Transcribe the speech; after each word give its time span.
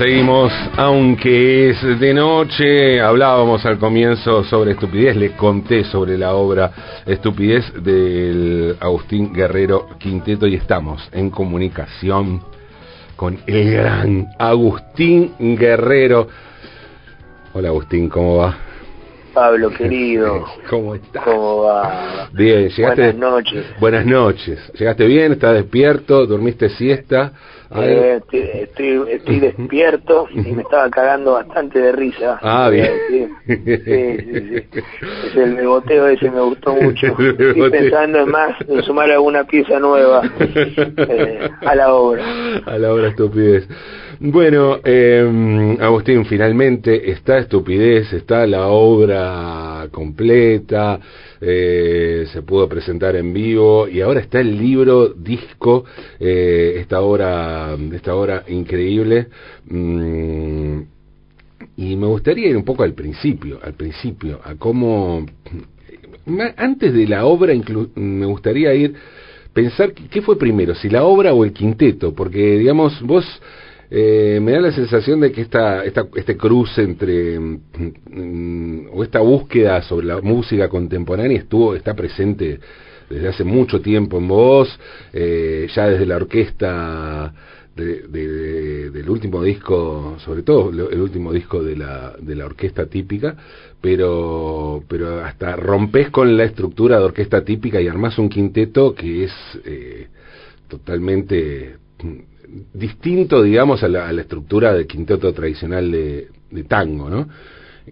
Seguimos, 0.00 0.50
aunque 0.78 1.68
es 1.68 2.00
de 2.00 2.14
noche, 2.14 3.02
hablábamos 3.02 3.66
al 3.66 3.78
comienzo 3.78 4.42
sobre 4.44 4.70
estupidez, 4.70 5.14
les 5.14 5.32
conté 5.32 5.84
sobre 5.84 6.16
la 6.16 6.32
obra 6.32 7.02
Estupidez 7.04 7.70
del 7.84 8.78
Agustín 8.80 9.30
Guerrero 9.34 9.90
Quinteto 9.98 10.46
y 10.46 10.54
estamos 10.54 11.06
en 11.12 11.28
comunicación 11.28 12.40
con 13.14 13.40
el 13.46 13.72
gran 13.72 14.28
Agustín 14.38 15.34
Guerrero. 15.38 16.28
Hola 17.52 17.68
Agustín, 17.68 18.08
¿cómo 18.08 18.38
va? 18.38 18.69
Pablo, 19.32 19.70
querido. 19.70 20.44
¿Cómo 20.70 20.94
estás? 20.94 21.24
¿Cómo 21.24 21.62
va? 21.62 22.28
Bien, 22.32 22.68
llegaste. 22.68 23.02
Buenas 23.02 23.14
noches. 23.14 23.66
Buenas 23.80 24.06
noches. 24.06 24.72
¿Llegaste 24.78 25.06
bien? 25.06 25.32
¿Estás 25.32 25.54
despierto? 25.54 26.26
¿Dormiste 26.26 26.68
siesta? 26.70 27.32
Eh, 27.72 28.18
estoy, 28.18 28.40
estoy, 28.40 29.12
estoy 29.12 29.40
despierto 29.40 30.26
y 30.32 30.40
me 30.40 30.62
estaba 30.62 30.90
cagando 30.90 31.34
bastante 31.34 31.78
de 31.78 31.92
risa. 31.92 32.40
Ah, 32.42 32.68
bien. 32.68 32.90
Sí, 33.06 33.56
sí, 33.56 33.76
sí. 33.84 34.80
Es 35.26 35.36
el 35.36 35.54
beboteo 35.54 36.08
ese 36.08 36.30
me 36.32 36.40
gustó 36.40 36.74
mucho. 36.80 37.06
Estoy 37.06 37.70
pensando 37.70 38.18
en 38.18 38.28
más 38.28 38.56
en 38.66 38.82
sumar 38.82 39.08
alguna 39.12 39.44
pieza 39.44 39.78
nueva 39.78 40.22
eh, 40.40 41.48
a 41.60 41.74
la 41.76 41.94
obra. 41.94 42.24
A 42.66 42.76
la 42.76 42.92
obra 42.92 43.08
estupidez. 43.08 43.68
Bueno, 44.22 44.80
eh, 44.84 45.78
Agustín, 45.80 46.26
finalmente 46.26 47.10
está 47.10 47.38
Estupidez, 47.38 48.12
está 48.12 48.46
la 48.46 48.66
obra 48.66 49.88
completa, 49.90 51.00
eh, 51.40 52.26
se 52.30 52.42
pudo 52.42 52.68
presentar 52.68 53.16
en 53.16 53.32
vivo 53.32 53.88
y 53.88 54.02
ahora 54.02 54.20
está 54.20 54.40
el 54.40 54.58
libro, 54.58 55.08
disco, 55.08 55.86
eh, 56.18 56.74
esta 56.80 57.00
obra, 57.00 57.78
esta 57.94 58.14
obra 58.14 58.44
increíble. 58.48 59.28
Mm, 59.64 60.80
y 61.78 61.96
me 61.96 62.06
gustaría 62.06 62.50
ir 62.50 62.58
un 62.58 62.64
poco 62.64 62.82
al 62.82 62.92
principio, 62.92 63.58
al 63.62 63.72
principio, 63.72 64.38
a 64.44 64.54
cómo, 64.56 65.24
antes 66.58 66.92
de 66.92 67.06
la 67.06 67.24
obra, 67.24 67.54
me 67.94 68.26
gustaría 68.26 68.74
ir 68.74 68.94
pensar 69.54 69.94
qué 69.94 70.20
fue 70.20 70.38
primero, 70.38 70.74
si 70.74 70.90
la 70.90 71.04
obra 71.04 71.32
o 71.32 71.42
el 71.42 71.54
quinteto, 71.54 72.14
porque 72.14 72.58
digamos, 72.58 73.00
vos 73.00 73.24
eh, 73.90 74.38
me 74.40 74.52
da 74.52 74.60
la 74.60 74.72
sensación 74.72 75.20
de 75.20 75.32
que 75.32 75.40
esta, 75.40 75.84
esta, 75.84 76.06
este 76.14 76.36
cruce 76.36 76.82
entre, 76.82 77.40
mm, 77.40 78.86
o 78.92 79.02
esta 79.02 79.18
búsqueda 79.18 79.82
sobre 79.82 80.06
la 80.06 80.20
música 80.20 80.68
contemporánea 80.68 81.38
estuvo, 81.38 81.74
está 81.74 81.94
presente 81.94 82.60
desde 83.08 83.28
hace 83.28 83.42
mucho 83.42 83.80
tiempo 83.80 84.18
en 84.18 84.28
vos, 84.28 84.78
eh, 85.12 85.66
ya 85.74 85.88
desde 85.88 86.06
la 86.06 86.16
orquesta 86.16 87.34
de, 87.74 88.90
del 88.90 89.10
último 89.10 89.42
disco, 89.42 90.16
sobre 90.18 90.42
todo 90.42 90.70
el 90.70 91.00
último 91.00 91.32
disco 91.32 91.62
de 91.62 91.76
la, 91.76 92.14
de 92.20 92.36
la 92.36 92.46
orquesta 92.46 92.86
típica, 92.86 93.36
pero, 93.80 94.84
pero 94.86 95.24
hasta 95.24 95.56
rompes 95.56 96.10
con 96.10 96.36
la 96.36 96.44
estructura 96.44 96.98
de 96.98 97.04
orquesta 97.04 97.44
típica 97.44 97.80
y 97.80 97.88
armás 97.88 98.18
un 98.18 98.28
quinteto 98.28 98.94
que 98.94 99.24
es 99.24 99.32
eh, 99.64 100.08
totalmente 100.68 101.76
distinto, 102.72 103.42
digamos, 103.42 103.82
a 103.82 103.88
la, 103.88 104.10
estructura 104.10 104.72
del 104.72 104.86
quinteto 104.86 105.32
tradicional 105.32 105.90
de, 105.90 106.28
tango, 106.68 107.08
¿no? 107.08 107.28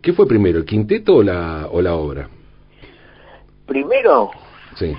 ¿Qué 0.02 0.12
fue 0.12 0.26
primero, 0.26 0.58
el 0.58 0.64
quinteto 0.64 1.16
o 1.16 1.22
la, 1.22 1.68
o 1.70 1.80
la 1.80 1.94
obra? 1.94 2.28
Primero 3.66 4.30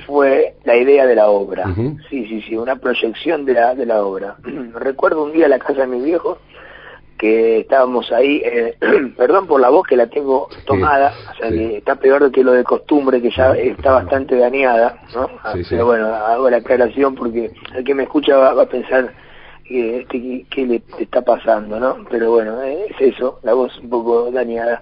fue 0.06 0.56
la 0.66 0.76
idea 0.76 1.06
de 1.06 1.16
la 1.16 1.30
obra. 1.30 1.74
Sí, 2.10 2.26
sí, 2.28 2.42
sí, 2.42 2.56
una 2.56 2.76
proyección 2.76 3.46
de 3.46 3.54
la, 3.54 3.76
de 3.76 3.86
la 3.86 4.04
obra. 4.04 4.38
Recuerdo 4.74 5.24
un 5.24 5.32
día 5.32 5.46
en 5.46 5.52
la 5.52 5.60
casa 5.60 5.82
de 5.82 5.88
mi 5.88 6.02
viejo 6.02 6.40
que 7.18 7.60
estábamos 7.60 8.12
ahí, 8.14 8.42
eh, 8.46 8.78
perdón 9.18 9.46
por 9.46 9.60
la 9.60 9.70
voz 9.70 9.86
que 9.86 9.98
la 9.98 10.08
tengo 10.08 10.48
tomada, 10.66 11.14
o 11.32 11.36
sea 11.36 11.50
que 11.50 11.78
está 11.78 11.96
peor 11.96 12.32
que 12.32 12.44
lo 12.44 12.54
de 12.54 12.64
costumbre, 12.64 13.22
que 13.22 13.30
ya 13.30 13.54
está 13.56 13.92
bastante 13.92 14.38
dañada, 14.38 15.02
¿no? 15.14 15.30
Pero 15.70 15.86
bueno, 15.86 16.08
hago 16.08 16.50
la 16.50 16.58
aclaración 16.58 17.16
porque 17.16 17.52
el 17.76 17.84
que 17.84 17.94
me 17.94 18.04
escucha 18.04 18.38
va 18.38 18.62
a 18.62 18.70
pensar 18.70 19.14
que, 19.70 20.46
que, 20.50 20.66
le 20.66 20.82
está 20.98 21.22
pasando, 21.22 21.80
¿no? 21.80 21.98
Pero 22.10 22.32
bueno, 22.32 22.62
es 22.64 23.00
eso, 23.00 23.40
la 23.44 23.54
voz 23.54 23.78
un 23.78 23.90
poco 23.90 24.32
dañada. 24.32 24.82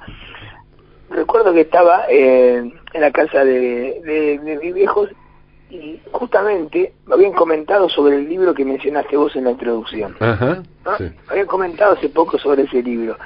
Recuerdo 1.09 1.53
que 1.53 1.61
estaba 1.61 2.05
eh, 2.09 2.71
en 2.93 3.01
la 3.01 3.11
casa 3.11 3.43
de, 3.43 4.39
de, 4.43 4.59
mis 4.61 4.73
viejos 4.73 5.09
y 5.69 5.99
justamente 6.11 6.93
me 7.05 7.15
habían 7.15 7.33
comentado 7.33 7.89
sobre 7.89 8.15
el 8.15 8.29
libro 8.29 8.53
que 8.53 8.63
mencionaste 8.63 9.17
vos 9.17 9.35
en 9.35 9.43
la 9.43 9.51
introducción. 9.51 10.15
Ajá, 10.19 10.63
Habían 11.27 11.47
comentado 11.47 11.93
hace 11.93 12.07
poco 12.07 12.37
sobre 12.37 12.63
ese 12.63 12.81
libro. 12.81 13.17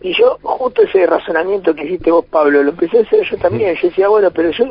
Y 0.00 0.12
yo, 0.18 0.38
justo 0.42 0.82
ese 0.82 1.06
razonamiento 1.06 1.74
que 1.74 1.84
hiciste 1.84 2.10
vos, 2.10 2.24
Pablo, 2.26 2.62
lo 2.62 2.70
empecé 2.70 2.98
a 2.98 3.02
hacer 3.02 3.24
yo 3.30 3.38
también. 3.38 3.76
Yo 3.76 3.88
decía, 3.88 4.08
bueno, 4.08 4.30
pero 4.32 4.50
yo 4.50 4.64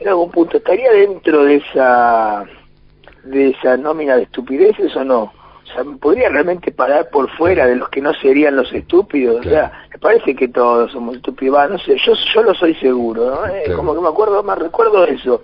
en 0.00 0.08
algún 0.08 0.30
punto 0.30 0.56
estaría 0.56 0.90
dentro 0.92 1.44
de 1.44 1.56
esa 1.56 2.44
de 3.24 3.50
esa 3.50 3.76
nómina 3.76 4.16
de 4.16 4.22
estupideces 4.22 4.96
o 4.96 5.04
no. 5.04 5.32
O 5.70 5.74
sea, 5.74 5.84
podría 6.00 6.28
realmente 6.28 6.72
parar 6.72 7.10
por 7.10 7.30
fuera 7.36 7.66
de 7.66 7.76
los 7.76 7.88
que 7.90 8.00
no 8.00 8.14
serían 8.14 8.56
los 8.56 8.72
estúpidos. 8.72 9.44
O 9.44 9.48
sea, 9.48 9.86
me 9.90 9.98
parece 9.98 10.34
que 10.34 10.48
todos 10.48 10.92
somos 10.92 11.16
estúpidos. 11.16 11.70
no 11.70 11.78
sé, 11.78 11.96
yo, 12.04 12.14
yo 12.34 12.42
lo 12.42 12.54
soy 12.54 12.74
seguro, 12.76 13.30
¿no? 13.30 13.76
Como 13.76 13.94
que 13.94 14.00
me 14.00 14.08
acuerdo, 14.08 14.42
más 14.42 14.58
recuerdo 14.58 15.04
eso. 15.04 15.42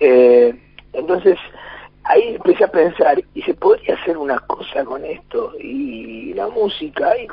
Eh, 0.00 0.54
entonces, 0.92 1.38
ahí 2.04 2.34
empecé 2.34 2.64
a 2.64 2.68
pensar, 2.68 3.22
y 3.34 3.42
se 3.42 3.54
podría 3.54 3.94
hacer 3.94 4.16
una 4.16 4.38
cosa 4.40 4.84
con 4.84 5.04
esto, 5.04 5.52
y 5.58 6.34
la 6.34 6.48
música, 6.48 7.12
y, 7.16 7.28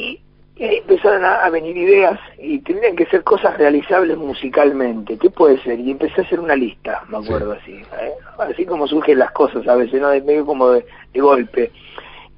y 0.00 0.20
empezaron 0.56 1.24
a, 1.24 1.48
venir 1.50 1.76
ideas 1.76 2.18
y 2.38 2.58
tendrían 2.60 2.94
que 2.94 3.06
ser 3.06 3.24
cosas 3.24 3.56
realizables 3.56 4.16
musicalmente. 4.18 5.16
¿Qué 5.16 5.30
puede 5.30 5.58
ser? 5.62 5.80
Y 5.80 5.90
empecé 5.90 6.20
a 6.20 6.24
hacer 6.24 6.40
una 6.40 6.54
lista, 6.54 7.02
me 7.08 7.18
acuerdo 7.18 7.52
así. 7.52 7.72
¿eh? 7.72 8.12
Así 8.38 8.66
como 8.66 8.86
surgen 8.86 9.18
las 9.18 9.32
cosas 9.32 9.66
a 9.66 9.74
veces, 9.74 10.00
¿no? 10.00 10.08
De 10.08 10.20
medio 10.20 10.44
como 10.44 10.70
de, 10.70 10.84
golpe. 11.14 11.72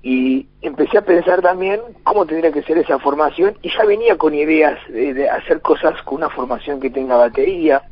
Y 0.02 0.46
empecé 0.60 0.98
a 0.98 1.04
pensar 1.04 1.40
también 1.40 1.80
cómo 2.02 2.26
tendría 2.26 2.52
que 2.52 2.62
ser 2.62 2.78
esa 2.78 2.98
formación 2.98 3.56
y 3.62 3.70
ya 3.70 3.84
venía 3.84 4.16
con 4.16 4.34
ideas 4.34 4.78
de, 4.88 5.28
hacer 5.28 5.60
cosas 5.60 6.00
con 6.02 6.16
una 6.16 6.28
formación 6.28 6.80
que 6.80 6.90
tenga 6.90 7.16
batería. 7.16 7.82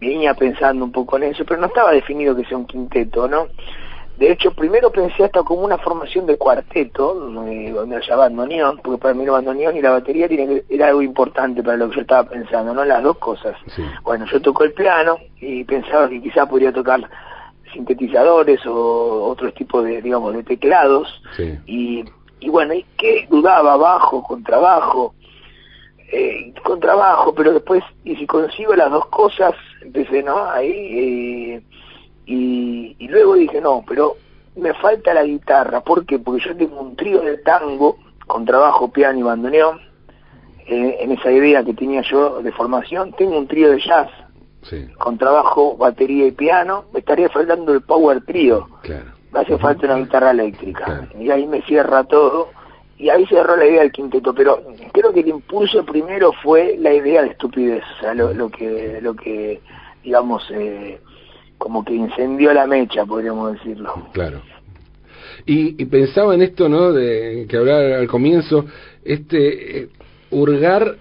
Venía 0.00 0.34
pensando 0.34 0.84
un 0.84 0.90
poco 0.90 1.16
en 1.18 1.24
eso, 1.24 1.44
pero 1.44 1.60
no 1.60 1.68
estaba 1.68 1.92
definido 1.92 2.34
que 2.34 2.44
sea 2.46 2.56
un 2.56 2.66
quinteto, 2.66 3.28
¿no? 3.28 3.48
De 4.18 4.30
hecho, 4.30 4.52
primero 4.52 4.90
pensé 4.90 5.24
hasta 5.24 5.42
como 5.42 5.62
una 5.62 5.78
formación 5.78 6.26
de 6.26 6.36
cuarteto, 6.36 7.14
donde 7.14 7.96
haya 7.96 8.16
bandoneón, 8.16 8.78
porque 8.82 9.00
para 9.00 9.14
mí 9.14 9.24
el 9.24 9.30
bandoneón 9.30 9.76
y 9.76 9.80
la 9.80 9.90
batería 9.90 10.28
tiene 10.28 10.62
era 10.68 10.88
algo 10.88 11.02
importante 11.02 11.62
para 11.62 11.78
lo 11.78 11.88
que 11.88 11.96
yo 11.96 12.00
estaba 12.02 12.28
pensando, 12.28 12.74
¿no? 12.74 12.84
Las 12.84 13.02
dos 13.02 13.16
cosas. 13.18 13.56
Bueno, 14.02 14.26
yo 14.26 14.40
toco 14.40 14.64
el 14.64 14.74
piano 14.74 15.16
y 15.40 15.64
pensaba 15.64 16.08
que 16.08 16.20
quizá 16.20 16.46
podría 16.46 16.72
tocar 16.72 17.08
sintetizadores 17.72 18.64
o 18.66 19.24
otros 19.24 19.54
tipos 19.54 19.82
de, 19.84 20.02
digamos, 20.02 20.34
de 20.34 20.44
teclados. 20.44 21.22
Y, 21.66 22.04
y 22.38 22.48
bueno, 22.50 22.74
¿y 22.74 22.84
qué 22.98 23.26
dudaba? 23.30 23.76
Bajo, 23.78 24.22
contrabajo, 24.22 25.14
eh, 26.12 26.52
contrabajo, 26.62 27.34
pero 27.34 27.54
después, 27.54 27.82
y 28.04 28.14
si 28.16 28.26
consigo 28.26 28.74
las 28.74 28.90
dos 28.90 29.06
cosas, 29.06 29.54
empecé, 29.80 30.22
¿no? 30.22 30.44
Ahí... 30.50 30.70
Eh, 30.70 31.62
y, 32.26 33.08
luego 33.08 33.34
dije, 33.34 33.60
no, 33.60 33.84
pero 33.86 34.16
me 34.56 34.72
falta 34.74 35.14
la 35.14 35.24
guitarra. 35.24 35.80
¿Por 35.80 36.06
qué? 36.06 36.18
Porque 36.18 36.44
yo 36.44 36.56
tengo 36.56 36.80
un 36.80 36.96
trío 36.96 37.20
de 37.20 37.38
tango 37.38 37.98
con 38.26 38.44
trabajo, 38.44 38.90
piano 38.90 39.18
y 39.18 39.22
bandoneón. 39.22 39.80
Eh, 40.66 40.98
en 41.00 41.12
esa 41.12 41.32
idea 41.32 41.64
que 41.64 41.74
tenía 41.74 42.02
yo 42.02 42.40
de 42.40 42.52
formación, 42.52 43.12
tengo 43.14 43.36
un 43.36 43.48
trío 43.48 43.70
de 43.70 43.80
jazz 43.80 44.08
con 44.98 45.18
trabajo, 45.18 45.76
batería 45.76 46.26
y 46.26 46.32
piano. 46.32 46.84
Me 46.92 47.00
estaría 47.00 47.28
faltando 47.28 47.72
el 47.72 47.82
power 47.82 48.24
trío. 48.24 48.68
Me 49.32 49.40
hace 49.40 49.58
falta 49.58 49.86
una 49.86 49.96
guitarra 49.96 50.30
eléctrica. 50.30 51.08
Y 51.18 51.30
ahí 51.30 51.46
me 51.46 51.62
cierra 51.62 52.04
todo. 52.04 52.50
Y 52.96 53.08
ahí 53.08 53.26
cerró 53.26 53.56
la 53.56 53.66
idea 53.66 53.80
del 53.80 53.90
quinteto. 53.90 54.32
Pero 54.32 54.62
creo 54.92 55.12
que 55.12 55.20
el 55.20 55.28
impulso 55.28 55.84
primero 55.84 56.32
fue 56.42 56.76
la 56.78 56.94
idea 56.94 57.22
de 57.22 57.30
estupidez. 57.30 57.82
O 57.96 58.00
sea, 58.00 58.14
lo, 58.14 58.32
lo 58.32 58.48
que, 58.48 59.00
lo 59.02 59.14
que 59.14 59.60
digamos, 60.04 60.48
eh, 60.52 61.00
como 61.62 61.84
que 61.84 61.94
incendió 61.94 62.52
la 62.52 62.66
mecha, 62.66 63.06
podríamos 63.06 63.52
decirlo. 63.52 64.08
Claro. 64.12 64.42
Y, 65.46 65.84
pensaba 65.84 66.34
en 66.34 66.42
esto, 66.42 66.68
¿no? 66.68 66.92
De, 66.92 67.46
que 67.48 67.56
hablaba 67.56 67.98
al 67.98 68.08
comienzo, 68.08 68.66
este 69.04 69.78
eh, 69.78 69.88
hurgar 70.32 70.96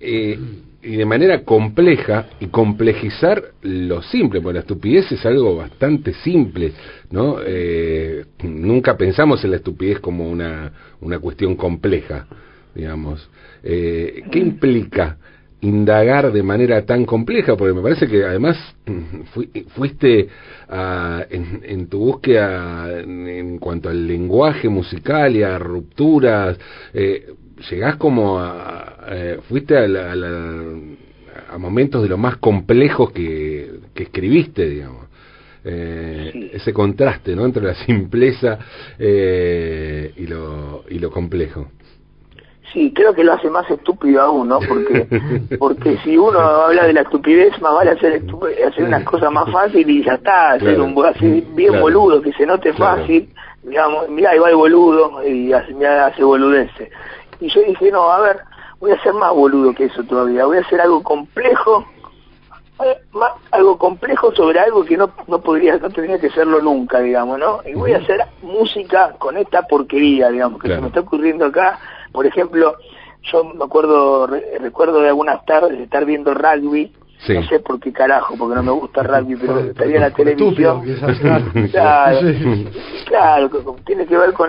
eh, 0.00 0.36
y 0.82 0.96
de 0.96 1.04
manera 1.06 1.44
compleja 1.44 2.26
y 2.40 2.46
complejizar 2.46 3.40
lo 3.62 4.02
simple, 4.02 4.40
porque 4.40 4.54
la 4.54 4.60
estupidez 4.60 5.12
es 5.12 5.24
algo 5.24 5.56
bastante 5.56 6.12
simple, 6.12 6.72
¿no? 7.10 7.36
Eh, 7.46 8.24
nunca 8.42 8.96
pensamos 8.96 9.44
en 9.44 9.52
la 9.52 9.58
estupidez 9.58 10.00
como 10.00 10.28
una, 10.28 10.72
una 11.00 11.20
cuestión 11.20 11.54
compleja, 11.54 12.26
digamos. 12.74 13.30
¿Qué 13.62 14.22
implica 14.34 15.16
indagar 15.64 16.32
de 16.32 16.42
manera 16.42 16.84
tan 16.84 17.04
compleja, 17.04 17.56
porque 17.56 17.74
me 17.74 17.82
parece 17.82 18.06
que 18.06 18.24
además 18.24 18.56
fuiste 19.74 20.28
en, 21.30 21.86
tu 21.88 21.98
búsqueda 21.98 23.00
en, 23.00 23.58
cuanto 23.58 23.88
al 23.88 24.06
lenguaje 24.06 24.68
musical 24.68 25.34
y 25.34 25.42
a 25.42 25.58
rupturas, 25.58 26.58
eh, 26.92 27.26
llegás 27.70 27.96
como 27.96 28.38
a, 28.38 28.96
eh, 29.08 29.38
fuiste 29.48 29.76
a, 29.76 29.84
a, 31.52 31.58
momentos 31.58 32.02
de 32.02 32.08
lo 32.08 32.18
más 32.18 32.36
complejos 32.36 33.10
que, 33.12 33.70
que 33.94 34.04
escribiste, 34.04 34.68
digamos. 34.68 35.04
Eh, 35.66 36.50
ese 36.52 36.74
contraste 36.74 37.34
¿no? 37.34 37.46
entre 37.46 37.62
la 37.62 37.74
simpleza 37.86 38.58
eh, 38.98 40.12
y, 40.16 40.26
lo, 40.26 40.84
y 40.90 40.98
lo 40.98 41.10
complejo. 41.10 41.68
Sí, 42.74 42.92
creo 42.92 43.14
que 43.14 43.22
lo 43.22 43.34
hace 43.34 43.48
más 43.48 43.70
estúpido 43.70 44.20
aún, 44.20 44.48
¿no? 44.48 44.58
Porque, 44.58 45.06
porque 45.60 45.96
si 45.98 46.18
uno 46.18 46.40
habla 46.40 46.86
de 46.86 46.92
la 46.92 47.02
estupidez, 47.02 47.58
más 47.62 47.72
vale 47.72 47.92
hacer, 47.92 48.20
hacer 48.66 48.84
unas 48.84 49.04
cosas 49.04 49.30
más 49.30 49.50
fáciles 49.52 49.88
y 49.88 50.02
ya 50.02 50.14
está, 50.14 50.54
hacer 50.54 50.80
un 50.80 51.06
así 51.06 51.46
bien 51.54 51.80
boludo, 51.80 52.20
que 52.20 52.32
se 52.32 52.44
note 52.44 52.72
fácil, 52.72 53.32
digamos, 53.62 54.08
mira, 54.08 54.30
ahí 54.30 54.40
va 54.40 54.50
el 54.50 54.56
boludo 54.56 55.24
y 55.24 55.52
hace, 55.52 55.86
hace 55.86 56.24
boludece. 56.24 56.90
Y 57.40 57.48
yo 57.48 57.62
dije, 57.62 57.92
no, 57.92 58.10
a 58.10 58.18
ver, 58.18 58.40
voy 58.80 58.90
a 58.90 58.96
hacer 58.96 59.12
más 59.12 59.32
boludo 59.32 59.72
que 59.72 59.84
eso 59.84 60.02
todavía, 60.02 60.44
voy 60.44 60.58
a 60.58 60.62
hacer 60.62 60.80
algo 60.80 61.00
complejo, 61.00 61.86
eh, 62.84 62.98
algo 63.52 63.78
complejo 63.78 64.34
sobre 64.34 64.58
algo 64.58 64.84
que 64.84 64.96
no, 64.96 65.10
no 65.28 65.40
podría, 65.40 65.78
no 65.78 65.90
tendría 65.90 66.18
que 66.18 66.30
serlo 66.30 66.60
nunca, 66.60 66.98
digamos, 66.98 67.38
¿no? 67.38 67.60
Y 67.64 67.74
voy 67.74 67.92
a 67.92 67.98
hacer 67.98 68.20
música 68.42 69.14
con 69.16 69.36
esta 69.36 69.62
porquería, 69.62 70.30
digamos, 70.30 70.60
que 70.60 70.66
se 70.66 70.80
me 70.80 70.88
está 70.88 71.00
ocurriendo 71.00 71.46
acá, 71.46 71.78
por 72.14 72.26
ejemplo, 72.26 72.76
yo 73.24 73.42
me 73.42 73.64
acuerdo, 73.64 74.28
recuerdo 74.60 75.00
de 75.00 75.08
algunas 75.08 75.44
tardes 75.44 75.76
de 75.76 75.84
estar 75.84 76.04
viendo 76.04 76.32
rugby, 76.32 76.92
no 77.28 77.42
sé 77.48 77.58
por 77.58 77.80
qué 77.80 77.92
carajo, 77.92 78.36
porque 78.38 78.54
no 78.54 78.62
me 78.62 78.70
gusta 78.70 79.02
rugby, 79.02 79.34
pero 79.34 79.58
estaría 79.58 79.96
en 79.96 80.02
la 80.02 80.10
televisión. 80.12 80.82
claro, 81.72 82.20
claro, 83.06 83.76
tiene 83.84 84.06
que 84.06 84.16
ver 84.16 84.32
con... 84.32 84.48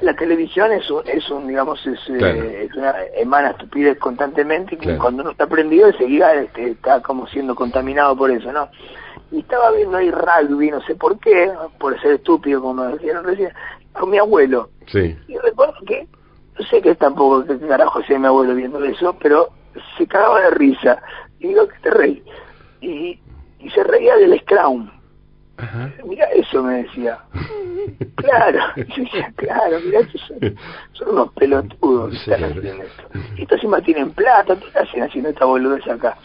la, 0.00 0.16
televisión 0.16 0.72
es 0.72 0.90
un, 0.90 1.02
es 1.06 1.28
un 1.30 1.46
digamos, 1.46 1.86
es, 1.86 1.98
eh, 2.08 2.68
es 2.70 2.74
una 2.76 2.94
emana 3.14 3.50
estupidez 3.50 3.98
constantemente 3.98 4.78
y 4.80 4.96
cuando 4.96 5.22
uno 5.22 5.32
está 5.32 5.46
prendido 5.46 5.88
enseguida 5.88 6.32
este, 6.32 6.70
está 6.70 7.02
como 7.02 7.26
siendo 7.26 7.54
contaminado 7.54 8.16
por 8.16 8.30
eso, 8.30 8.50
¿no? 8.52 8.70
Y 9.30 9.40
estaba 9.40 9.70
viendo 9.72 9.98
ahí 9.98 10.10
rugby, 10.10 10.70
no 10.70 10.80
sé 10.82 10.94
por 10.94 11.18
qué, 11.18 11.50
por 11.78 12.00
ser 12.00 12.12
estúpido, 12.12 12.62
como 12.62 12.84
me 12.84 12.92
decían 12.94 13.22
recién, 13.22 13.50
con 13.92 14.08
mi 14.08 14.16
abuelo. 14.16 14.70
Sí. 14.86 15.14
Y 15.28 15.36
recuerdo 15.36 15.74
que 15.86 16.06
no 16.58 16.66
sé 16.66 16.82
qué 16.82 16.94
tampoco, 16.94 17.44
qué 17.44 17.58
carajo 17.58 18.02
sea 18.02 18.18
mi 18.18 18.26
abuelo 18.26 18.54
viendo 18.54 18.82
eso, 18.84 19.16
pero 19.20 19.50
se 19.96 20.06
cagaba 20.06 20.40
de 20.40 20.50
risa. 20.50 21.02
Y 21.38 21.48
digo, 21.48 21.66
que 21.66 21.78
te 21.80 21.90
reí? 21.90 22.22
Y, 22.80 23.18
y 23.58 23.70
se 23.70 23.82
reía 23.84 24.16
del 24.16 24.38
Scrum. 24.40 24.90
Mira 26.04 26.26
eso, 26.32 26.62
me 26.62 26.82
decía. 26.82 27.18
claro, 28.16 28.58
claro, 29.36 29.78
mira, 29.84 30.00
son, 30.26 30.56
son 30.92 31.08
unos 31.10 31.32
pelotudos 31.34 32.10
que 32.10 32.16
están 32.16 32.44
haciendo 32.44 32.82
esto. 32.82 33.02
Y 33.36 33.42
estos 33.42 33.58
encima 33.58 33.80
tienen 33.80 34.10
plata, 34.10 34.56
¿qué 34.56 34.78
hacen 34.78 35.02
haciendo 35.02 35.30
esta 35.30 35.44
boludez 35.44 35.86
acá? 35.86 36.16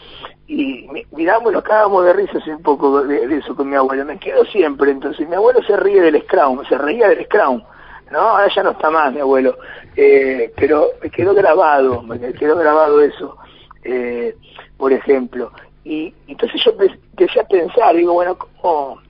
Y 0.46 0.88
miramos, 1.12 1.52
nos 1.52 1.62
cagamos 1.62 2.04
de 2.04 2.12
risa 2.14 2.38
hace 2.38 2.54
un 2.54 2.62
poco 2.62 3.02
de, 3.02 3.26
de, 3.28 3.36
eso 3.36 3.54
con 3.54 3.68
mi 3.68 3.76
abuelo. 3.76 4.04
Me 4.04 4.18
quedo 4.18 4.44
siempre, 4.46 4.90
entonces 4.90 5.28
mi 5.28 5.36
abuelo 5.36 5.62
se 5.62 5.76
ríe 5.76 6.00
del 6.00 6.22
Scrum, 6.22 6.64
se 6.68 6.78
reía 6.78 7.08
del 7.08 7.24
Scrum. 7.26 7.62
¿No? 8.10 8.20
Ahora 8.20 8.48
ya 8.54 8.62
no 8.62 8.70
está 8.70 8.90
más 8.90 9.12
mi 9.12 9.20
abuelo, 9.20 9.58
eh, 9.96 10.52
pero 10.56 10.90
me 11.02 11.10
quedó 11.10 11.34
grabado, 11.34 12.02
me 12.02 12.18
quedó 12.32 12.56
grabado 12.56 13.00
eso, 13.02 13.36
eh, 13.84 14.34
por 14.76 14.92
ejemplo. 14.92 15.52
Y 15.84 16.12
entonces 16.26 16.62
yo 16.64 16.72
empecé 16.72 17.40
a 17.40 17.44
pensar, 17.44 17.94
digo, 17.94 18.12
bueno, 18.14 18.36
¿cómo? 18.60 19.00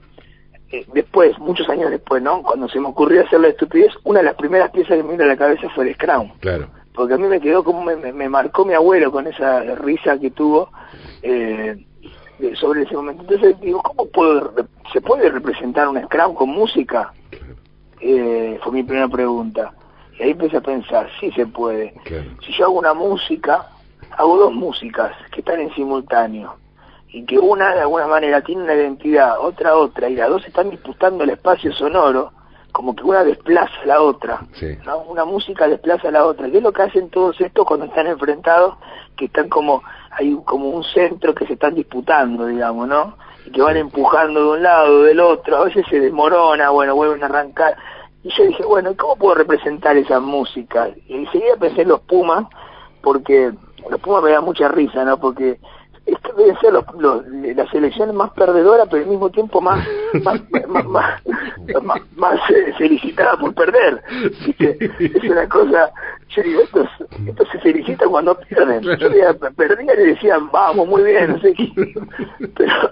Eh, 0.71 0.85
después, 0.93 1.37
muchos 1.39 1.67
años 1.69 1.89
después, 1.89 2.21
¿no? 2.21 2.43
Cuando 2.43 2.69
se 2.69 2.79
me 2.79 2.87
ocurrió 2.87 3.25
hacer 3.25 3.39
la 3.39 3.47
estupidez, 3.49 3.91
una 4.03 4.19
de 4.19 4.25
las 4.25 4.35
primeras 4.35 4.69
piezas 4.69 4.97
que 4.97 5.03
me 5.03 5.11
vino 5.11 5.23
a 5.23 5.27
la 5.27 5.37
cabeza 5.37 5.67
fue 5.69 5.87
el 5.87 5.95
Scrum. 5.95 6.31
Claro. 6.39 6.67
Porque 6.93 7.15
a 7.15 7.17
mí 7.17 7.27
me 7.27 7.41
quedó 7.41 7.63
como 7.63 7.83
me, 7.83 7.95
me, 7.95 8.29
marcó 8.29 8.65
mi 8.65 8.73
abuelo 8.73 9.11
con 9.11 9.25
esa 9.25 9.61
risa 9.75 10.19
que 10.19 10.31
tuvo 10.31 10.69
sobre 12.55 12.83
ese 12.83 12.95
momento. 12.95 13.23
Entonces 13.23 13.59
digo, 13.61 13.81
¿cómo 13.81 14.05
puedo, 14.09 14.53
se 14.93 15.01
puede 15.01 15.29
representar 15.29 15.87
un 15.87 16.01
Scrum 16.03 16.35
con 16.35 16.49
música? 16.49 17.13
Eh, 17.99 18.59
fue 18.63 18.71
mi 18.73 18.83
primera 18.83 19.07
pregunta. 19.07 19.73
Y 20.17 20.23
ahí 20.23 20.31
empecé 20.31 20.57
a 20.57 20.61
pensar, 20.61 21.09
sí 21.19 21.31
se 21.31 21.45
puede. 21.45 21.93
Si 22.45 22.53
yo 22.53 22.65
hago 22.65 22.79
una 22.79 22.93
música, 22.93 23.67
hago 24.11 24.37
dos 24.37 24.53
músicas 24.53 25.13
que 25.31 25.39
están 25.39 25.59
en 25.59 25.73
simultáneo 25.73 26.55
y 27.11 27.25
que 27.25 27.39
una 27.39 27.73
de 27.73 27.81
alguna 27.81 28.07
manera 28.07 28.41
tiene 28.41 28.63
una 28.63 28.75
identidad, 28.75 29.39
otra 29.39 29.75
otra, 29.75 30.09
y 30.09 30.15
las 30.15 30.29
dos 30.29 30.45
están 30.45 30.69
disputando 30.69 31.23
el 31.23 31.31
espacio 31.31 31.73
sonoro, 31.73 32.31
como 32.71 32.95
que 32.95 33.03
una 33.03 33.23
desplaza 33.23 33.73
a 33.83 33.87
la 33.87 34.01
otra, 34.01 34.41
una 35.07 35.25
música 35.25 35.67
desplaza 35.67 36.09
a 36.09 36.11
la 36.11 36.25
otra, 36.25 36.49
¿Qué 36.51 36.57
es 36.57 36.63
lo 36.63 36.71
que 36.71 36.83
hacen 36.83 37.09
todos 37.09 37.39
estos 37.41 37.65
cuando 37.65 37.87
están 37.87 38.07
enfrentados, 38.07 38.75
que 39.17 39.25
están 39.25 39.49
como, 39.49 39.81
hay 40.11 40.37
como 40.45 40.69
un 40.69 40.83
centro 40.83 41.33
que 41.33 41.47
se 41.47 41.53
están 41.53 41.73
disputando, 41.73 42.45
digamos, 42.45 42.87
¿no? 42.87 43.17
Y 43.45 43.51
que 43.51 43.61
van 43.61 43.77
empujando 43.77 44.39
de 44.39 44.57
un 44.57 44.63
lado, 44.63 45.03
del 45.03 45.19
otro, 45.19 45.57
a 45.57 45.65
veces 45.65 45.85
se 45.89 45.99
desmorona, 45.99 46.69
bueno, 46.69 46.95
vuelven 46.95 47.23
a 47.23 47.27
arrancar. 47.27 47.75
Y 48.23 48.29
yo 48.29 48.43
dije, 48.45 48.65
bueno, 48.65 48.93
¿cómo 48.97 49.15
puedo 49.15 49.35
representar 49.35 49.95
esa 49.97 50.19
música? 50.19 50.89
Y 51.07 51.15
enseguida 51.15 51.55
pensé 51.57 51.83
en 51.83 51.89
los 51.89 52.01
Pumas, 52.01 52.45
porque 53.01 53.51
los 53.89 53.99
Pumas 54.01 54.23
me 54.23 54.31
da 54.31 54.41
mucha 54.41 54.67
risa, 54.67 55.05
¿no? 55.05 55.19
Porque 55.19 55.59
es 56.05 56.17
que 56.19 56.33
deben 56.33 56.59
ser 56.59 56.73
los, 56.73 56.85
los, 56.97 57.25
las 57.27 57.73
elecciones 57.73 58.15
más 58.15 58.31
perdedoras, 58.31 58.87
pero 58.89 59.03
al 59.03 59.09
mismo 59.09 59.29
tiempo 59.29 59.61
más 59.61 59.85
más, 60.23 60.41
más, 61.83 62.01
más, 62.15 62.39
eh, 62.49 62.73
felicitada 62.77 63.37
por 63.37 63.53
perder. 63.53 64.01
Es 64.57 65.23
una 65.23 65.47
cosa, 65.47 65.91
yo 66.29 66.43
digo, 66.43 66.61
estos, 66.61 66.87
estos 67.25 67.47
se 67.49 67.59
felicitan 67.59 68.09
cuando 68.09 68.37
pierden. 68.39 68.81
Yo 68.81 69.09
veía, 69.09 69.33
perdían 69.33 69.99
y 69.99 70.05
decían, 70.07 70.49
vamos, 70.51 70.87
muy 70.87 71.03
bien, 71.03 71.31
no 71.31 71.39
sé 71.39 71.53
qué. 71.53 71.71
Pero 72.55 72.91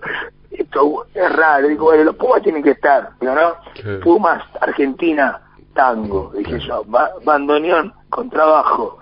esto 0.52 1.06
es 1.14 1.36
raro. 1.36 1.68
Digo, 1.68 1.86
bueno, 1.86 2.04
los 2.04 2.16
Pumas 2.16 2.42
tienen 2.42 2.64
que 2.64 2.72
estar, 2.72 3.12
¿no? 3.22 3.56
Pumas, 4.02 4.44
Argentina, 4.62 5.42
tango, 5.74 6.32
dije 6.36 6.60
yo, 6.60 6.84
bandoneón 7.24 7.94
con 8.10 8.30
trabajo. 8.30 8.98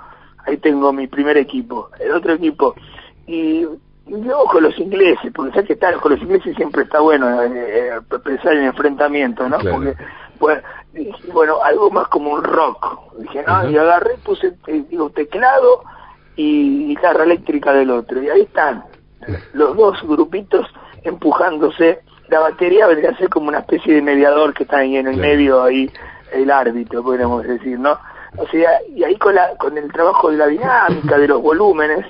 Ahí 0.46 0.58
tengo 0.58 0.94
mi 0.94 1.08
primer 1.08 1.38
equipo. 1.38 1.90
El 2.00 2.12
otro 2.12 2.34
equipo 2.34 2.76
y 3.28 3.66
yo 4.08 4.44
con 4.46 4.64
los 4.64 4.78
ingleses, 4.78 5.32
porque 5.34 5.60
sé 5.60 5.66
que 5.66 5.74
estar 5.74 5.96
con 5.96 6.12
los 6.12 6.22
ingleses 6.22 6.56
siempre 6.56 6.84
está 6.84 7.00
bueno 7.00 7.42
eh, 7.42 7.90
eh, 7.90 8.20
pensar 8.24 8.54
en 8.54 8.66
enfrentamiento, 8.66 9.50
¿no? 9.50 9.58
Porque, 9.58 9.96
pues, 10.38 10.62
bueno, 11.34 11.62
algo 11.64 11.90
más 11.90 12.08
como 12.10 12.32
un 12.32 12.44
rock. 12.44 13.14
Dije, 13.20 13.44
no, 13.48 13.70
y 13.70 13.78
agarré, 13.78 14.16
puse, 14.24 14.54
eh, 14.68 14.84
digo, 14.90 15.10
teclado 15.10 15.84
y 16.36 16.88
guitarra 16.88 17.24
eléctrica 17.24 17.74
del 17.74 17.90
otro. 17.90 18.22
Y 18.22 18.30
ahí 18.30 18.42
están, 18.42 18.84
los 19.54 19.76
dos 19.76 20.02
grupitos 20.04 20.68
empujándose. 21.04 22.02
La 22.28 22.40
batería 22.40 22.88
vendría 22.88 23.12
a 23.12 23.18
ser 23.18 23.30
como 23.30 23.50
una 23.50 23.60
especie 23.60 23.96
de 23.96 24.02
mediador 24.02 24.54
que 24.54 24.64
está 24.64 24.78
ahí 24.78 24.98
en 24.98 25.08
el 25.08 25.18
medio, 25.18 25.64
ahí 25.64 25.92
el 26.32 26.52
árbitro, 26.52 27.04
podríamos 27.04 27.44
decir, 27.44 27.80
¿no? 27.80 27.98
O 28.38 28.48
sea, 28.48 28.70
y 28.94 29.04
ahí 29.04 29.16
con, 29.18 29.36
la, 29.36 29.56
con 29.58 29.78
el 29.78 29.92
trabajo 29.92 30.30
de 30.30 30.38
la 30.38 30.48
dinámica, 30.48 31.18
de 31.18 31.28
los 31.28 31.42
volúmenes, 31.42 32.06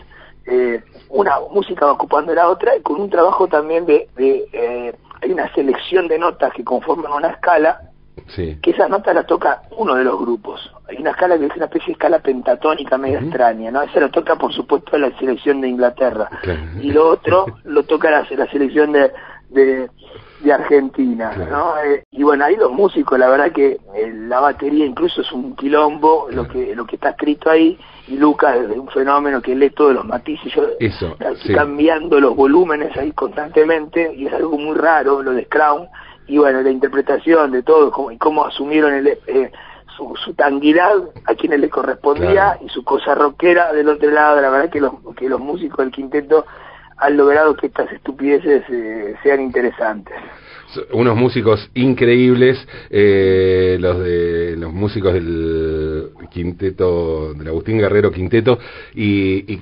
eh, 0.46 0.84
una 1.16 1.40
música 1.50 1.86
va 1.86 1.94
ocupando 1.94 2.34
la 2.34 2.50
otra 2.50 2.76
y 2.76 2.82
con 2.82 3.00
un 3.00 3.10
trabajo 3.10 3.48
también 3.48 3.86
de, 3.86 4.10
de 4.16 4.46
eh, 4.52 4.94
hay 5.22 5.32
una 5.32 5.52
selección 5.54 6.08
de 6.08 6.20
notas 6.20 6.54
que 6.54 6.64
conforman 6.64 7.12
una 7.12 7.30
escala 7.30 7.80
que 8.36 8.72
esas 8.72 8.90
notas 8.90 9.14
las 9.14 9.28
toca 9.28 9.64
uno 9.78 9.96
de 9.96 10.04
los 10.04 10.20
grupos. 10.20 10.72
Hay 10.88 10.98
una 10.98 11.12
escala 11.12 11.38
que 11.38 11.46
es 11.46 11.56
una 11.56 11.66
especie 11.66 11.88
de 11.88 11.92
escala 11.94 12.20
pentatónica 12.20 12.98
medio 12.98 13.20
extraña 13.20 13.72
no 13.72 13.82
esa 13.82 14.00
lo 14.00 14.10
toca 14.10 14.36
por 14.36 14.54
supuesto 14.54 14.98
la 14.98 15.12
selección 15.20 15.62
de 15.62 15.70
Inglaterra. 15.70 16.30
Y 16.82 16.92
lo 16.92 17.10
otro 17.10 17.46
lo 17.64 17.84
toca 17.84 18.10
la, 18.10 18.28
la 18.38 18.48
selección 18.48 18.92
de, 18.94 19.12
de 19.56 19.90
de 20.46 20.54
Argentina, 20.54 21.32
¿no? 21.50 21.78
Eh, 21.80 22.04
y 22.12 22.24
bueno, 22.24 22.46
ahí 22.46 22.56
los 22.56 22.72
músicos, 22.72 23.18
la 23.18 23.30
verdad 23.30 23.52
que 23.52 23.80
eh, 23.96 24.14
la 24.14 24.40
batería 24.40 24.86
incluso 24.86 25.22
es 25.22 25.32
un 25.32 25.56
quilombo, 25.56 26.28
lo 26.30 26.48
que 26.48 26.76
lo 26.76 26.86
que 26.86 26.96
está 26.96 27.10
escrito 27.10 27.50
ahí, 27.50 27.78
y 28.08 28.18
Lucas 28.18 28.58
es 28.58 28.78
un 28.78 28.88
fenómeno 28.90 29.42
que 29.42 29.56
lee 29.56 29.72
todos 29.72 29.94
los 29.94 30.06
matices, 30.06 30.54
yo 30.54 30.68
Eso, 30.80 31.18
cambiando 31.54 32.20
los 32.20 32.36
volúmenes 32.36 32.96
ahí 32.98 33.12
constantemente, 33.12 34.14
y 34.14 34.28
es 34.28 34.34
algo 34.34 34.58
muy 34.58 34.76
raro 34.76 35.24
lo 35.24 35.32
de 35.32 35.48
Crown, 35.48 35.88
y 36.28 36.38
bueno, 36.38 36.62
la 36.62 36.70
interpretación 36.70 37.52
de 37.52 37.64
todo, 37.64 37.92
cómo, 37.92 38.12
y 38.12 38.18
cómo 38.18 38.46
asumieron 38.46 38.94
el, 38.94 39.08
eh, 39.08 39.52
su, 39.98 40.16
su 40.24 40.34
tanguidad 40.34 40.94
a 41.26 41.34
quienes 41.36 41.60
le 41.60 41.70
correspondía, 41.70 42.60
y 42.64 42.70
su 42.70 42.84
cosa 42.84 43.16
rockera 43.16 43.74
del 43.74 43.90
otro 43.90 44.12
lado, 44.12 44.40
la 44.42 44.50
verdad 44.50 44.70
que 44.70 44.82
los, 44.82 44.94
que 45.16 45.28
los 45.28 45.40
músicos 45.40 45.80
del 45.80 45.92
quinteto 45.92 46.46
han 46.98 47.18
logrado 47.18 47.56
que 47.56 47.68
estas 47.68 47.92
estupideces 47.92 48.64
eh, 48.70 49.16
sean 49.24 49.42
interesantes. 49.42 50.16
Unos 50.92 51.16
músicos 51.16 51.70
increíbles, 51.74 52.68
eh, 52.90 53.78
los 53.80 54.00
de 54.00 54.56
los 54.58 54.74
músicos 54.74 55.14
del 55.14 55.65
Quinteto, 56.36 57.34
del 57.34 57.48
Agustín 57.48 57.78
Guerrero 57.78 58.12
Quinteto, 58.12 58.60
y, 58.94 59.54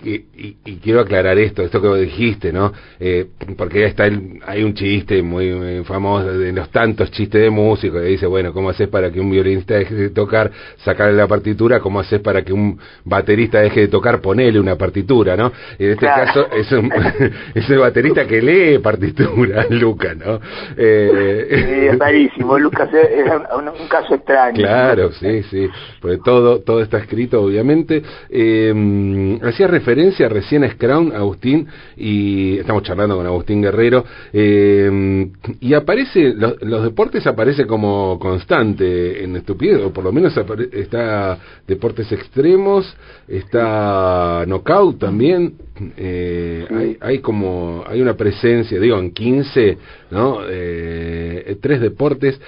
y, 0.65 0.77
quiero 0.82 1.01
aclarar 1.01 1.38
esto, 1.38 1.62
esto 1.62 1.80
que 1.80 1.88
dijiste, 2.01 2.51
¿no? 2.51 2.74
Eh, 3.00 3.27
porque 3.56 3.86
está 3.86 4.06
hay 4.06 4.63
un 4.63 4.74
chiste 4.74 5.22
muy, 5.22 5.84
famoso 5.84 6.36
de 6.38 6.51
los 6.51 6.70
tantos 6.72 7.12
chistes 7.12 7.42
de 7.42 7.51
músicos 7.51 8.01
que 8.01 8.08
dice, 8.08 8.25
bueno, 8.25 8.51
¿cómo 8.53 8.72
haces 8.72 8.88
para 8.88 9.12
que 9.12 9.20
un 9.20 9.30
violinista 9.30 9.75
deje 9.75 9.94
de 9.94 10.10
tocar, 10.10 10.50
sacarle 10.77 11.15
la 11.15 11.27
partitura? 11.27 11.80
¿Cómo 11.80 12.00
haces 12.00 12.20
para 12.22 12.42
que 12.42 12.51
un 12.51 12.80
baterista 13.06 13.60
deje 13.62 13.82
de 13.82 13.88
tocar, 13.88 14.20
ponerle 14.20 14.60
una 14.60 14.75
partitura, 14.75 15.38
¿no? 15.38 15.51
En 15.77 15.92
este 15.92 16.08
caso 16.08 16.48
es, 16.51 16.72
un, 16.72 16.92
es 17.53 17.70
el 17.70 17.77
baterista 17.77 18.25
que 18.25 18.42
lee 18.42 18.80
partitura, 18.80 19.68
Lucas, 19.70 20.18
¿no? 20.18 20.39
Eh, 20.75 21.48
sí, 21.50 21.88
es 21.88 22.00
rarísimo, 22.00 22.58
Lucas 22.58 22.89
es 22.94 23.32
un, 23.56 23.88
caso 23.88 24.15
extraño. 24.15 24.56
Claro, 24.56 25.12
sí, 25.12 25.44
sí, 25.44 25.70
porque 26.01 26.18
todo, 26.18 26.62
todo 26.63 26.82
está 26.82 26.98
escrito, 26.98 27.41
obviamente. 27.41 28.01
Eh, 28.29 29.39
hacía 29.41 29.67
referencia 29.67 30.29
recién 30.29 30.63
a 30.63 30.72
Scrown, 30.72 31.13
Agustín, 31.15 31.67
y 31.98 32.58
estamos 32.58 32.84
charlando 32.84 33.15
con 33.15 33.25
Agustín 33.25 33.62
Guerrero, 33.62 34.05
eh, 34.32 35.29
y 35.60 35.74
aparece, 35.74 36.34
los, 36.34 36.84
deportes 36.84 37.25
aparece 37.27 37.65
como 37.65 38.17
constante 38.20 39.24
en 39.24 39.36
estupidez, 39.36 39.82
o 39.82 39.93
por 39.93 40.03
lo 40.03 40.12
menos 40.12 40.34
está 40.72 41.38
deportes 41.67 42.12
extremos, 42.12 42.96
está 43.27 44.43
knockout 44.48 45.00
también, 45.00 45.53
eh, 45.98 46.67
hay, 46.70 46.98
hay 47.00 47.20
como, 47.20 47.84
hay 47.88 48.01
una 48.01 48.15
presencia, 48.15 48.79
digo, 48.79 48.98
en 49.00 49.12
15, 49.12 49.77
¿no? 50.12 50.39
Eh, 50.48 51.58
tres 51.62 51.82
deportes 51.82 52.39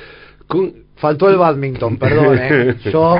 con 0.48 0.85
Faltó 1.06 1.30
el 1.30 1.38
badminton, 1.38 1.98
perdón, 2.00 2.40
¿eh? 2.42 2.76
Yo... 2.92 3.18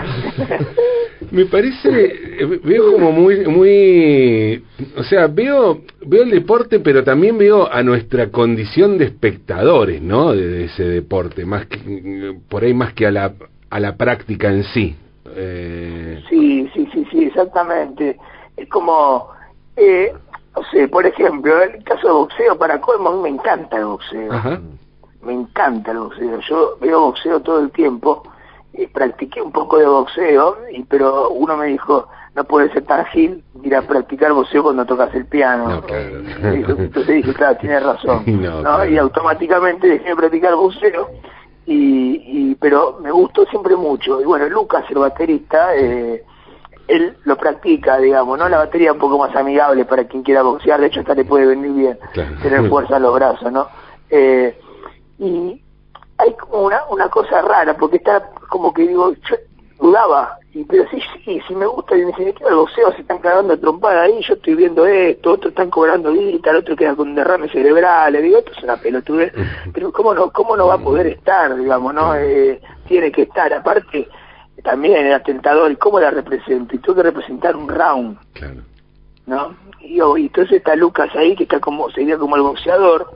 Me 1.32 1.46
parece, 1.46 2.38
veo 2.64 2.94
como 2.94 3.12
muy, 3.12 3.46
muy, 3.48 4.64
o 4.96 5.04
sea, 5.04 5.28
veo, 5.28 5.82
veo 6.06 6.24
el 6.24 6.32
deporte, 6.32 6.80
pero 6.80 7.04
también 7.04 7.38
veo 7.38 7.72
a 7.72 7.84
nuestra 7.84 8.32
condición 8.32 8.98
de 8.98 9.06
espectadores, 9.06 10.02
¿no? 10.02 10.34
De, 10.34 10.66
ese 10.66 10.84
deporte, 10.84 11.46
más 11.46 11.66
que, 11.68 12.38
por 12.48 12.64
ahí 12.64 12.74
más 12.74 12.94
que 12.94 13.08
a 13.08 13.12
la, 13.12 13.34
a 13.70 13.80
la 13.80 13.96
práctica 13.98 14.50
en 14.50 14.64
sí. 14.66 14.96
Eh... 15.36 16.24
Sí, 16.30 16.70
sí, 16.74 16.88
sí, 16.94 17.06
sí, 17.12 17.24
exactamente. 17.26 18.18
Es 18.56 18.70
como, 18.70 19.30
eh, 19.76 20.14
o 20.54 20.64
sea, 20.66 20.88
por 20.88 21.06
ejemplo, 21.06 21.62
el 21.62 21.84
caso 21.84 22.08
de 22.08 22.14
boxeo, 22.14 22.58
para 22.58 22.80
colmo, 22.80 23.10
a 23.10 23.16
mí 23.16 23.22
me 23.24 23.30
encanta 23.30 23.78
el 23.78 23.86
boxeo. 23.86 24.32
Ajá 24.32 24.60
me 25.26 25.34
encanta 25.34 25.92
el 25.92 26.00
boxeo. 26.00 26.40
Yo 26.42 26.78
veo 26.80 27.02
boxeo 27.02 27.42
todo 27.42 27.60
el 27.60 27.72
tiempo. 27.72 28.24
Y 28.78 28.88
practiqué 28.88 29.42
un 29.42 29.54
poco 29.54 29.78
de 29.78 29.86
boxeo, 29.86 30.58
y, 30.70 30.84
pero 30.84 31.30
uno 31.30 31.56
me 31.56 31.68
dijo, 31.68 32.10
no 32.36 32.44
puede 32.44 32.70
ser 32.74 32.84
tan 32.84 33.06
gil 33.06 33.42
ir 33.64 33.74
a 33.74 33.84
practicar 33.84 34.34
boxeo 34.34 34.64
cuando 34.64 34.86
tocas 34.86 35.16
el 35.16 35.26
piano. 35.26 35.82
Entonces 35.88 37.08
dije, 37.08 37.34
claro, 37.34 37.58
tienes 37.58 37.82
razón. 37.82 38.24
Y 38.92 38.98
automáticamente 38.98 39.88
dejé 39.88 40.10
de 40.10 40.16
practicar 40.16 40.56
boxeo. 40.56 41.10
Y, 41.66 42.50
y, 42.52 42.56
pero 42.56 43.00
me 43.02 43.12
gustó 43.12 43.46
siempre 43.46 43.78
mucho. 43.78 44.20
Y 44.22 44.26
bueno, 44.26 44.48
Lucas, 44.50 44.84
el 44.90 44.98
baterista, 44.98 45.74
eh, 45.76 46.24
él 46.88 47.18
lo 47.24 47.38
practica, 47.38 47.98
digamos, 47.98 48.38
¿no? 48.38 48.48
La 48.48 48.58
batería 48.58 48.94
un 48.94 49.00
poco 49.00 49.18
más 49.18 49.36
amigable 49.36 49.86
para 49.86 50.06
quien 50.06 50.24
quiera 50.24 50.44
boxear, 50.44 50.80
de 50.80 50.88
hecho 50.88 51.00
hasta 51.00 51.16
le 51.16 51.26
puede 51.26 51.46
venir 51.46 51.72
bien, 51.72 51.98
tener 52.42 52.70
fuerza 52.70 52.98
en 52.98 53.04
los 53.04 53.16
brazos, 53.16 53.52
¿no? 53.52 53.68
Eh, 54.10 54.60
y 55.20 55.62
hay 56.18 56.34
como 56.34 56.64
una, 56.64 56.84
una 56.90 57.10
cosa 57.10 57.42
rara, 57.42 57.76
porque 57.76 57.98
está 57.98 58.30
como 58.50 58.74
que 58.74 58.88
digo, 58.88 59.14
yo 59.30 59.36
dudaba, 59.80 60.38
y, 60.54 60.64
pero 60.64 60.86
sí, 60.90 61.00
sí, 61.24 61.42
sí 61.48 61.56
me 61.56 61.66
gusta, 61.66 61.98
y 61.98 62.02
me 62.02 62.08
dicen, 62.08 62.34
el 62.48 62.56
boxeo 62.56 62.94
se 62.94 63.02
están 63.02 63.20
cagando 63.20 63.60
trompada 63.60 64.04
ahí, 64.04 64.22
yo 64.22 64.36
estoy 64.36 64.56
viendo 64.56 64.86
esto, 64.86 65.34
otros 65.34 65.52
están 65.52 65.70
cobrando 65.70 66.14
guita, 66.14 66.52
el 66.52 66.58
otro 66.58 66.76
queda 66.76 66.96
con 66.96 67.14
derrame 67.14 67.50
cerebral, 67.50 68.14
le 68.14 68.22
digo, 68.22 68.38
esto 68.38 68.52
es 68.56 68.64
una 68.64 68.78
pelotudez, 68.78 69.34
pero 69.74 69.92
cómo 69.92 70.14
no, 70.14 70.32
cómo 70.32 70.56
no 70.56 70.68
va 70.68 70.76
a 70.76 70.80
poder 70.80 71.08
estar, 71.08 71.56
digamos, 71.58 71.94
¿no? 71.94 72.16
Eh, 72.16 72.62
tiene 72.88 73.12
que 73.12 73.24
estar, 73.24 73.52
aparte, 73.54 74.08
también 74.64 75.06
era 75.06 75.22
tentador, 75.22 75.72
¿y 75.72 75.76
cómo 75.76 76.00
la 76.00 76.12
represento? 76.12 76.76
Y 76.76 76.80
tengo 76.80 76.96
que 76.96 77.04
representar 77.04 77.56
un 77.56 77.68
round, 77.68 78.18
¿no? 79.26 79.56
Y, 79.82 79.98
y 79.98 80.26
entonces 80.26 80.58
está 80.58 80.76
Lucas 80.76 81.10
ahí, 81.16 81.36
que 81.36 81.44
está 81.44 81.60
como, 81.60 81.92
sería 81.92 82.18
como 82.18 82.38
el 82.38 82.44
boxeador, 82.44 83.12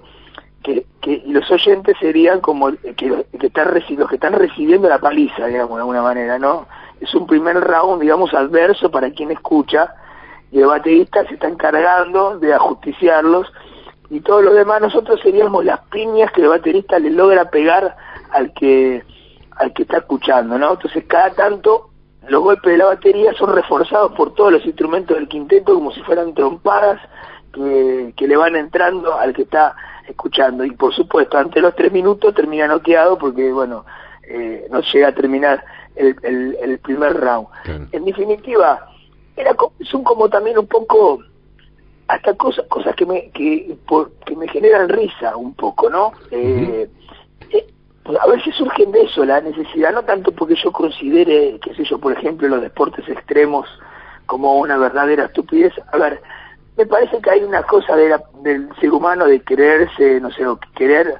que, 0.64 0.86
que 1.02 1.24
los 1.28 1.50
oyentes 1.52 1.96
serían 2.00 2.42
como 2.42 2.72
que, 2.72 2.94
que 2.96 3.48
están, 3.48 3.74
los 3.74 4.10
que 4.10 4.16
están 4.16 4.34
recibiendo 4.34 4.90
la 4.90 5.00
paliza, 5.00 5.48
digamos, 5.48 5.76
de 5.76 5.82
alguna 5.82 6.02
manera, 6.02 6.38
¿no? 6.38 6.68
Es 7.00 7.14
un 7.16 7.26
primer 7.26 7.60
round, 7.62 8.02
digamos, 8.02 8.34
adverso 8.34 8.92
para 8.92 9.12
quien 9.12 9.32
escucha, 9.32 9.96
y 10.52 10.60
el 10.60 10.66
baterista 10.66 11.26
se 11.28 11.36
está 11.36 11.48
encargando 11.48 12.40
de 12.40 12.54
ajusticiarlos, 12.54 13.52
y 14.10 14.22
todos 14.22 14.44
los 14.44 14.56
demás 14.56 14.82
nosotros 14.82 15.20
seríamos 15.22 15.64
las 15.64 15.82
piñas 15.88 16.32
que 16.32 16.42
el 16.42 16.50
baterista 16.50 16.98
le 17.00 17.12
logra 17.12 17.50
pegar 17.50 17.96
al 18.32 18.54
que 18.54 19.04
al 19.56 19.74
que 19.74 19.84
está 19.84 19.98
escuchando, 19.98 20.58
¿no? 20.58 20.72
Entonces 20.72 21.04
cada 21.06 21.32
tanto 21.32 21.90
los 22.28 22.42
golpes 22.42 22.72
de 22.72 22.78
la 22.78 22.86
batería 22.86 23.34
son 23.34 23.54
reforzados 23.54 24.14
por 24.14 24.34
todos 24.34 24.54
los 24.54 24.66
instrumentos 24.66 25.18
del 25.18 25.28
quinteto 25.28 25.74
como 25.74 25.92
si 25.92 26.02
fueran 26.04 26.34
trompadas 26.34 27.02
que, 27.54 28.14
que 28.16 28.28
le 28.28 28.38
van 28.38 28.56
entrando 28.56 29.16
al 29.16 29.34
que 29.34 29.44
está 29.44 29.76
escuchando. 30.10 30.64
Y 30.64 30.72
por 30.72 30.94
supuesto, 30.94 31.38
ante 31.38 31.62
los 31.62 31.76
tres 31.76 31.92
minutos 31.92 32.36
termina 32.36 32.68
noqueado 32.68 33.18
porque, 33.18 33.52
bueno, 33.52 33.86
eh, 34.24 34.68
no 34.70 34.82
llega 34.82 35.10
a 35.10 35.16
terminar 35.16 35.64
el, 35.96 36.16
el, 36.62 36.80
primer 36.80 37.14
round. 37.20 37.48
En 37.92 38.06
definitiva, 38.06 38.90
era, 39.36 39.56
son 39.82 40.04
como 40.04 40.30
también 40.30 40.58
un 40.58 40.68
poco 40.68 41.20
hasta 42.08 42.34
cosas 42.34 42.66
cosas 42.68 42.96
que 42.96 43.06
me 43.06 43.30
que, 43.32 43.78
que 44.26 44.36
me 44.36 44.48
generan 44.48 44.90
risa 44.90 45.38
un 45.38 45.54
poco 45.54 45.92
no 45.92 46.12
eh, 46.32 46.90
eh, 47.52 47.68
a 48.20 48.28
veces 48.28 48.56
surgen 48.56 48.92
de 48.92 49.04
eso 49.04 49.24
la 49.24 49.40
necesidad 49.42 49.94
no 49.94 50.04
tanto 50.04 50.32
porque 50.32 50.56
yo 50.56 50.72
considere 50.72 51.60
qué 51.62 51.76
sé 51.76 51.84
yo 51.84 52.00
por 52.00 52.14
ejemplo 52.14 52.48
los 52.48 52.62
deportes 52.62 53.08
extremos 53.08 53.68
como 54.26 54.58
una 54.58 54.78
verdadera 54.78 55.26
estupidez 55.26 55.72
a 55.94 55.98
ver 55.98 56.20
me 56.80 56.86
parece 56.86 57.22
que 57.22 57.30
hay 57.30 57.44
una 57.44 57.62
cosa 57.64 57.94
de 57.98 58.16
del 58.42 58.70
ser 58.80 58.94
humano 58.94 59.26
de 59.26 59.42
quererse, 59.42 60.22
no 60.22 60.32
sé, 60.32 60.46
querer 60.76 61.14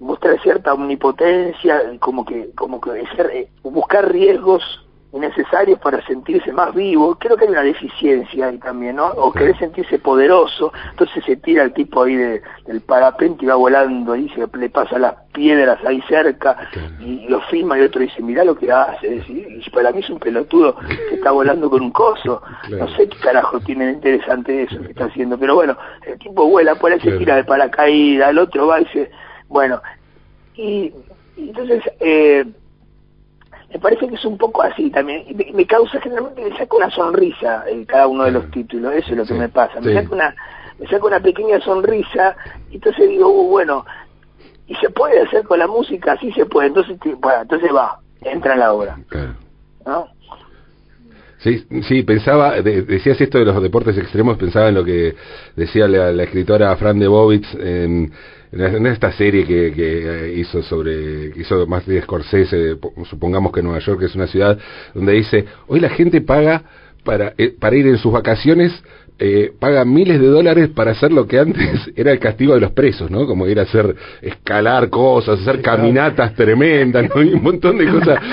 mostrar 0.00 0.40
cierta 0.40 0.72
omnipotencia, 0.72 1.82
como 2.00 2.24
que, 2.24 2.50
como 2.54 2.80
que 2.80 3.02
eh, 3.02 3.50
buscar 3.62 4.10
riesgos 4.10 4.83
necesarios 5.20 5.78
para 5.78 6.04
sentirse 6.06 6.52
más 6.52 6.74
vivo. 6.74 7.16
Creo 7.16 7.36
que 7.36 7.44
hay 7.44 7.50
una 7.50 7.62
deficiencia 7.62 8.46
ahí 8.46 8.58
también, 8.58 8.96
¿no? 8.96 9.06
O 9.08 9.32
querer 9.32 9.56
sentirse 9.58 9.98
poderoso. 9.98 10.72
Entonces 10.90 11.24
se 11.24 11.36
tira 11.36 11.62
el 11.62 11.72
tipo 11.72 12.02
ahí 12.02 12.16
de, 12.16 12.42
del 12.66 12.80
parapente 12.80 13.44
y 13.44 13.48
va 13.48 13.54
volando 13.54 14.16
y 14.16 14.28
se 14.30 14.46
le 14.56 14.70
pasa 14.70 14.98
las 14.98 15.14
piedras 15.32 15.78
ahí 15.84 16.00
cerca 16.08 16.68
y 17.00 17.26
lo 17.28 17.40
filma 17.42 17.78
y 17.78 17.82
otro 17.82 18.00
dice, 18.00 18.22
mira 18.22 18.44
lo 18.44 18.56
que 18.56 18.70
hace. 18.70 19.24
Y 19.28 19.68
para 19.70 19.92
mí 19.92 20.00
es 20.00 20.10
un 20.10 20.18
pelotudo 20.18 20.76
que 20.76 21.14
está 21.14 21.30
volando 21.30 21.70
con 21.70 21.82
un 21.82 21.90
coso. 21.90 22.42
No 22.70 22.88
sé 22.96 23.08
qué 23.08 23.18
carajo 23.18 23.60
tiene 23.60 23.86
de 23.86 23.92
interesante 23.92 24.62
eso 24.62 24.80
que 24.80 24.90
está 24.90 25.06
haciendo. 25.06 25.38
Pero 25.38 25.54
bueno, 25.54 25.76
el 26.06 26.18
tipo 26.18 26.48
vuela, 26.48 26.74
por 26.74 26.92
ahí 26.92 27.00
se 27.00 27.12
tira 27.18 27.36
de 27.36 27.44
paracaídas, 27.44 28.30
el 28.30 28.38
otro 28.38 28.66
va 28.66 28.80
y 28.80 28.84
dice, 28.84 29.10
bueno. 29.48 29.80
Y, 30.56 30.92
y 31.36 31.48
entonces... 31.48 31.82
Eh, 32.00 32.44
me 33.72 33.78
parece 33.78 34.08
que 34.08 34.14
es 34.14 34.24
un 34.24 34.38
poco 34.38 34.62
así 34.62 34.90
también. 34.90 35.24
Y 35.28 35.52
me, 35.52 35.66
causa 35.66 36.00
generalmente, 36.00 36.48
me 36.48 36.56
saca 36.56 36.76
una 36.76 36.90
sonrisa 36.90 37.64
en 37.68 37.84
cada 37.84 38.06
uno 38.06 38.24
de 38.24 38.32
los 38.32 38.50
títulos, 38.50 38.94
eso 38.94 39.10
es 39.10 39.16
lo 39.16 39.26
que 39.26 39.34
me 39.34 39.48
pasa. 39.48 39.80
Me 39.80 39.94
saca 39.94 40.14
una 40.14 40.34
me 40.78 40.86
saca 40.88 41.06
una 41.06 41.20
pequeña 41.20 41.60
sonrisa 41.60 42.36
y 42.70 42.76
entonces 42.76 43.08
digo, 43.08 43.28
uh, 43.28 43.48
bueno, 43.48 43.84
¿y 44.66 44.74
se 44.76 44.90
puede 44.90 45.20
hacer 45.20 45.44
con 45.44 45.58
la 45.58 45.66
música? 45.66 46.16
Sí 46.18 46.32
se 46.32 46.46
puede, 46.46 46.68
entonces, 46.68 46.98
bueno, 47.20 47.42
entonces 47.42 47.70
va, 47.74 48.00
entra 48.22 48.54
en 48.54 48.60
la 48.60 48.72
obra. 48.72 48.98
¿no? 49.86 50.08
Sí, 51.44 51.62
sí, 51.86 52.02
pensaba, 52.04 52.62
decías 52.62 53.20
esto 53.20 53.38
de 53.38 53.44
los 53.44 53.62
deportes 53.62 53.98
extremos, 53.98 54.38
pensaba 54.38 54.70
en 54.70 54.74
lo 54.76 54.82
que 54.82 55.14
decía 55.54 55.86
la, 55.86 56.10
la 56.10 56.22
escritora 56.22 56.74
Fran 56.76 56.98
de 56.98 57.06
Bovitz 57.06 57.54
en 57.60 58.10
en 58.56 58.86
esta 58.86 59.10
serie 59.12 59.44
que, 59.44 59.72
que 59.72 60.34
hizo 60.36 60.62
sobre 60.62 61.32
hizo 61.36 61.66
más 61.66 61.84
de 61.86 62.00
Scorsese 62.02 62.76
supongamos 63.10 63.52
que 63.52 63.62
Nueva 63.62 63.80
York 63.80 64.02
es 64.02 64.14
una 64.14 64.28
ciudad 64.28 64.56
donde 64.94 65.12
dice 65.12 65.44
hoy 65.66 65.80
la 65.80 65.88
gente 65.88 66.20
paga 66.20 66.62
para, 67.02 67.34
eh, 67.36 67.54
para 67.58 67.76
ir 67.76 67.88
en 67.88 67.98
sus 67.98 68.12
vacaciones 68.12 68.72
eh, 69.16 69.52
paga 69.60 69.84
miles 69.84 70.20
de 70.20 70.26
dólares 70.26 70.70
para 70.74 70.90
hacer 70.90 71.12
lo 71.12 71.26
que 71.26 71.38
antes 71.38 71.92
era 71.96 72.10
el 72.10 72.18
castigo 72.18 72.54
de 72.54 72.60
los 72.60 72.72
presos, 72.72 73.10
¿no? 73.10 73.26
Como 73.26 73.46
ir 73.46 73.60
a 73.60 73.62
hacer, 73.62 73.94
escalar 74.20 74.90
cosas, 74.90 75.40
hacer 75.40 75.62
caminatas 75.62 76.34
tremendas, 76.34 77.08
¿no? 77.14 77.22
Y 77.22 77.34
un 77.34 77.42
montón 77.42 77.78
de 77.78 77.86
cosas. 77.86 78.18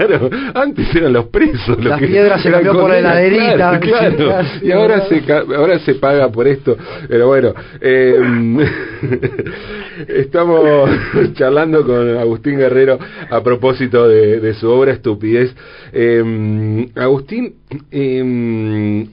Claro, 0.00 0.30
antes 0.54 0.94
eran 0.94 1.12
los 1.12 1.26
presos. 1.26 1.82
Las 1.84 2.00
piedras 2.00 2.42
se 2.42 2.50
cambió 2.50 2.72
por 2.72 2.90
la 2.90 2.98
heladerita. 2.98 3.80
Claro, 3.80 4.42
y 4.62 4.70
ahora 4.70 5.06
se, 5.06 5.22
ahora 5.32 5.78
se 5.80 5.94
paga 5.94 6.30
por 6.30 6.46
esto. 6.46 6.76
Pero 7.08 7.26
bueno, 7.28 7.52
eh, 7.80 8.18
estamos 10.08 10.90
charlando 11.34 11.84
con 11.84 12.16
Agustín 12.16 12.58
Guerrero 12.58 12.98
a 13.30 13.42
propósito 13.42 14.08
de, 14.08 14.54
su 14.54 14.68
obra 14.68 14.92
Estupidez. 14.92 15.54
Eh, 15.92 16.88
Agustín, 16.96 17.54
eh, 17.90 19.06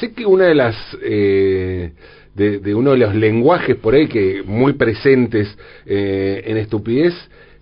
sé 0.00 0.12
que 0.12 0.26
una 0.26 0.46
de 0.46 0.54
las 0.54 0.76
eh, 1.02 1.92
de, 2.34 2.74
uno 2.74 2.92
de 2.92 2.98
los 2.98 3.14
lenguajes 3.14 3.76
por 3.76 3.94
ahí 3.94 4.06
que 4.06 4.42
muy 4.44 4.74
presentes 4.74 5.56
eh, 5.86 6.42
en 6.46 6.56
estupidez 6.56 7.14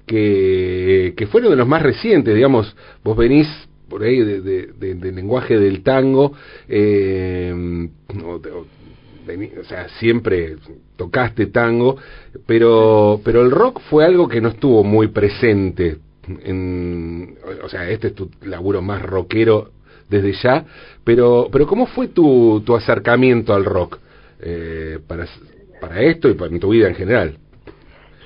que, 0.07 1.15
que 1.17 1.27
fueron 1.27 1.51
de 1.51 1.57
los 1.57 1.67
más 1.67 1.83
recientes 1.83 2.35
digamos 2.35 2.77
vos 3.03 3.17
venís 3.17 3.49
por 3.89 4.03
ahí 4.03 4.21
del 4.21 4.79
de, 4.79 5.13
lenguaje 5.13 5.59
del 5.59 5.83
tango 5.83 6.33
eh, 6.69 7.89
o, 8.25 9.65
sea 9.65 9.89
siempre 9.99 10.57
tocaste 10.97 11.47
tango 11.47 11.97
pero 12.47 13.21
pero 13.25 13.43
el 13.43 13.51
rock 13.51 13.81
fue 13.89 14.05
algo 14.05 14.29
que 14.29 14.41
no 14.41 14.51
estuvo 14.51 14.85
muy 14.85 15.09
presente 15.09 15.99
en, 16.45 17.37
o 17.63 17.69
sea 17.69 17.89
este 17.89 18.09
es 18.09 18.15
tu 18.15 18.31
laburo 18.43 18.83
más 18.83 19.03
rockero 19.03 19.71
desde 20.09 20.33
ya, 20.33 20.65
pero, 21.05 21.49
pero 21.51 21.67
¿cómo 21.67 21.87
fue 21.87 22.09
tu, 22.09 22.63
tu 22.65 22.75
acercamiento 22.75 23.55
al 23.55 23.65
rock 23.65 23.99
eh, 24.41 24.99
para, 25.07 25.27
para 25.81 26.01
esto 26.01 26.29
y 26.29 26.35
para 26.35 26.59
tu 26.59 26.71
vida 26.71 26.89
en 26.89 26.95
general? 26.95 27.39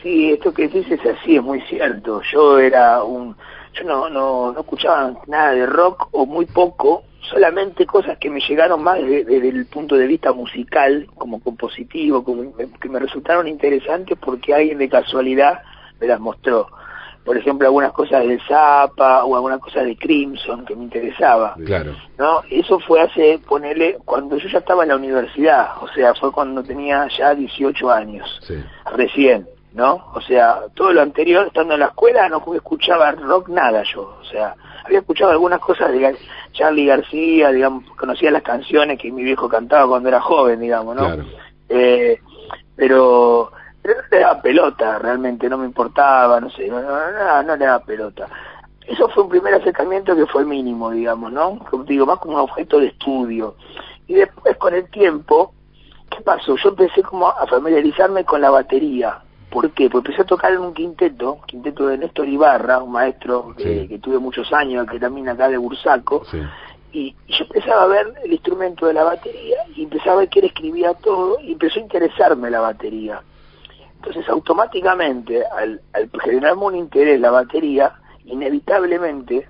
Sí, 0.02 0.30
esto 0.32 0.52
que 0.52 0.68
dices 0.68 1.00
así, 1.04 1.36
es 1.36 1.42
muy 1.42 1.60
cierto. 1.62 2.22
Yo 2.32 2.58
era 2.58 3.02
un... 3.02 3.36
Yo 3.74 3.84
no, 3.84 4.08
no, 4.08 4.50
no 4.52 4.60
escuchaba 4.60 5.14
nada 5.28 5.52
de 5.52 5.64
rock 5.64 6.08
o 6.10 6.26
muy 6.26 6.44
poco, 6.46 7.04
solamente 7.20 7.86
cosas 7.86 8.18
que 8.18 8.28
me 8.28 8.40
llegaron 8.40 8.82
más 8.82 8.98
desde, 9.00 9.48
el 9.48 9.66
punto 9.66 9.96
de 9.96 10.08
vista 10.08 10.32
musical, 10.32 11.06
como 11.14 11.40
compositivo, 11.40 12.24
como, 12.24 12.52
que 12.56 12.88
me 12.88 12.98
resultaron 12.98 13.46
interesantes 13.46 14.18
porque 14.18 14.54
alguien 14.54 14.78
de 14.78 14.88
casualidad 14.88 15.62
me 16.00 16.08
las 16.08 16.18
mostró 16.18 16.66
por 17.30 17.38
ejemplo, 17.38 17.68
algunas 17.68 17.92
cosas 17.92 18.26
de 18.26 18.40
Zappa 18.40 19.24
o 19.24 19.36
algunas 19.36 19.60
cosas 19.60 19.84
de 19.84 19.96
Crimson 19.96 20.64
que 20.64 20.74
me 20.74 20.82
interesaba. 20.82 21.54
Claro. 21.64 21.94
¿No? 22.18 22.42
Eso 22.50 22.80
fue 22.80 23.00
hace, 23.00 23.38
ponele, 23.46 23.98
cuando 24.04 24.36
yo 24.36 24.48
ya 24.48 24.58
estaba 24.58 24.82
en 24.82 24.88
la 24.88 24.96
universidad, 24.96 25.80
o 25.80 25.86
sea, 25.94 26.12
fue 26.14 26.32
cuando 26.32 26.64
tenía 26.64 27.06
ya 27.16 27.32
18 27.32 27.88
años, 27.88 28.40
recién, 28.96 29.46
¿no? 29.74 30.06
O 30.12 30.20
sea, 30.22 30.62
todo 30.74 30.92
lo 30.92 31.02
anterior, 31.02 31.46
estando 31.46 31.74
en 31.74 31.80
la 31.80 31.86
escuela, 31.86 32.28
no 32.28 32.42
escuchaba 32.52 33.12
rock 33.12 33.48
nada 33.50 33.84
yo, 33.84 34.12
o 34.20 34.24
sea, 34.24 34.56
había 34.84 34.98
escuchado 34.98 35.30
algunas 35.30 35.60
cosas 35.60 35.92
de 35.92 36.16
Charlie 36.50 36.86
García, 36.86 37.52
digamos, 37.52 37.84
conocía 37.96 38.32
las 38.32 38.42
canciones 38.42 38.98
que 38.98 39.12
mi 39.12 39.22
viejo 39.22 39.48
cantaba 39.48 39.86
cuando 39.86 40.08
era 40.08 40.20
joven, 40.20 40.58
digamos, 40.58 40.96
¿no? 40.96 41.02
Claro. 41.02 41.24
Eh, 41.68 42.18
pero 42.74 43.52
no 43.84 44.02
le 44.10 44.18
daba 44.18 44.42
pelota, 44.42 44.98
realmente, 44.98 45.48
no 45.48 45.58
me 45.58 45.66
importaba, 45.66 46.40
no 46.40 46.50
sé, 46.50 46.68
no, 46.68 46.80
no, 46.80 47.42
no, 47.42 47.56
le 47.56 47.64
daba 47.64 47.84
pelota. 47.84 48.28
Eso 48.86 49.08
fue 49.08 49.24
un 49.24 49.28
primer 49.28 49.54
acercamiento 49.54 50.16
que 50.16 50.26
fue 50.26 50.44
mínimo, 50.44 50.90
digamos, 50.90 51.32
¿no? 51.32 51.58
Como 51.70 51.84
digo, 51.84 52.06
más 52.06 52.18
como 52.18 52.34
un 52.34 52.40
objeto 52.40 52.80
de 52.80 52.88
estudio. 52.88 53.56
Y 54.06 54.14
después, 54.14 54.56
con 54.56 54.74
el 54.74 54.90
tiempo, 54.90 55.54
¿qué 56.10 56.20
pasó? 56.22 56.56
Yo 56.56 56.70
empecé 56.70 57.02
como 57.02 57.28
a 57.28 57.46
familiarizarme 57.46 58.24
con 58.24 58.40
la 58.40 58.50
batería. 58.50 59.20
¿Por 59.50 59.70
qué? 59.72 59.88
Porque 59.88 60.10
empecé 60.10 60.22
a 60.22 60.26
tocar 60.26 60.52
en 60.52 60.60
un 60.60 60.74
quinteto, 60.74 61.38
quinteto 61.46 61.86
de 61.86 61.98
Néstor 61.98 62.28
Ibarra, 62.28 62.82
un 62.82 62.92
maestro 62.92 63.54
que, 63.56 63.98
tuve 64.02 64.18
muchos 64.18 64.52
años, 64.52 64.86
que 64.88 64.98
también 64.98 65.28
acá 65.28 65.48
de 65.48 65.56
Bursaco, 65.56 66.22
y, 66.92 67.14
y, 67.26 67.32
yo 67.32 67.44
empezaba 67.44 67.82
a 67.82 67.86
ver 67.86 68.14
el 68.24 68.32
instrumento 68.32 68.86
de 68.86 68.94
la 68.94 69.04
batería, 69.04 69.64
y 69.74 69.84
empezaba 69.84 70.14
a 70.14 70.18
ver 70.20 70.28
que 70.28 70.40
él 70.40 70.46
escribía 70.46 70.94
todo, 70.94 71.38
y 71.40 71.52
empezó 71.52 71.78
a 71.80 71.82
interesarme 71.82 72.50
la 72.50 72.60
batería. 72.60 73.22
Entonces 74.00 74.26
automáticamente, 74.30 75.44
al, 75.46 75.78
al 75.92 76.10
generarme 76.22 76.64
un 76.64 76.74
interés 76.74 77.20
la 77.20 77.30
batería, 77.30 77.92
inevitablemente 78.24 79.46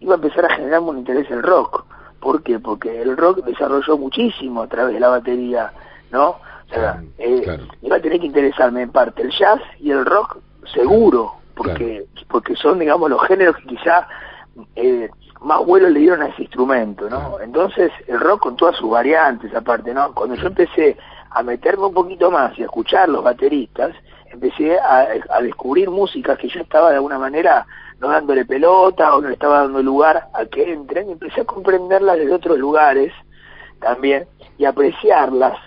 iba 0.00 0.14
a 0.14 0.16
empezar 0.16 0.46
a 0.46 0.54
generarme 0.54 0.88
un 0.88 0.98
interés 0.98 1.30
el 1.30 1.42
rock. 1.42 1.84
¿Por 2.18 2.42
qué? 2.42 2.58
Porque 2.58 3.02
el 3.02 3.14
rock 3.14 3.44
desarrolló 3.44 3.98
muchísimo 3.98 4.62
a 4.62 4.68
través 4.68 4.94
de 4.94 5.00
la 5.00 5.08
batería, 5.08 5.72
¿no? 6.10 6.30
O 6.30 6.72
sea, 6.72 7.02
eh, 7.18 7.58
iba 7.82 7.96
a 7.96 8.00
tener 8.00 8.20
que 8.20 8.26
interesarme 8.26 8.82
en 8.82 8.90
parte 8.90 9.22
el 9.22 9.30
jazz 9.32 9.60
y 9.78 9.90
el 9.90 10.06
rock 10.06 10.38
seguro, 10.72 11.34
porque 11.54 12.06
porque 12.28 12.56
son, 12.56 12.78
digamos, 12.78 13.10
los 13.10 13.22
géneros 13.26 13.56
que 13.56 13.66
quizá 13.66 14.08
eh, 14.76 15.10
más 15.42 15.64
vuelo 15.66 15.90
le 15.90 16.00
dieron 16.00 16.22
a 16.22 16.28
ese 16.28 16.42
instrumento, 16.42 17.10
¿no? 17.10 17.38
Entonces, 17.40 17.92
el 18.06 18.18
rock 18.18 18.40
con 18.40 18.56
todas 18.56 18.76
sus 18.76 18.88
variantes, 18.88 19.54
aparte, 19.54 19.92
¿no? 19.92 20.14
Cuando 20.14 20.36
yo 20.36 20.46
empecé 20.46 20.96
a 21.30 21.42
meterme 21.42 21.86
un 21.86 21.94
poquito 21.94 22.30
más 22.30 22.58
y 22.58 22.62
a 22.62 22.66
escuchar 22.66 23.08
los 23.08 23.22
bateristas, 23.22 23.94
empecé 24.30 24.78
a, 24.78 25.08
descubrir 25.42 25.90
músicas 25.90 26.38
que 26.38 26.48
yo 26.48 26.60
estaba 26.60 26.90
de 26.90 26.96
alguna 26.96 27.18
manera 27.18 27.66
no 27.98 28.08
dándole 28.08 28.44
pelota 28.44 29.14
o 29.14 29.20
no 29.20 29.28
estaba 29.28 29.60
dando 29.60 29.82
lugar 29.82 30.28
a 30.32 30.46
que 30.46 30.72
entren, 30.72 31.08
y 31.08 31.12
empecé 31.12 31.42
a 31.42 31.44
comprenderlas 31.44 32.18
desde 32.18 32.32
otros 32.32 32.58
lugares 32.58 33.12
también 33.80 34.26
y 34.58 34.64
apreciarlas. 34.64 35.58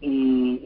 Y, 0.00 0.62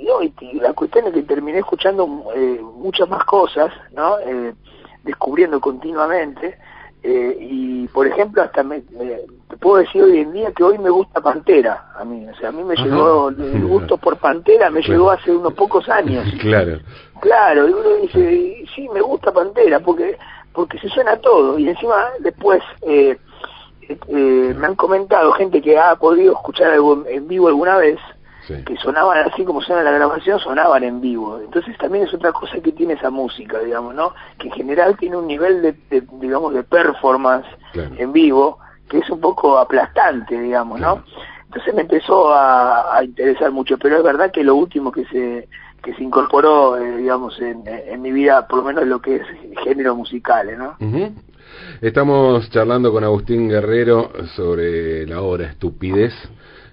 la 0.54 0.72
cuestión 0.74 1.06
es 1.06 1.14
que 1.14 1.22
terminé 1.22 1.58
escuchando 1.58 2.24
eh, 2.34 2.60
muchas 2.60 3.08
más 3.08 3.24
cosas, 3.24 3.72
¿no? 3.92 4.18
Eh, 4.18 4.54
descubriendo 5.02 5.60
continuamente 5.60 6.58
eh, 7.02 7.36
y 7.40 7.88
por 7.88 8.06
ejemplo 8.06 8.42
hasta 8.42 8.62
me, 8.62 8.80
te 8.80 9.56
puedo 9.58 9.78
decir 9.78 10.02
hoy 10.02 10.18
en 10.18 10.32
día 10.32 10.52
que 10.52 10.62
hoy 10.62 10.78
me 10.78 10.90
gusta 10.90 11.20
Pantera 11.20 11.92
a 11.96 12.04
mí. 12.04 12.26
O 12.28 12.34
sea 12.36 12.50
a 12.50 12.52
mí 12.52 12.62
me 12.62 12.76
llegó 12.76 13.28
el 13.30 13.66
gusto 13.66 13.96
por 13.96 14.16
Pantera 14.18 14.70
me 14.70 14.82
llegó 14.82 15.10
hace 15.10 15.30
unos 15.30 15.54
pocos 15.54 15.88
años. 15.88 16.26
Claro. 16.40 16.78
Claro 17.20 17.68
y 17.68 17.72
uno 17.72 17.94
dice 18.02 18.64
sí 18.74 18.88
me 18.92 19.00
gusta 19.00 19.32
Pantera 19.32 19.80
porque 19.80 20.16
porque 20.52 20.78
se 20.78 20.88
suena 20.88 21.16
todo. 21.16 21.58
Y 21.58 21.68
encima 21.68 22.10
después 22.20 22.62
eh, 22.82 23.16
eh, 23.88 24.54
me 24.56 24.66
han 24.66 24.74
comentado 24.74 25.32
gente 25.32 25.60
que 25.62 25.78
ha 25.78 25.96
podido 25.96 26.32
escuchar 26.32 26.72
algo 26.72 27.04
en 27.06 27.28
vivo 27.28 27.48
alguna 27.48 27.76
vez 27.76 27.98
que 28.64 28.76
sonaban 28.76 29.18
así 29.18 29.44
como 29.44 29.60
suena 29.60 29.82
la 29.82 29.92
grabación, 29.92 30.38
sonaban 30.40 30.82
en 30.82 31.00
vivo. 31.00 31.40
Entonces 31.42 31.76
también 31.78 32.04
es 32.04 32.14
otra 32.14 32.32
cosa 32.32 32.60
que 32.60 32.72
tiene 32.72 32.94
esa 32.94 33.10
música, 33.10 33.58
digamos, 33.60 33.94
¿no? 33.94 34.12
Que 34.38 34.48
en 34.48 34.54
general 34.54 34.96
tiene 34.98 35.16
un 35.16 35.26
nivel 35.26 35.62
de, 35.62 36.02
digamos, 36.20 36.54
de 36.54 36.62
performance 36.62 37.46
en 37.74 38.12
vivo 38.12 38.58
que 38.88 38.98
es 38.98 39.10
un 39.10 39.20
poco 39.20 39.56
aplastante, 39.58 40.38
digamos, 40.40 40.80
¿no? 40.80 41.04
Entonces 41.44 41.74
me 41.74 41.82
empezó 41.82 42.32
a, 42.32 43.00
interesar 43.02 43.50
mucho, 43.50 43.78
pero 43.78 43.96
es 43.96 44.02
verdad 44.02 44.30
que 44.30 44.44
lo 44.44 44.56
último 44.56 44.92
que 44.92 45.04
se 45.06 45.48
que 45.82 45.94
se 45.94 46.02
incorporó, 46.02 46.76
eh, 46.76 46.98
digamos, 46.98 47.40
en, 47.40 47.62
en, 47.66 48.02
mi 48.02 48.12
vida, 48.12 48.46
por 48.46 48.58
lo 48.58 48.64
menos 48.64 48.86
lo 48.86 49.00
que 49.00 49.16
es 49.16 49.22
género 49.64 49.96
musical, 49.96 50.46
¿no? 50.58 50.76
Estamos 51.80 52.50
charlando 52.50 52.92
con 52.92 53.02
Agustín 53.02 53.48
Guerrero 53.48 54.12
sobre 54.36 55.06
la 55.06 55.22
obra 55.22 55.46
Estupidez 55.46 56.12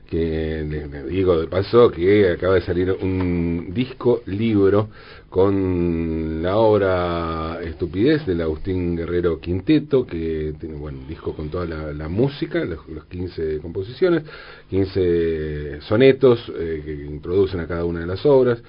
que 0.10 0.66
les 0.68 1.08
digo 1.08 1.40
de 1.40 1.48
paso 1.48 1.92
que 1.92 2.32
acaba 2.32 2.56
de 2.56 2.62
salir 2.62 2.92
un 3.02 3.72
disco 3.74 4.22
libro 4.26 4.90
con 5.30 6.42
la 6.42 6.56
obra 6.56 7.60
Estupidez 7.62 8.26
del 8.26 8.42
Agustín 8.42 8.96
Guerrero 8.96 9.40
Quinteto, 9.40 10.08
que 10.08 10.54
tiene 10.60 10.76
bueno, 10.76 11.00
disco 11.08 11.34
con 11.36 11.50
toda 11.50 11.66
la, 11.94 12.08
música, 12.08 12.64
los, 12.64 12.80
15 13.10 13.60
composiciones, 13.60 14.24
15 14.70 15.82
sonetos 15.82 16.40
eh, 16.58 16.82
que 16.84 16.94
introducen 16.94 17.60
a 17.60 17.68
cada 17.68 17.84
una 17.84 18.00
de 18.00 18.08
las 18.08 18.26
obras. 18.26 18.60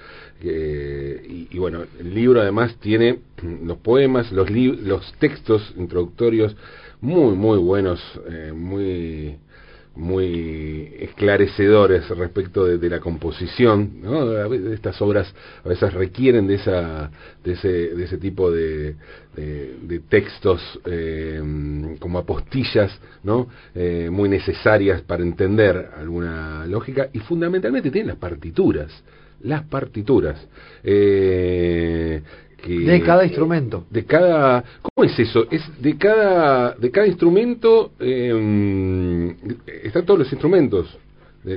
y, 0.41 1.47
y, 1.49 1.57
bueno, 1.57 1.83
el 1.99 2.13
libro 2.13 2.41
además 2.41 2.75
tiene 2.81 3.19
los 3.63 3.77
poemas, 3.77 4.31
los, 4.31 4.49
los 4.49 5.13
textos 5.19 5.73
introductorios 5.77 6.55
muy, 7.01 7.35
muy 7.35 7.57
buenos, 7.57 8.01
eh, 8.29 8.51
muy 8.53 9.37
muy 9.99 10.93
esclarecedores 10.99 12.07
respecto 12.09 12.65
de, 12.65 12.89
la 12.89 12.99
composición. 12.99 14.01
¿no? 14.01 14.53
Estas 14.71 15.01
obras 15.01 15.33
a 15.63 15.69
veces 15.69 15.93
requieren 15.93 16.47
de, 16.47 16.55
esa, 16.55 17.11
de, 17.43 17.51
ese, 17.51 17.67
de 17.67 18.03
ese 18.05 18.17
tipo 18.17 18.49
de, 18.49 18.95
de, 19.35 19.99
textos 20.07 20.61
eh, 20.85 21.41
como 21.99 22.19
apostillas 22.19 22.97
¿no? 23.23 23.47
Eh, 23.75 24.09
muy 24.09 24.29
necesarias 24.29 25.01
para 25.01 25.23
entender 25.23 25.89
alguna 25.97 26.65
lógica 26.65 27.09
y 27.11 27.19
fundamentalmente 27.19 27.91
tienen 27.91 28.07
las 28.07 28.17
partituras. 28.17 28.91
Las 29.41 29.63
partituras. 29.63 30.47
Eh, 30.83 32.21
de 32.67 33.01
cada 33.03 33.23
instrumento. 33.25 33.85
De 33.89 34.05
cada, 34.05 34.63
¿cómo 34.81 35.05
es 35.05 35.17
eso? 35.19 35.45
Es 35.49 35.61
de 35.81 35.97
cada, 35.97 36.71
de 36.75 36.91
cada 36.91 37.07
instrumento 37.07 37.91
eh, 37.99 39.35
están 39.83 40.05
todos 40.05 40.19
los 40.19 40.31
instrumentos. 40.31 40.97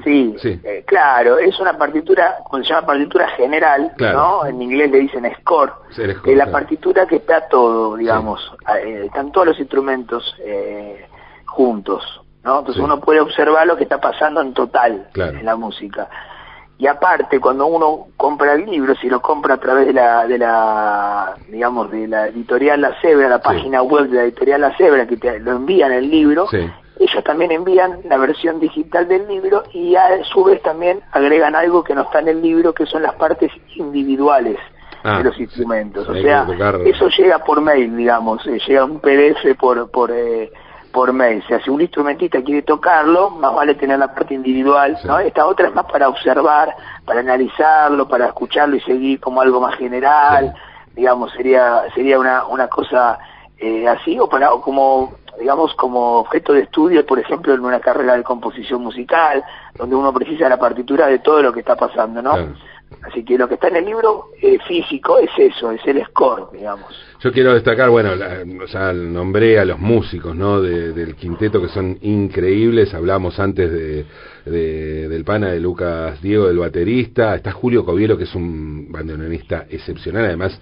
Sí, 0.04 0.60
eh, 0.62 0.84
claro, 0.86 1.38
es 1.38 1.58
una 1.58 1.76
partitura, 1.76 2.36
se 2.52 2.62
llama 2.62 2.86
partitura 2.86 3.28
general, 3.30 3.92
¿no? 3.98 4.46
En 4.46 4.62
inglés 4.62 4.90
le 4.92 5.00
dicen 5.00 5.28
score, 5.40 5.72
es 5.90 6.36
la 6.36 6.50
partitura 6.52 7.04
que 7.06 7.16
está 7.16 7.48
todo, 7.48 7.96
digamos, 7.96 8.40
eh, 8.78 9.02
están 9.06 9.32
todos 9.32 9.48
los 9.48 9.58
instrumentos 9.58 10.36
eh, 10.38 11.04
juntos, 11.46 12.22
¿no? 12.44 12.60
Entonces 12.60 12.82
uno 12.82 13.00
puede 13.00 13.20
observar 13.20 13.66
lo 13.66 13.76
que 13.76 13.82
está 13.82 14.00
pasando 14.00 14.40
en 14.40 14.54
total 14.54 15.08
en 15.16 15.44
la 15.44 15.56
música. 15.56 16.08
Y 16.83 16.88
aparte, 16.88 17.38
cuando 17.38 17.66
uno 17.66 18.09
compra 18.16 18.55
el 18.55 18.66
libro, 18.66 18.97
si 18.97 19.09
lo 19.09 19.23
compra 19.23 19.55
a 19.55 19.59
través 19.59 19.87
de 19.87 19.92
la, 19.92 20.27
de 20.27 20.37
la 20.37 21.37
digamos, 21.49 21.88
de 21.92 22.09
la 22.09 22.27
editorial 22.27 22.81
La 22.81 23.01
Cebra, 23.01 23.29
la 23.29 23.40
página 23.40 23.83
web 23.83 24.09
de 24.09 24.16
la 24.16 24.23
editorial 24.25 24.62
La 24.62 24.77
Cebra, 24.77 25.07
que 25.07 25.16
te 25.16 25.38
lo 25.38 25.53
envían 25.53 25.92
el 25.92 26.11
libro, 26.11 26.49
ellos 26.51 27.23
también 27.23 27.53
envían 27.53 28.01
la 28.09 28.16
versión 28.16 28.59
digital 28.59 29.07
del 29.07 29.29
libro 29.29 29.62
y 29.73 29.95
a 29.95 30.25
su 30.25 30.42
vez 30.42 30.61
también 30.62 30.99
agregan 31.12 31.55
algo 31.55 31.85
que 31.85 31.95
no 31.95 32.03
está 32.03 32.18
en 32.18 32.27
el 32.27 32.42
libro, 32.42 32.75
que 32.75 32.85
son 32.87 33.05
las 33.05 33.14
partes 33.14 33.53
individuales 33.77 34.59
ah, 35.05 35.18
de 35.18 35.23
los 35.23 35.38
instrumentos. 35.38 36.09
o 36.09 36.14
sea, 36.14 36.49
eso 36.85 37.09
llega 37.11 37.38
por 37.45 37.61
mail, 37.61 37.97
digamos, 37.97 38.45
eh, 38.49 38.59
llega 38.66 38.85
un 38.85 38.99
PDF 38.99 39.57
por 39.57 39.88
por 39.88 40.11
eh, 40.11 40.51
por 40.92 41.12
mail. 41.12 41.42
O 41.44 41.48
sea, 41.48 41.62
si 41.62 41.70
un 41.70 41.81
instrumentista 41.81 42.42
quiere 42.42 42.62
tocarlo, 42.62 43.31
más 43.31 43.55
vale 43.55 43.74
tener 43.74 43.98
la 43.98 44.14
parte 44.14 44.35
individual, 44.35 44.98
¿no? 45.05 45.18
Esta 45.18 45.46
otra 45.46 45.68
es 45.68 45.74
más 45.74 45.87
para 45.87 46.09
observar, 46.09 46.76
para 47.05 47.20
analizarlo, 47.20 48.07
para 48.07 48.26
escucharlo 48.26 48.76
y 48.76 48.81
seguir 48.81 49.18
como 49.20 49.40
algo 49.40 49.61
más 49.61 49.76
general, 49.76 50.55
digamos, 50.94 51.33
sería 51.33 51.83
sería 51.94 52.18
una 52.18 52.44
una 52.46 52.68
cosa 52.68 53.18
eh, 53.59 53.88
así 53.88 54.18
o 54.20 54.28
para 54.28 54.52
o 54.52 54.61
como 54.61 55.14
digamos, 55.38 55.74
como 55.74 56.18
objeto 56.18 56.52
de 56.52 56.61
estudio, 56.61 57.07
por 57.07 57.18
ejemplo, 57.18 57.55
en 57.55 57.64
una 57.64 57.81
carrera 57.81 58.16
de 58.16 58.22
composición 58.22 58.83
musical, 58.83 59.42
donde 59.74 59.96
uno 59.96 60.12
precisa 60.12 60.48
la 60.48 60.59
partitura 60.59 61.07
de 61.07 61.20
todo 61.20 61.42
lo 61.42 61.52
que 61.52 61.61
está 61.61 61.74
pasando, 61.74 62.20
¿no? 62.20 62.35
Así 63.02 63.24
que 63.24 63.38
lo 63.38 63.48
que 63.48 63.55
está 63.55 63.68
en 63.68 63.76
el 63.76 63.85
libro 63.87 64.31
eh, 64.40 64.59
físico 64.66 65.18
es 65.18 65.31
eso, 65.38 65.70
es 65.72 65.81
el 65.87 66.05
score, 66.07 66.48
digamos. 66.52 66.87
Yo 67.20 67.33
quiero 67.33 67.55
destacar, 67.55 67.90
bueno, 67.90 68.11
o 68.62 68.66
sea, 68.66 68.92
nombré 68.92 69.59
a 69.59 69.64
los 69.64 69.78
músicos, 69.78 70.35
¿no? 70.35 70.61
del 70.61 71.14
quinteto 71.14 71.61
que 71.61 71.68
son 71.68 71.98
increíbles. 72.02 72.94
Hablamos 72.94 73.38
antes 73.38 73.70
de, 73.70 74.05
de, 74.44 75.09
del 75.09 75.24
pana 75.24 75.50
de 75.50 75.61
Lucas 75.61 76.20
Diego, 76.20 76.48
del 76.48 76.59
baterista. 76.59 77.35
Está 77.35 77.52
Julio 77.52 77.85
Covielo, 77.85 78.18
que 78.18 78.24
es 78.24 78.35
un 78.35 78.90
bandoneonista 78.90 79.66
excepcional, 79.70 80.24
además 80.24 80.61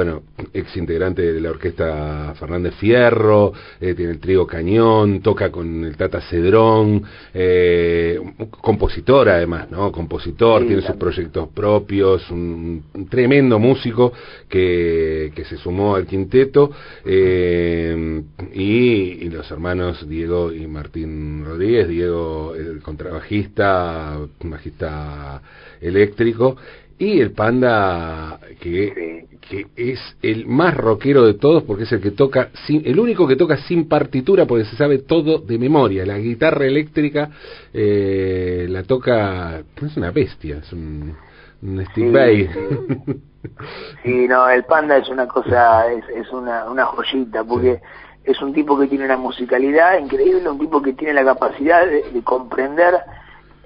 bueno, 0.00 0.22
ex 0.54 0.74
integrante 0.78 1.30
de 1.30 1.40
la 1.42 1.50
orquesta 1.50 2.32
Fernández 2.38 2.74
Fierro, 2.76 3.52
eh, 3.78 3.92
tiene 3.92 4.12
el 4.12 4.18
trío 4.18 4.46
Cañón, 4.46 5.20
toca 5.20 5.50
con 5.50 5.84
el 5.84 5.94
Tata 5.94 6.22
Cedrón, 6.22 7.02
eh, 7.34 8.18
compositor 8.62 9.28
además, 9.28 9.70
¿no? 9.70 9.92
Compositor, 9.92 10.66
tiene 10.66 10.80
sus 10.80 10.96
proyectos 10.96 11.50
propios, 11.50 12.30
un, 12.30 12.82
tremendo 13.10 13.58
músico 13.58 14.14
que, 14.48 15.32
que, 15.34 15.44
se 15.44 15.58
sumó 15.58 15.96
al 15.96 16.06
quinteto, 16.06 16.70
eh, 17.04 18.22
y, 18.54 19.28
los 19.28 19.50
hermanos 19.50 20.08
Diego 20.08 20.50
y 20.50 20.66
Martín 20.66 21.44
Rodríguez, 21.44 21.88
Diego 21.88 22.54
el 22.54 22.80
contrabajista, 22.80 24.18
bajista 24.44 25.42
eléctrico, 25.82 26.56
y 27.00 27.18
el 27.18 27.32
panda 27.32 28.38
que, 28.60 29.26
que 29.40 29.68
es 29.74 29.98
el 30.20 30.46
más 30.46 30.76
rockero 30.76 31.24
de 31.24 31.32
todos 31.32 31.62
porque 31.62 31.84
es 31.84 31.92
el 31.92 32.00
que 32.02 32.10
toca 32.10 32.50
sin, 32.66 32.82
el 32.84 33.00
único 33.00 33.26
que 33.26 33.36
toca 33.36 33.56
sin 33.56 33.88
partitura 33.88 34.44
porque 34.44 34.66
se 34.66 34.76
sabe 34.76 34.98
todo 34.98 35.38
de 35.38 35.58
memoria. 35.58 36.04
La 36.04 36.18
guitarra 36.18 36.66
eléctrica 36.66 37.30
eh, 37.72 38.66
la 38.68 38.82
toca 38.82 39.62
es 39.80 39.96
una 39.96 40.10
bestia 40.10 40.58
es 40.58 40.70
un, 40.74 41.16
un 41.62 41.86
Steve 41.86 42.50
sí, 44.04 44.28
no 44.28 44.50
el 44.50 44.64
panda 44.64 44.98
es 44.98 45.08
una 45.08 45.26
cosa 45.26 45.90
es, 45.90 46.04
es 46.14 46.30
una, 46.30 46.70
una 46.70 46.84
joyita 46.84 47.44
porque 47.44 47.80
es 48.24 48.42
un 48.42 48.52
tipo 48.52 48.78
que 48.78 48.88
tiene 48.88 49.06
una 49.06 49.16
musicalidad 49.16 49.98
increíble 49.98 50.46
un 50.50 50.58
tipo 50.58 50.82
que 50.82 50.92
tiene 50.92 51.14
la 51.14 51.24
capacidad 51.24 51.86
de 51.86 52.22
comprender 52.22 52.94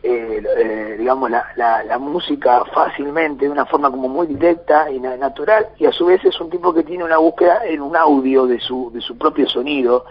eh, 0.06 0.42
eh, 0.58 0.96
digamos, 0.98 1.30
la, 1.30 1.46
la, 1.56 1.98
música 1.98 2.62
fácilmente, 2.74 3.46
de 3.46 3.50
una 3.50 3.64
forma 3.64 3.90
como 3.90 4.06
muy 4.06 4.26
directa 4.26 4.90
y 4.90 5.00
natural, 5.00 5.68
y 5.78 5.86
a 5.86 5.92
su 5.92 6.04
vez 6.04 6.22
es 6.26 6.38
un 6.42 6.50
tipo 6.50 6.74
que 6.74 6.82
tiene 6.82 7.04
una 7.04 7.16
búsqueda 7.16 7.64
en 7.64 7.80
un 7.80 7.96
audio 7.96 8.46
de 8.46 8.60
su, 8.60 8.90
de 8.92 9.00
su 9.00 9.16
propio 9.16 9.48
sonido, 9.48 10.04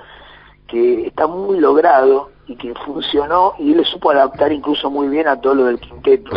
que 0.65 1.05
está 1.05 1.27
muy 1.27 1.59
logrado 1.59 2.31
y 2.47 2.55
que 2.55 2.73
funcionó 2.73 3.53
y 3.59 3.69
él 3.69 3.77
le 3.77 3.85
supo 3.85 4.09
adaptar 4.09 4.51
incluso 4.51 4.89
muy 4.89 5.09
bien 5.09 5.27
a 5.27 5.39
todo 5.39 5.53
lo 5.53 5.65
del 5.65 5.79
quinteto, 5.79 6.31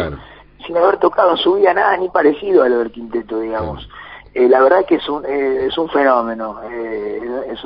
sin 0.67 0.77
haber 0.77 0.99
tocado 0.99 1.31
en 1.31 1.39
su 1.39 1.55
vida 1.55 1.73
nada 1.73 1.97
ni 1.97 2.11
parecido 2.11 2.63
a 2.63 2.69
lo 2.69 2.81
del 2.81 2.91
quinteto, 2.91 3.41
digamos. 3.41 3.89
Eh, 4.35 4.51
la 4.51 4.61
verdad 4.61 4.85
que 4.85 4.97
es 4.97 5.09
un, 5.09 5.25
es 5.25 5.79
un 5.79 5.89
fenómeno. 5.89 6.61
es, 6.63 7.59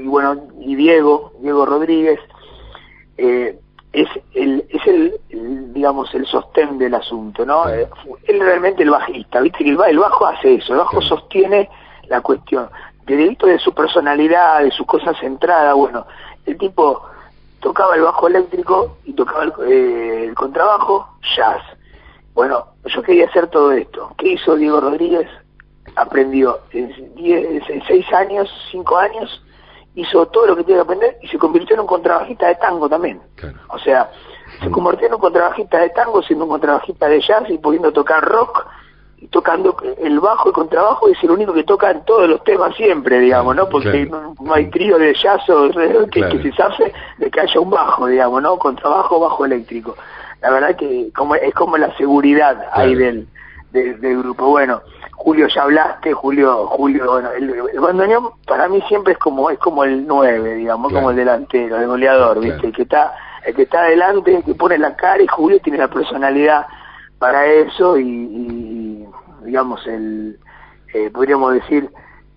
y 0.00 0.06
bueno, 0.06 0.40
y 0.60 0.76
Diego, 0.76 1.32
Diego 1.40 1.66
Rodríguez, 1.66 2.20
eh, 3.16 3.58
es 3.94 4.08
el, 4.34 4.66
es 4.68 4.86
el, 4.86 5.20
digamos, 5.72 6.12
el 6.14 6.26
sostén 6.26 6.78
del 6.78 6.94
asunto, 6.94 7.46
¿no? 7.46 7.68
Eh, 7.68 7.88
él 8.24 8.40
realmente 8.40 8.82
el 8.82 8.90
bajista, 8.90 9.40
viste 9.40 9.62
que 9.62 9.70
el, 9.70 9.78
el, 9.88 9.98
bajo 9.98 10.26
hace 10.26 10.56
eso, 10.56 10.72
el 10.72 10.80
bajo 10.80 11.00
sostiene 11.00 11.70
la 12.08 12.20
cuestión. 12.20 12.68
De 13.06 13.16
delito 13.16 13.46
de 13.46 13.58
su 13.58 13.72
personalidad, 13.72 14.64
de 14.64 14.72
sus 14.72 14.86
cosas 14.86 15.16
centradas, 15.20 15.74
bueno, 15.76 16.06
el 16.44 16.58
tipo 16.58 17.02
tocaba 17.60 17.94
el 17.94 18.02
bajo 18.02 18.26
eléctrico 18.26 18.96
y 19.04 19.12
tocaba 19.12 19.44
el, 19.44 19.52
eh, 19.70 20.24
el 20.24 20.34
contrabajo, 20.34 21.08
jazz. 21.36 21.62
Bueno, 22.34 22.66
yo 22.84 23.02
quería 23.02 23.26
hacer 23.26 23.46
todo 23.46 23.70
esto. 23.72 24.12
¿Qué 24.18 24.32
hizo 24.32 24.56
Diego 24.56 24.80
Rodríguez? 24.80 25.28
Aprendió 25.94 26.58
en, 26.72 27.14
diez, 27.14 27.62
en 27.70 27.82
seis 27.86 28.12
años, 28.12 28.50
cinco 28.72 28.96
años, 28.96 29.43
hizo 29.94 30.26
todo 30.26 30.46
lo 30.46 30.56
que 30.56 30.64
tiene 30.64 30.78
que 30.78 30.84
aprender 30.84 31.18
y 31.22 31.28
se 31.28 31.38
convirtió 31.38 31.74
en 31.74 31.80
un 31.80 31.86
contrabajista 31.86 32.48
de 32.48 32.56
tango 32.56 32.88
también. 32.88 33.20
O 33.68 33.78
sea, 33.78 34.10
se 34.60 34.70
convirtió 34.70 35.06
en 35.06 35.14
un 35.14 35.20
contrabajista 35.20 35.78
de 35.78 35.90
tango 35.90 36.22
siendo 36.22 36.44
un 36.44 36.50
contrabajista 36.50 37.08
de 37.08 37.20
jazz 37.20 37.44
y 37.48 37.58
pudiendo 37.58 37.92
tocar 37.92 38.24
rock 38.24 38.66
y 39.18 39.28
tocando 39.28 39.76
el 39.98 40.18
bajo 40.20 40.50
y 40.50 40.52
contrabajo 40.52 41.08
y 41.08 41.12
es 41.12 41.22
el 41.22 41.30
único 41.30 41.52
que 41.52 41.64
toca 41.64 41.90
en 41.90 42.04
todos 42.04 42.28
los 42.28 42.42
temas 42.44 42.74
siempre, 42.74 43.20
digamos, 43.20 43.54
¿no? 43.54 43.68
Porque 43.68 44.06
no, 44.06 44.34
hay 44.52 44.68
trío 44.70 44.98
de 44.98 45.14
jazz 45.14 45.48
o 45.48 45.70
que, 46.10 46.42
se 46.42 46.52
sabe 46.52 46.92
de 47.18 47.30
que 47.30 47.40
haya 47.40 47.60
un 47.60 47.70
bajo, 47.70 48.06
digamos, 48.06 48.42
¿no? 48.42 48.58
Contrabajo, 48.58 49.20
bajo 49.20 49.44
eléctrico. 49.44 49.96
La 50.42 50.50
verdad 50.50 50.76
que 50.76 51.10
como 51.14 51.36
es 51.36 51.54
como 51.54 51.78
la 51.78 51.96
seguridad 51.96 52.66
ahí 52.72 52.94
del, 52.94 53.28
del 53.74 54.18
grupo. 54.18 54.46
Bueno, 54.46 54.82
Julio 55.12 55.48
ya 55.48 55.62
hablaste, 55.62 56.12
Julio, 56.12 56.66
Julio, 56.66 57.10
bueno, 57.10 57.30
el, 57.32 57.50
el 57.50 58.20
para 58.46 58.68
mí 58.68 58.80
siempre 58.88 59.14
es 59.14 59.18
como 59.18 59.50
es 59.50 59.58
como 59.58 59.84
el 59.84 60.06
9, 60.06 60.54
digamos, 60.54 60.92
como 60.92 61.10
el 61.10 61.16
delantero, 61.16 61.76
el 61.76 61.86
goleador, 61.86 62.40
¿viste? 62.40 62.68
El 62.68 62.72
que 62.72 62.82
está 62.82 63.14
el 63.44 63.54
que 63.54 63.62
está 63.62 63.80
adelante, 63.80 64.42
que 64.44 64.54
pone 64.54 64.78
la 64.78 64.96
cara 64.96 65.22
y 65.22 65.26
Julio 65.26 65.60
tiene 65.60 65.78
la 65.78 65.88
personalidad 65.88 66.66
para 67.18 67.46
eso 67.46 67.98
y, 67.98 69.06
digamos, 69.44 69.86
el 69.86 70.38
eh, 70.92 71.10
podríamos 71.10 71.52
decir 71.54 71.90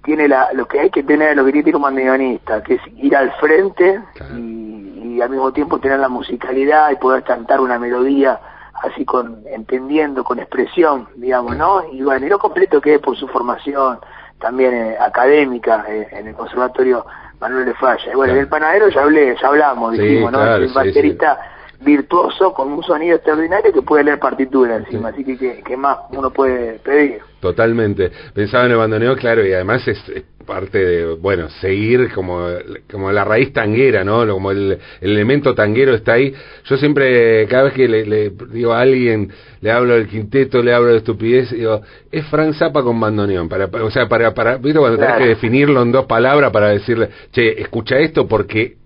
tiene 0.04 0.28
la, 0.28 0.54
lo 0.54 0.65
que 0.67 0.80
hay 0.80 0.89
que 0.89 1.04
tener, 1.04 1.36
lo 1.36 1.45
que 1.45 1.52
tiene 1.52 1.76
un 1.76 1.82
bandoneonista, 1.84 2.63
que 2.63 2.76
es 2.76 2.82
ir 2.95 3.15
al 3.15 3.32
frente 3.34 4.02
y, 4.38 5.15
y 5.15 5.21
al 5.21 5.30
mismo 5.30 5.52
tiempo 5.52 5.80
tener 5.80 6.00
la 6.00 6.08
musicalidad 6.08 6.91
y 6.91 6.95
poder 6.95 7.23
cantar 7.23 7.60
una 7.60 7.78
melodía 7.78 8.39
así 8.83 9.05
con 9.05 9.43
entendiendo, 9.45 10.23
con 10.23 10.39
expresión, 10.39 11.07
digamos, 11.15 11.57
¿no? 11.57 11.83
Y 11.91 12.01
bueno, 12.01 12.25
y 12.25 12.29
lo 12.29 12.39
completo 12.39 12.81
que 12.81 12.95
es 12.95 12.99
por 12.99 13.17
su 13.17 13.27
formación 13.27 13.99
también 14.39 14.73
eh, 14.73 14.95
académica 14.99 15.85
eh, 15.87 16.07
en 16.11 16.27
el 16.27 16.35
Conservatorio 16.35 17.05
Manuel 17.39 17.65
de 17.65 17.73
Falla. 17.75 18.11
Y 18.11 18.15
bueno, 18.15 18.33
del 18.33 18.47
panadero 18.47 18.89
ya 18.89 19.01
hablé, 19.01 19.35
ya 19.41 19.47
hablamos, 19.47 19.93
dijimos, 19.93 20.31
¿no? 20.31 20.55
el 20.55 20.71
baterista 20.73 21.39
virtuoso 21.79 22.53
con 22.53 22.71
un 22.71 22.83
sonido 22.83 23.15
extraordinario 23.15 23.71
que 23.71 23.81
puede 23.81 24.03
leer 24.03 24.19
partitura 24.19 24.77
encima, 24.77 25.09
así 25.09 25.23
que 25.23 25.61
¿qué 25.63 25.77
más 25.77 25.97
uno 26.09 26.31
puede 26.31 26.79
pedir? 26.79 27.21
Totalmente. 27.39 28.11
Pensaba 28.33 28.65
en 28.65 28.71
el 28.71 28.77
bandoneo, 28.77 29.15
claro, 29.15 29.45
y 29.45 29.53
además 29.53 29.87
es, 29.87 29.99
parte 30.47 30.79
de, 30.79 31.13
bueno, 31.13 31.49
seguir 31.62 32.12
como, 32.13 32.47
como 32.89 33.12
la 33.12 33.23
raíz 33.23 33.53
tanguera, 33.53 34.03
¿no? 34.03 34.27
Como 34.27 34.49
el, 34.49 34.79
elemento 35.01 35.53
tanguero 35.53 35.93
está 35.93 36.13
ahí. 36.13 36.33
Yo 36.65 36.77
siempre, 36.77 37.45
cada 37.47 37.65
vez 37.65 37.73
que 37.73 37.88
le, 37.88 38.31
digo 38.51 38.73
a 38.73 38.81
alguien, 38.81 39.29
le 39.62 39.71
hablo 39.71 39.93
del 39.93 40.07
quinteto, 40.07 40.63
le 40.63 40.73
hablo 40.73 40.89
de 40.89 40.97
estupidez, 40.97 41.51
digo, 41.51 41.81
es 42.12 42.25
Frank 42.25 42.55
Zappa 42.55 42.81
con 42.81 42.99
bandoneón. 42.99 43.47
Para, 43.47 43.65
o 43.65 43.91
sea, 43.91 44.07
para, 44.07 44.33
para, 44.33 44.57
¿viste? 44.57 44.79
Cuando 44.79 44.97
tenés 44.97 45.17
que 45.17 45.27
definirlo 45.27 45.83
en 45.83 45.91
dos 45.91 46.07
palabras 46.07 46.51
para 46.51 46.69
decirle, 46.69 47.10
che, 47.31 47.62
escucha 47.62 47.99
esto 47.99 48.27
porque 48.27 48.77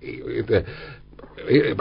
eh, 0.00 0.64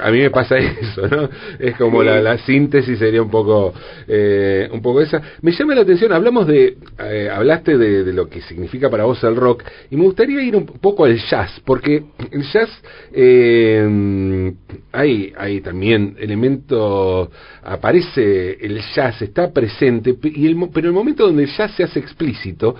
a 0.01 0.11
mí 0.11 0.19
me 0.19 0.29
pasa 0.29 0.57
eso, 0.57 1.07
¿no? 1.07 1.29
Es 1.59 1.75
como 1.75 2.03
la, 2.03 2.21
la, 2.21 2.37
síntesis 2.39 2.97
sería 2.99 3.21
un 3.21 3.29
poco, 3.29 3.73
eh, 4.07 4.69
un 4.71 4.81
poco 4.81 5.01
esa. 5.01 5.21
Me 5.41 5.51
llama 5.51 5.75
la 5.75 5.81
atención, 5.81 6.11
hablamos 6.11 6.47
de, 6.47 6.77
eh, 6.99 7.29
hablaste 7.31 7.77
de, 7.77 8.03
de, 8.03 8.13
lo 8.13 8.27
que 8.27 8.41
significa 8.41 8.89
para 8.89 9.05
vos 9.05 9.23
el 9.23 9.35
rock, 9.35 9.63
y 9.89 9.95
me 9.95 10.03
gustaría 10.03 10.41
ir 10.41 10.55
un 10.55 10.65
poco 10.65 11.05
al 11.05 11.17
jazz, 11.17 11.61
porque 11.65 12.03
el 12.31 12.43
jazz, 12.43 12.69
eh, 13.13 14.53
hay, 14.91 15.33
hay 15.37 15.61
también 15.61 16.15
elementos, 16.19 17.29
aparece 17.63 18.57
el 18.61 18.81
jazz, 18.95 19.21
está 19.21 19.51
presente, 19.51 20.15
y 20.23 20.47
el, 20.47 20.57
pero 20.73 20.87
el 20.87 20.93
momento 20.93 21.25
donde 21.25 21.43
el 21.43 21.49
jazz 21.49 21.71
se 21.75 21.83
hace 21.83 21.99
explícito, 21.99 22.75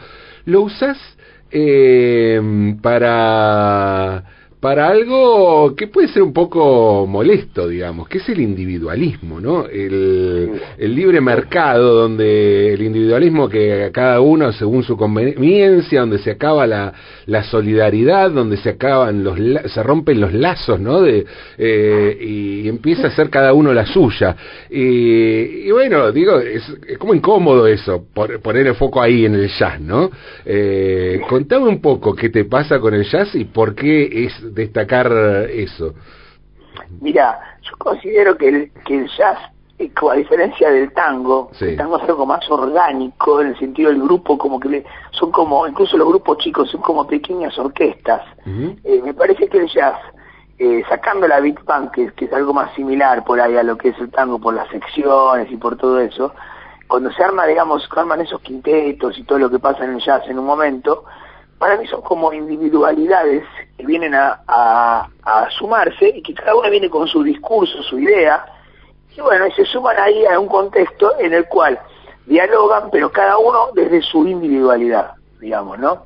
lo 0.45 0.61
usas 0.61 0.97
eh, 1.51 2.75
para 2.81 4.23
para 4.61 4.89
algo 4.89 5.75
que 5.75 5.87
puede 5.87 6.07
ser 6.09 6.21
un 6.21 6.33
poco 6.33 7.07
molesto, 7.07 7.67
digamos, 7.67 8.07
que 8.07 8.19
es 8.19 8.29
el 8.29 8.39
individualismo, 8.39 9.41
¿no? 9.41 9.65
El, 9.65 10.61
libre 10.77 11.19
mercado, 11.19 11.95
donde 11.95 12.75
el 12.75 12.81
individualismo 12.83 13.49
que 13.49 13.89
cada 13.91 14.21
uno 14.21 14.53
según 14.53 14.83
su 14.83 14.95
conveniencia, 14.95 16.01
donde 16.01 16.19
se 16.19 16.31
acaba 16.31 16.67
la, 16.67 16.93
la 17.25 17.43
solidaridad, 17.43 18.29
donde 18.29 18.57
se 18.57 18.69
acaban 18.69 19.23
los, 19.23 19.39
se 19.71 19.81
rompen 19.81 20.21
los 20.21 20.31
lazos, 20.31 20.79
¿no? 20.79 21.01
De, 21.01 21.25
eh, 21.57 22.17
y 22.21 22.67
empieza 22.67 23.07
a 23.07 23.11
ser 23.15 23.31
cada 23.31 23.53
uno 23.53 23.73
la 23.73 23.87
suya. 23.87 24.35
Y, 24.69 25.71
bueno, 25.71 26.11
digo, 26.11 26.39
es, 26.39 26.63
como 26.99 27.15
incómodo 27.15 27.65
eso, 27.65 28.05
poner 28.13 28.67
el 28.67 28.75
foco 28.75 29.01
ahí 29.01 29.25
en 29.25 29.33
el 29.33 29.49
jazz, 29.49 29.81
¿no? 29.81 30.11
Eh, 30.45 31.19
contame 31.27 31.67
un 31.67 31.81
poco 31.81 32.15
qué 32.15 32.29
te 32.29 32.45
pasa 32.45 32.79
con 32.79 32.93
el 32.93 33.05
jazz 33.05 33.33
y 33.33 33.45
por 33.45 33.73
qué 33.73 34.25
es 34.25 34.50
destacar 34.53 35.11
eso? 35.49 35.93
Mira, 36.99 37.57
yo 37.61 37.77
considero 37.77 38.37
que 38.37 38.49
el, 38.49 38.71
que 38.85 38.99
el 38.99 39.09
jazz, 39.09 39.37
a 39.79 40.15
diferencia 40.15 40.69
del 40.69 40.93
tango, 40.93 41.51
el 41.59 41.75
tango 41.75 41.97
es 41.97 42.03
algo 42.07 42.25
más 42.25 42.49
orgánico 42.49 43.41
en 43.41 43.47
el 43.47 43.59
sentido 43.59 43.89
del 43.89 44.01
grupo, 44.01 44.37
como 44.37 44.59
que 44.59 44.85
son 45.11 45.31
como, 45.31 45.67
incluso 45.67 45.97
los 45.97 46.07
grupos 46.07 46.37
chicos 46.37 46.69
son 46.69 46.81
como 46.81 47.07
pequeñas 47.07 47.57
orquestas. 47.57 48.21
Eh, 48.45 49.01
me 49.03 49.13
parece 49.13 49.47
que 49.47 49.57
el 49.57 49.67
jazz, 49.67 49.97
eh, 50.59 50.83
sacando 50.87 51.27
la 51.27 51.39
Big 51.39 51.63
Bang, 51.63 51.89
que, 51.91 52.11
que, 52.13 52.25
es 52.25 52.33
algo 52.33 52.53
más 52.53 52.73
similar 52.75 53.23
por 53.23 53.41
ahí 53.41 53.57
a 53.57 53.63
lo 53.63 53.75
que 53.77 53.89
es 53.89 53.99
el 53.99 54.11
tango, 54.11 54.39
por 54.39 54.53
las 54.53 54.69
secciones 54.69 55.51
y 55.51 55.57
por 55.57 55.77
todo 55.77 55.99
eso, 55.99 56.33
cuando 56.87 57.11
se 57.13 57.23
arma, 57.23 57.47
digamos, 57.47 57.89
arman 57.95 58.21
esos 58.21 58.41
quintetos 58.41 59.17
y 59.17 59.23
todo 59.23 59.39
lo 59.39 59.49
que 59.49 59.59
pasa 59.59 59.85
en 59.85 59.95
el 59.95 60.01
jazz 60.01 60.23
en 60.27 60.37
un 60.37 60.45
momento, 60.45 61.05
para 61.61 61.77
mí 61.77 61.85
son 61.85 62.01
como 62.01 62.33
individualidades 62.33 63.43
que 63.77 63.85
vienen 63.85 64.15
a, 64.15 65.07
sumarse 65.59 66.09
y 66.09 66.23
que 66.23 66.33
cada 66.33 66.55
una 66.55 66.69
viene 66.69 66.89
con 66.89 67.07
su 67.07 67.21
discurso, 67.21 67.83
su 67.83 67.99
idea, 67.99 68.43
y 69.15 69.21
bueno, 69.21 69.45
y 69.45 69.51
se 69.51 69.65
suman 69.65 69.95
ahí 69.99 70.25
a 70.25 70.39
un 70.39 70.47
contexto 70.47 71.13
en 71.19 71.35
el 71.35 71.45
cual 71.45 71.79
dialogan, 72.25 72.89
pero 72.89 73.11
cada 73.11 73.37
uno 73.37 73.69
desde 73.75 74.01
su 74.01 74.25
individualidad, 74.25 75.11
digamos, 75.39 75.77
¿no? 75.77 76.01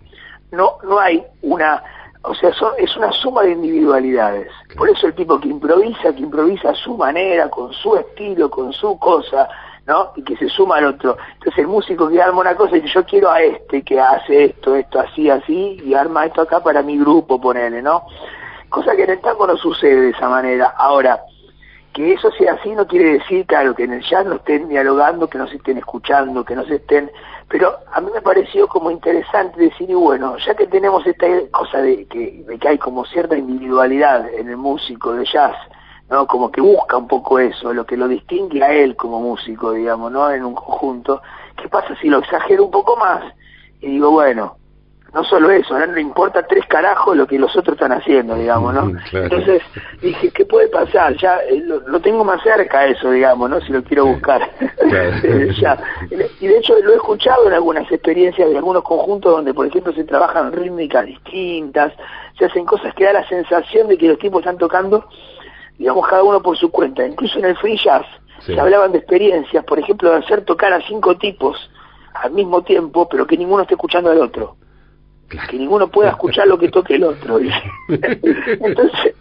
No, 0.51 0.77
no 0.83 0.99
hay 0.99 1.25
una, 1.41 1.81
o 2.23 2.35
sea, 2.35 2.51
es 2.77 2.97
una 2.97 3.13
suma 3.13 3.43
de 3.43 3.51
individualidades. 3.51 4.51
Por 4.75 4.89
eso 4.89 5.07
el 5.07 5.15
tipo 5.15 5.39
que 5.39 5.47
improvisa, 5.47 6.13
que 6.13 6.19
improvisa 6.19 6.71
a 6.71 6.75
su 6.75 6.97
manera, 6.97 7.49
con 7.49 7.71
su 7.71 7.95
estilo, 7.95 8.49
con 8.49 8.73
su 8.73 8.99
cosa, 8.99 9.47
¿no? 9.87 10.11
Y 10.15 10.23
que 10.23 10.35
se 10.37 10.49
suma 10.49 10.77
al 10.77 10.85
otro. 10.85 11.17
Entonces 11.33 11.59
el 11.59 11.67
músico 11.67 12.09
que 12.09 12.21
arma 12.21 12.41
una 12.41 12.55
cosa 12.55 12.77
y 12.77 12.81
dice, 12.81 12.93
yo 12.93 13.05
quiero 13.05 13.29
a 13.29 13.41
este 13.41 13.83
que 13.83 13.99
hace 13.99 14.45
esto, 14.45 14.75
esto, 14.75 14.99
así, 14.99 15.29
así, 15.29 15.81
y 15.83 15.93
arma 15.93 16.25
esto 16.25 16.41
acá 16.41 16.61
para 16.61 16.81
mi 16.81 16.97
grupo, 16.97 17.39
ponele, 17.39 17.81
¿no? 17.81 18.05
Cosa 18.69 18.95
que 18.95 19.03
en 19.03 19.11
el 19.11 19.21
tango 19.21 19.45
no 19.45 19.55
sucede 19.57 20.01
de 20.01 20.09
esa 20.09 20.27
manera. 20.27 20.73
Ahora, 20.77 21.21
que 21.93 22.13
eso 22.13 22.29
sea 22.31 22.53
así 22.55 22.71
no 22.71 22.85
quiere 22.87 23.13
decir, 23.13 23.45
claro, 23.45 23.73
que 23.73 23.85
en 23.85 23.93
el 23.93 24.01
jazz 24.01 24.25
no 24.25 24.35
estén 24.35 24.67
dialogando, 24.67 25.29
que 25.29 25.37
no 25.37 25.47
se 25.47 25.55
estén 25.55 25.77
escuchando, 25.77 26.43
que 26.43 26.55
no 26.55 26.65
se 26.65 26.75
estén... 26.75 27.09
Pero 27.47 27.77
a 27.93 28.01
mí 28.01 28.09
me 28.13 28.21
pareció 28.21 28.67
como 28.67 28.91
interesante 28.91 29.61
decir, 29.61 29.89
y 29.89 29.93
bueno, 29.93 30.35
ya 30.37 30.55
que 30.55 30.67
tenemos 30.67 31.05
esta 31.05 31.27
cosa 31.51 31.81
de 31.81 32.05
que, 32.07 32.43
de 32.45 32.57
que 32.57 32.67
hay 32.67 32.77
como 32.79 33.05
cierta 33.05 33.37
individualidad 33.37 34.27
en 34.33 34.49
el 34.49 34.57
músico 34.57 35.13
de 35.13 35.25
jazz, 35.25 35.55
¿no? 36.09 36.27
Como 36.27 36.51
que 36.51 36.61
busca 36.61 36.97
un 36.97 37.07
poco 37.07 37.39
eso, 37.39 37.73
lo 37.73 37.85
que 37.85 37.97
lo 37.97 38.07
distingue 38.07 38.63
a 38.63 38.71
él 38.71 38.95
como 38.95 39.19
músico, 39.19 39.71
digamos, 39.71 40.11
¿no? 40.11 40.29
En 40.31 40.45
un 40.45 40.55
conjunto. 40.55 41.21
¿Qué 41.55 41.67
pasa 41.69 41.95
si 42.01 42.09
lo 42.09 42.19
exagero 42.19 42.65
un 42.65 42.71
poco 42.71 42.95
más? 42.97 43.23
Y 43.81 43.87
digo, 43.87 44.11
bueno, 44.11 44.57
no 45.15 45.23
solo 45.23 45.49
eso, 45.49 45.79
no 45.79 45.85
le 45.85 46.01
importa 46.01 46.45
tres 46.45 46.65
carajos 46.67 47.15
lo 47.15 47.25
que 47.25 47.39
los 47.39 47.55
otros 47.55 47.75
están 47.75 47.93
haciendo, 47.93 48.35
digamos, 48.35 48.73
¿no? 48.73 48.91
Entonces 49.13 49.61
dije, 50.01 50.29
¿qué 50.31 50.45
puede 50.45 50.67
pasar? 50.67 51.15
Ya 51.15 51.37
eh, 51.37 51.63
lo, 51.65 52.01
tengo 52.01 52.25
más 52.25 52.43
cerca 52.43 52.85
eso, 52.85 53.11
digamos, 53.11 53.49
¿no? 53.49 53.61
Si 53.61 53.71
lo 53.71 53.83
quiero 53.83 54.05
buscar. 54.05 54.51
Eh, 54.87 55.51
ya. 55.59 55.77
Y 56.39 56.47
de 56.47 56.57
hecho 56.57 56.75
lo 56.83 56.93
he 56.93 56.95
escuchado 56.95 57.47
en 57.47 57.53
algunas 57.53 57.91
experiencias 57.91 58.49
de 58.49 58.57
algunos 58.57 58.83
conjuntos 58.83 59.31
donde, 59.31 59.53
por 59.53 59.65
ejemplo, 59.65 59.91
se 59.93 60.03
trabajan 60.03 60.51
rítmicas 60.51 61.05
distintas, 61.05 61.91
se 62.37 62.45
hacen 62.45 62.65
cosas 62.65 62.93
que 62.93 63.05
da 63.05 63.13
la 63.13 63.27
sensación 63.27 63.87
de 63.87 63.97
que 63.97 64.07
los 64.07 64.19
tipos 64.19 64.41
están 64.41 64.57
tocando 64.57 65.07
digamos, 65.77 66.07
cada 66.07 66.23
uno 66.23 66.41
por 66.41 66.57
su 66.57 66.71
cuenta. 66.71 67.05
Incluso 67.05 67.39
en 67.39 67.45
el 67.45 67.57
free 67.57 67.77
jazz 67.77 68.05
se 68.45 68.59
hablaban 68.59 68.91
de 68.91 68.99
experiencias, 68.99 69.63
por 69.65 69.79
ejemplo, 69.79 70.11
de 70.11 70.17
hacer 70.17 70.43
tocar 70.43 70.71
a 70.73 70.81
cinco 70.87 71.17
tipos 71.17 71.57
al 72.13 72.31
mismo 72.31 72.61
tiempo, 72.63 73.07
pero 73.09 73.25
que 73.25 73.37
ninguno 73.37 73.63
esté 73.63 73.73
escuchando 73.73 74.11
al 74.11 74.19
otro. 74.19 74.57
Que 75.49 75.57
ninguno 75.57 75.87
pueda 75.87 76.11
escuchar 76.11 76.47
lo 76.47 76.57
que 76.57 76.69
toque 76.69 76.95
el 76.95 77.03
otro. 77.03 77.39
Entonces, 77.89 79.15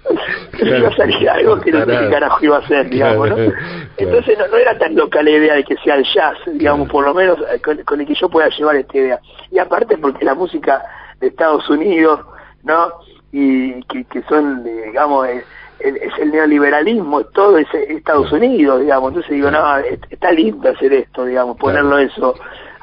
iba 0.60 0.88
a 0.88 0.96
salir 0.96 1.28
algo 1.28 1.60
que 1.60 1.72
no 1.72 1.80
sé 1.86 2.10
carajo 2.10 2.44
iba 2.44 2.58
a 2.58 2.68
ser, 2.68 2.90
digamos, 2.90 3.30
¿no? 3.30 3.36
Entonces 3.96 4.38
no, 4.38 4.56
era 4.56 4.78
tan 4.78 4.94
loca 4.94 5.22
la 5.22 5.30
idea 5.30 5.54
de 5.54 5.64
que 5.64 5.76
sea 5.78 5.96
el 5.96 6.04
jazz, 6.04 6.36
digamos, 6.52 6.90
por 6.90 7.04
lo 7.04 7.14
menos 7.14 7.38
eh, 7.50 7.60
con, 7.60 8.00
el 8.00 8.06
que 8.06 8.14
yo 8.14 8.28
pueda 8.28 8.48
llevar 8.50 8.76
esta 8.76 8.98
idea. 8.98 9.20
Y 9.50 9.58
aparte 9.58 9.96
porque 9.96 10.24
la 10.24 10.34
música 10.34 10.84
de 11.20 11.28
Estados 11.28 11.68
Unidos, 11.70 12.20
¿no? 12.62 12.92
Y 13.32 13.82
que, 13.84 14.04
que 14.04 14.22
son, 14.28 14.62
digamos, 14.62 15.26
es 15.80 16.18
el 16.18 16.30
neoliberalismo, 16.30 17.20
es 17.20 17.30
todo 17.32 17.58
es 17.58 17.66
Estados 17.74 18.32
Unidos, 18.32 18.80
digamos. 18.80 19.10
Entonces 19.10 19.32
digo, 19.32 19.50
no, 19.50 19.78
está 19.78 20.32
lindo 20.32 20.68
hacer 20.68 20.92
esto, 20.92 21.24
digamos, 21.24 21.56
ponerlo 21.56 21.98
eso 21.98 22.34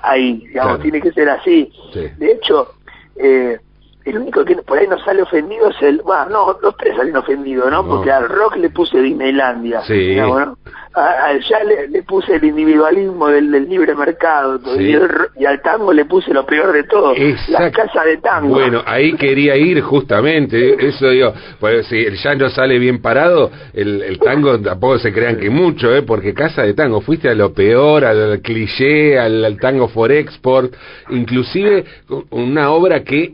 ahí, 0.02 0.46
digamos, 0.48 0.82
tiene 0.82 1.02
que 1.02 1.12
ser 1.12 1.30
así. 1.30 1.72
De 1.94 2.32
hecho, 2.32 2.74
eh, 3.16 3.60
el 4.06 4.18
único 4.18 4.44
que 4.44 4.56
por 4.58 4.78
ahí 4.78 4.88
no 4.88 4.98
sale 5.00 5.22
ofendido 5.22 5.70
es 5.70 5.82
el, 5.82 6.02
bueno, 6.02 6.26
no, 6.30 6.58
los 6.62 6.76
tres 6.78 6.96
salen 6.96 7.16
ofendidos, 7.16 7.70
¿no? 7.72 7.86
Porque 7.86 8.12
al 8.12 8.28
rock 8.28 8.58
le 8.58 8.70
puse 8.70 9.00
Disneylandia, 9.00 9.82
digamos, 9.88 10.40
¿no? 10.40 10.58
ya 10.94 11.64
le, 11.64 12.04
puse 12.04 12.36
el 12.36 12.44
individualismo 12.44 13.28
del, 13.28 13.52
libre 13.70 13.96
mercado 13.96 14.60
y, 14.78 15.46
al 15.46 15.62
tango 15.62 15.94
le 15.94 16.06
puse 16.06 16.34
lo 16.34 16.46
peor 16.46 16.74
de 16.74 16.84
todo, 16.84 17.14
la 17.48 17.72
casa 17.72 18.04
de 18.04 18.18
tango. 18.18 18.50
Bueno, 18.50 18.82
ahí 18.86 19.14
quería 19.14 19.56
ir 19.56 19.82
justamente, 19.82 20.76
eso 20.86 21.10
digo, 21.10 21.34
pues 21.60 21.88
si 21.88 21.98
el 21.98 22.18
ya 22.18 22.36
no 22.36 22.50
sale 22.50 22.78
bien 22.78 23.02
parado, 23.02 23.52
el, 23.74 24.02
el 24.02 24.20
tango 24.20 24.60
tampoco 24.60 25.00
se 25.00 25.14
crean 25.14 25.38
que 25.38 25.50
mucho, 25.50 25.94
¿eh? 25.96 26.02
porque 26.02 26.34
casa 26.34 26.64
de 26.64 26.74
tango, 26.74 27.02
fuiste 27.02 27.30
a 27.30 27.36
lo 27.36 27.54
peor, 27.54 28.04
al 28.04 28.42
cliché, 28.42 29.18
al, 29.18 29.58
tango 29.60 29.88
for 29.88 30.12
export, 30.12 30.74
inclusive 31.10 31.86
una 32.32 32.72
obra 32.72 33.04
que 33.04 33.32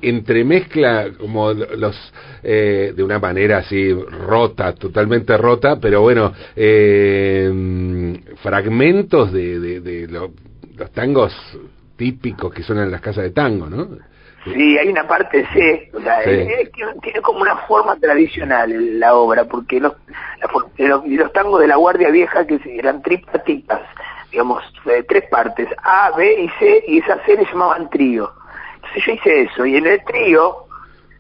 entremezcla 0.58 1.10
como 1.18 1.54
los, 1.54 2.14
eh, 2.44 2.94
de 2.96 3.04
una 3.04 3.20
manera 3.20 3.60
así 3.60 3.94
rota, 3.94 4.74
totalmente 4.74 5.38
rota, 5.38 5.78
pero 5.80 6.02
bueno, 6.02 6.34
eh, 6.56 8.20
fragmentos 8.42 9.32
de, 9.32 9.80
de, 9.80 10.08
los 10.08 10.92
tangos 10.92 11.34
típicos 11.96 12.54
que 12.54 12.64
suenan 12.64 12.86
en 12.86 12.92
las 12.92 13.02
casas 13.02 13.24
de 13.24 13.32
tango, 13.32 13.68
¿no? 13.70 13.88
Sí, 14.54 14.78
hay 14.78 14.88
una 14.88 15.06
parte 15.06 15.46
C, 15.52 15.92
o 15.94 16.00
sea, 16.00 16.24
tiene 16.24 17.22
como 17.22 17.42
una 17.42 17.58
forma 17.68 17.98
tradicional 17.98 18.98
la 18.98 19.16
obra, 19.16 19.44
porque 19.46 19.80
los, 19.80 19.94
los, 20.78 21.34
tangos 21.34 21.60
de 21.60 21.68
la 21.68 21.76
Guardia 21.76 22.12
Vieja 22.12 22.46
que 22.48 22.60
eran 22.66 23.02
tripartitas, 23.02 23.82
digamos, 24.32 24.64
de 24.86 25.04
tres 25.04 25.26
partes, 25.30 25.68
A, 25.84 26.12
B 26.16 26.44
y 26.44 26.50
C, 26.60 26.84
y 26.88 27.00
esas 27.00 27.20
C 27.26 27.36
le 27.36 27.46
llamaban 27.46 27.90
trío. 27.90 28.32
Entonces 28.98 29.06
yo 29.06 29.14
hice 29.14 29.42
eso, 29.42 29.66
y 29.66 29.78
en 29.78 29.88
el 29.88 30.04
trío 30.04 30.64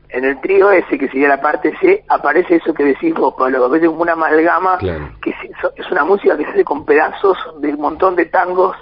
en 0.09 0.23
el 0.23 0.39
trío 0.39 0.71
ese, 0.71 0.97
que 0.97 1.09
sería 1.09 1.27
la 1.27 1.41
parte 1.41 1.75
C, 1.81 2.05
aparece 2.07 2.55
eso 2.55 2.73
que 2.73 2.85
decís 2.85 3.13
vos, 3.13 3.33
Pablo, 3.37 3.65
a 3.65 3.67
veces 3.67 3.89
como 3.89 4.03
una 4.03 4.13
amalgama, 4.13 4.77
que 4.77 5.31
es, 5.31 5.91
una 5.91 6.05
música 6.05 6.37
que 6.37 6.45
se 6.45 6.51
hace 6.51 6.63
con 6.63 6.85
pedazos 6.85 7.37
de 7.59 7.73
un 7.73 7.81
montón 7.81 8.15
de 8.15 8.25
tangos 8.25 8.75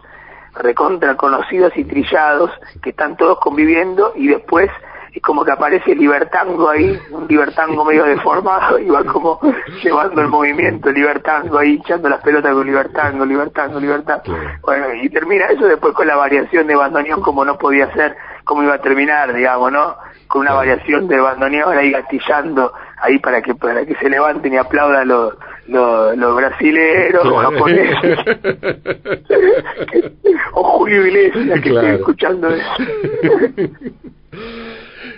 recontra 0.53 1.17
conocidos 1.17 1.73
y 1.77 1.84
trillados, 1.84 2.51
que 2.81 2.91
están 2.91 3.17
todos 3.17 3.39
conviviendo, 3.39 4.13
y 4.15 4.27
después 4.27 4.69
es 5.12 5.21
como 5.21 5.43
que 5.43 5.51
aparece 5.51 5.93
el 5.93 5.97
libertango 5.97 6.69
ahí, 6.69 6.99
un 7.10 7.27
libertango 7.27 7.84
medio 7.84 8.03
deformado, 8.03 8.77
y 8.77 8.88
va 8.88 9.03
como 9.03 9.39
llevando 9.84 10.21
el 10.21 10.27
movimiento 10.27 10.91
libertango 10.91 11.58
ahí, 11.58 11.79
echando 11.84 12.08
las 12.08 12.21
pelotas 12.21 12.53
con 12.53 12.67
libertango, 12.67 13.25
libertango, 13.25 13.79
libertango. 13.79 14.23
Bueno, 14.62 14.93
y 15.01 15.10
termina 15.10 15.45
eso 15.47 15.65
después 15.65 15.93
con 15.95 16.05
la 16.05 16.17
variación 16.17 16.67
de 16.67 16.75
bandoneón 16.75 17.21
como 17.21 17.43
no 17.43 17.58
podía 17.58 17.91
ser, 17.93 18.15
como 18.45 18.63
iba 18.63 18.75
a 18.75 18.81
terminar, 18.81 19.34
digamos, 19.34 19.71
¿no? 19.71 19.97
con 20.27 20.41
una 20.41 20.53
variación 20.53 21.08
de 21.08 21.19
bandoneón 21.19 21.77
ahí 21.77 21.91
gatillando 21.91 22.73
ahí 22.99 23.19
para 23.19 23.41
que 23.41 23.53
para 23.55 23.86
que 23.86 23.95
se 23.95 24.10
levanten 24.10 24.53
y 24.53 24.58
aplaudan 24.58 25.08
los 25.08 25.34
los, 25.67 26.15
los 26.17 26.36
brasileros 26.36 27.25
o 27.25 27.38
japoneses. 27.38 28.19
O 30.53 30.63
Julio 30.63 31.05
Iglesias 31.05 31.62
que 31.62 31.69
estoy 31.69 31.89
escuchando 31.91 32.49
eso 32.49 32.71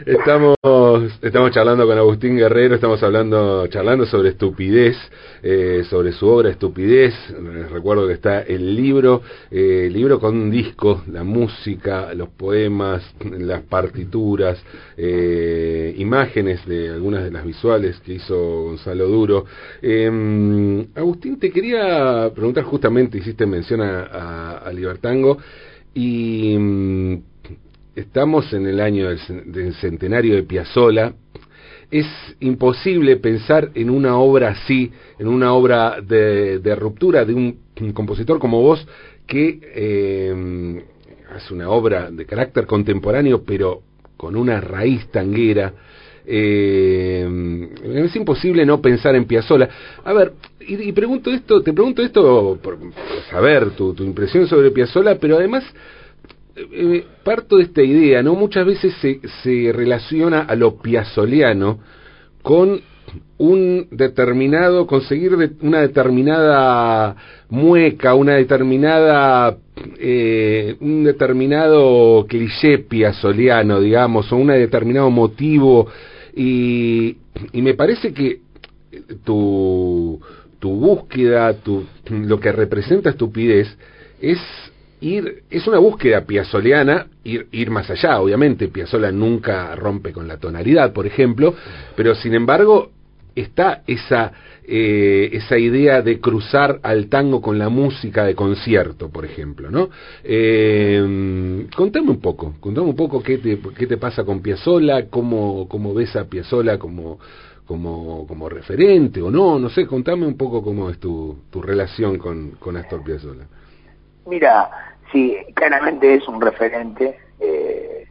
Estamos, 0.06 0.56
estamos 1.22 1.52
charlando 1.52 1.86
con 1.86 1.98
Agustín 1.98 2.38
Guerrero, 2.38 2.76
estamos 2.76 3.02
hablando, 3.04 3.68
charlando 3.68 4.06
sobre 4.06 4.30
estupidez, 4.30 4.96
eh, 5.44 5.84
sobre 5.90 6.12
su 6.12 6.28
obra 6.28 6.50
Estupidez. 6.50 7.14
Recuerdo 7.72 8.08
que 8.08 8.14
está 8.14 8.42
el 8.42 8.76
libro, 8.76 9.22
eh, 9.52 9.86
el 9.88 9.94
libro 9.94 10.20
con 10.20 10.36
un 10.38 10.52
disco, 10.52 11.04
la 11.12 11.24
música, 11.24 12.14
los 12.14 12.30
poemas, 12.30 13.04
las 13.38 13.64
partituras, 13.64 14.62
eh, 14.96 15.94
imágenes 15.98 16.66
de 16.66 16.90
algunas 16.90 17.24
de 17.24 17.32
las 17.32 17.46
visuales 17.46 18.00
que 18.00 18.14
hizo 18.14 18.64
Gonzalo 18.64 19.08
Duro. 19.08 19.46
Em, 19.82 20.88
Agustín, 20.96 21.40
te 21.40 21.52
quería 21.52 22.30
preguntar 22.34 22.64
justamente, 22.64 23.18
hiciste 23.18 23.46
mención 23.46 23.82
a, 23.82 24.58
a 24.58 24.72
Libertango 24.72 25.38
y 25.94 26.56
mm, 26.58 27.18
estamos 27.98 28.54
en 28.54 28.68
el 28.68 28.80
año 28.80 29.10
del, 29.10 29.74
centenario 29.74 30.36
de 30.36 30.44
Piazzolla, 30.44 31.14
es 31.90 32.06
imposible 32.40 33.18
pensar 33.18 33.72
en 33.74 33.90
una 33.90 34.18
obra 34.20 34.50
así, 34.50 34.92
en 35.18 35.28
una 35.28 35.54
obra 35.54 36.00
de, 36.02 36.76
ruptura 36.76 37.26
de 37.26 37.34
un, 37.34 37.60
compositor 37.94 38.40
como 38.40 38.62
vos 38.62 38.88
que 39.26 39.60
eh, 39.62 40.84
hace 41.34 41.54
una 41.54 41.70
obra 41.70 42.12
de 42.12 42.26
carácter 42.26 42.68
contemporáneo, 42.68 43.44
pero 43.44 43.82
con 44.16 44.36
una 44.36 44.62
raíz 44.62 45.08
tanguera. 45.08 45.74
Eh, 46.30 47.26
es 47.84 48.16
imposible 48.16 48.66
no 48.66 48.82
pensar 48.82 49.16
en 49.16 49.26
Piazzolla. 49.26 49.70
A 50.04 50.14
ver, 50.14 50.34
y, 50.60 50.92
pregunto 50.92 51.32
esto, 51.32 51.62
te 51.62 51.74
pregunto 51.74 52.04
esto 52.04 52.60
por, 52.62 52.78
saber 53.32 53.72
tu, 53.72 53.94
tu 53.94 54.04
impresión 54.04 54.46
sobre 54.46 54.72
Piazzolla, 54.72 55.18
pero 55.18 55.38
además 55.38 55.64
eh, 56.58 57.06
parto 57.24 57.58
de 57.58 57.64
esta 57.64 57.84
idea, 57.84 58.24
¿no? 58.24 58.36
Muchas 58.36 58.66
veces 58.66 58.94
se, 59.02 59.20
se 59.44 59.72
relaciona 59.72 60.42
a 60.42 60.56
lo 60.56 60.82
piazoliano 60.82 61.80
con 62.42 62.82
un 63.38 63.88
determinado, 63.92 64.88
conseguir 64.88 65.34
una 65.62 65.82
determinada 65.82 67.16
mueca, 67.50 68.16
una 68.16 68.34
determinada, 68.34 69.58
eh, 70.00 70.76
un 70.80 71.04
determinado 71.04 72.26
cliché 72.28 72.80
piazoliano, 72.80 73.80
digamos, 73.80 74.32
o 74.32 74.36
un 74.36 74.48
determinado 74.48 75.10
motivo, 75.10 75.88
y, 76.36 77.18
y 77.54 77.62
me 77.62 77.76
parece 77.76 78.14
que 78.14 78.42
tu, 79.24 80.20
tu 80.60 80.72
búsqueda, 80.72 81.54
tu, 81.54 81.86
lo 82.10 82.40
que 82.40 82.52
representa 82.52 83.12
estupidez, 83.12 83.78
es 84.20 84.40
ir, 85.02 85.44
es 85.50 85.68
una 85.68 85.80
búsqueda 85.80 86.26
piazoliana, 86.26 87.08
ir, 87.24 87.48
ir 87.52 87.70
más 87.70 87.90
allá, 87.90 88.20
obviamente, 88.20 88.68
Piazzolla 88.68 89.12
nunca 89.12 89.76
rompe 89.76 90.12
con 90.12 90.28
la 90.28 90.38
tonalidad, 90.38 90.94
por 90.94 91.06
ejemplo, 91.06 91.54
pero 91.96 92.16
sin 92.16 92.34
embargo 92.34 92.92
está 93.36 93.84
esa, 93.86 94.32
eh, 94.64 95.30
esa 95.34 95.58
idea 95.60 96.02
de 96.02 96.20
cruzar 96.20 96.80
al 96.82 97.08
tango 97.08 97.42
con 97.42 97.60
la 97.60 97.70
música 97.70 98.26
de 98.26 98.34
concierto, 98.34 99.10
por 99.10 99.26
ejemplo, 99.26 99.70
¿no? 99.70 99.90
Eh, 100.24 101.68
contame 101.76 102.10
un 102.10 102.20
poco, 102.20 102.56
contame 102.60 102.88
un 102.88 102.96
poco 102.96 103.22
qué 103.22 103.38
te, 103.38 103.60
qué 103.78 103.86
te 103.86 103.98
pasa 103.98 104.24
con 104.24 104.42
Piazzolla, 104.42 105.08
cómo, 105.10 105.68
cómo 105.68 105.94
ves 105.94 106.16
a 106.16 106.26
Piazzolla 106.26 106.80
como, 106.80 107.20
como, 107.66 108.26
como 108.26 108.50
referente 108.50 109.22
o 109.22 109.30
no, 109.30 109.60
no 109.60 109.70
sé, 109.70 109.86
contame 109.86 110.26
un 110.26 110.38
poco 110.38 110.64
cómo 110.64 110.90
es 110.90 111.00
tu, 111.00 111.38
tu 111.52 111.62
relación 111.62 112.18
con, 112.18 112.52
con 112.60 112.76
Astor 112.78 113.04
Piazzolla. 113.04 113.46
Mira, 114.28 114.70
sí, 115.12 115.38
claramente 115.54 116.14
es 116.14 116.28
un 116.28 116.42
referente, 116.42 117.18
eh, 117.40 118.08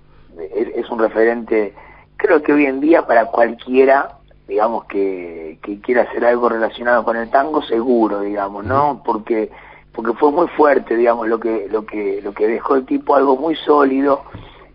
es, 0.75 0.91
un 0.91 0.99
referente, 0.99 1.75
creo 2.17 2.43
que 2.43 2.55
hoy 2.55 2.65
en 2.65 2.81
día 2.81 3.07
para 3.07 3.27
cualquiera, 3.27 4.17
digamos, 4.49 4.87
que, 4.87 5.59
que 5.63 5.79
quiera 5.81 6.03
hacer 6.03 6.25
algo 6.25 6.49
relacionado 6.49 7.05
con 7.05 7.19
el 7.19 7.29
tango, 7.29 7.63
seguro, 7.63 8.23
digamos, 8.23 8.65
¿no? 8.65 9.03
Porque 9.05 9.51
porque 9.93 10.13
fue 10.13 10.31
muy 10.31 10.47
fuerte, 10.49 10.97
digamos, 10.97 11.27
lo 11.29 11.39
que 11.41 11.69
lo 11.71 11.85
que 11.85 12.21
lo 12.23 12.33
que 12.33 12.47
dejó 12.47 12.77
el 12.77 12.87
tipo 12.87 13.15
algo 13.15 13.37
muy 13.37 13.55
sólido. 13.57 14.25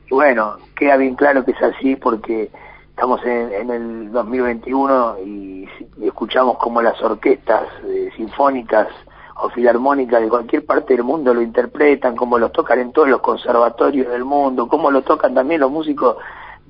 Y 0.10 0.14
bueno, 0.14 0.58
queda 0.76 0.98
bien 0.98 1.16
claro 1.16 1.44
que 1.46 1.52
es 1.52 1.62
así 1.62 1.96
porque 1.96 2.52
estamos 2.90 3.24
en, 3.26 3.52
en 3.52 3.70
el 3.70 4.12
2021 4.12 5.18
y, 5.26 5.70
y 5.98 6.08
escuchamos 6.08 6.58
como 6.58 6.82
las 6.82 7.02
orquestas 7.02 7.68
eh, 7.86 8.10
sinfónicas 8.16 8.88
o 9.36 9.50
filarmónica 9.50 10.20
de 10.20 10.30
cualquier 10.30 10.66
parte 10.66 10.96
del 10.96 11.04
mundo 11.04 11.34
lo 11.34 11.42
interpretan, 11.42 12.16
como 12.16 12.38
lo 12.38 12.50
tocan 12.50 12.80
en 12.80 12.92
todos 12.92 13.10
los 13.10 13.22
conservatorios 13.22 14.12
del 14.12 14.26
mundo, 14.26 14.68
como 14.68 14.92
lo 14.92 15.02
tocan 15.02 15.34
también 15.34 15.62
los 15.62 15.72
músicos 15.72 16.18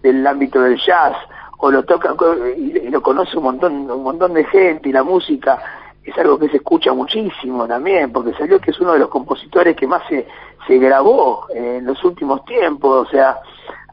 del 0.01 0.25
ámbito 0.25 0.61
del 0.61 0.77
jazz, 0.77 1.15
o 1.57 1.71
lo 1.71 1.83
tocan 1.83 2.15
y, 2.57 2.89
lo 2.89 3.01
conoce 3.01 3.37
un 3.37 3.43
montón, 3.43 3.89
un 3.89 4.03
montón 4.03 4.33
de 4.33 4.45
gente, 4.45 4.89
y 4.89 4.91
la 4.91 5.03
música 5.03 5.61
es 6.03 6.17
algo 6.17 6.39
que 6.39 6.49
se 6.49 6.57
escucha 6.57 6.93
muchísimo 6.93 7.67
también, 7.67 8.11
porque 8.11 8.33
salió 8.33 8.59
que 8.59 8.71
es 8.71 8.79
uno 8.79 8.93
de 8.93 8.99
los 8.99 9.09
compositores 9.09 9.75
que 9.75 9.85
más 9.85 10.01
se, 10.09 10.27
se 10.67 10.77
grabó 10.77 11.45
en 11.53 11.85
los 11.85 12.03
últimos 12.03 12.43
tiempos, 12.45 13.07
o 13.07 13.11
sea, 13.11 13.37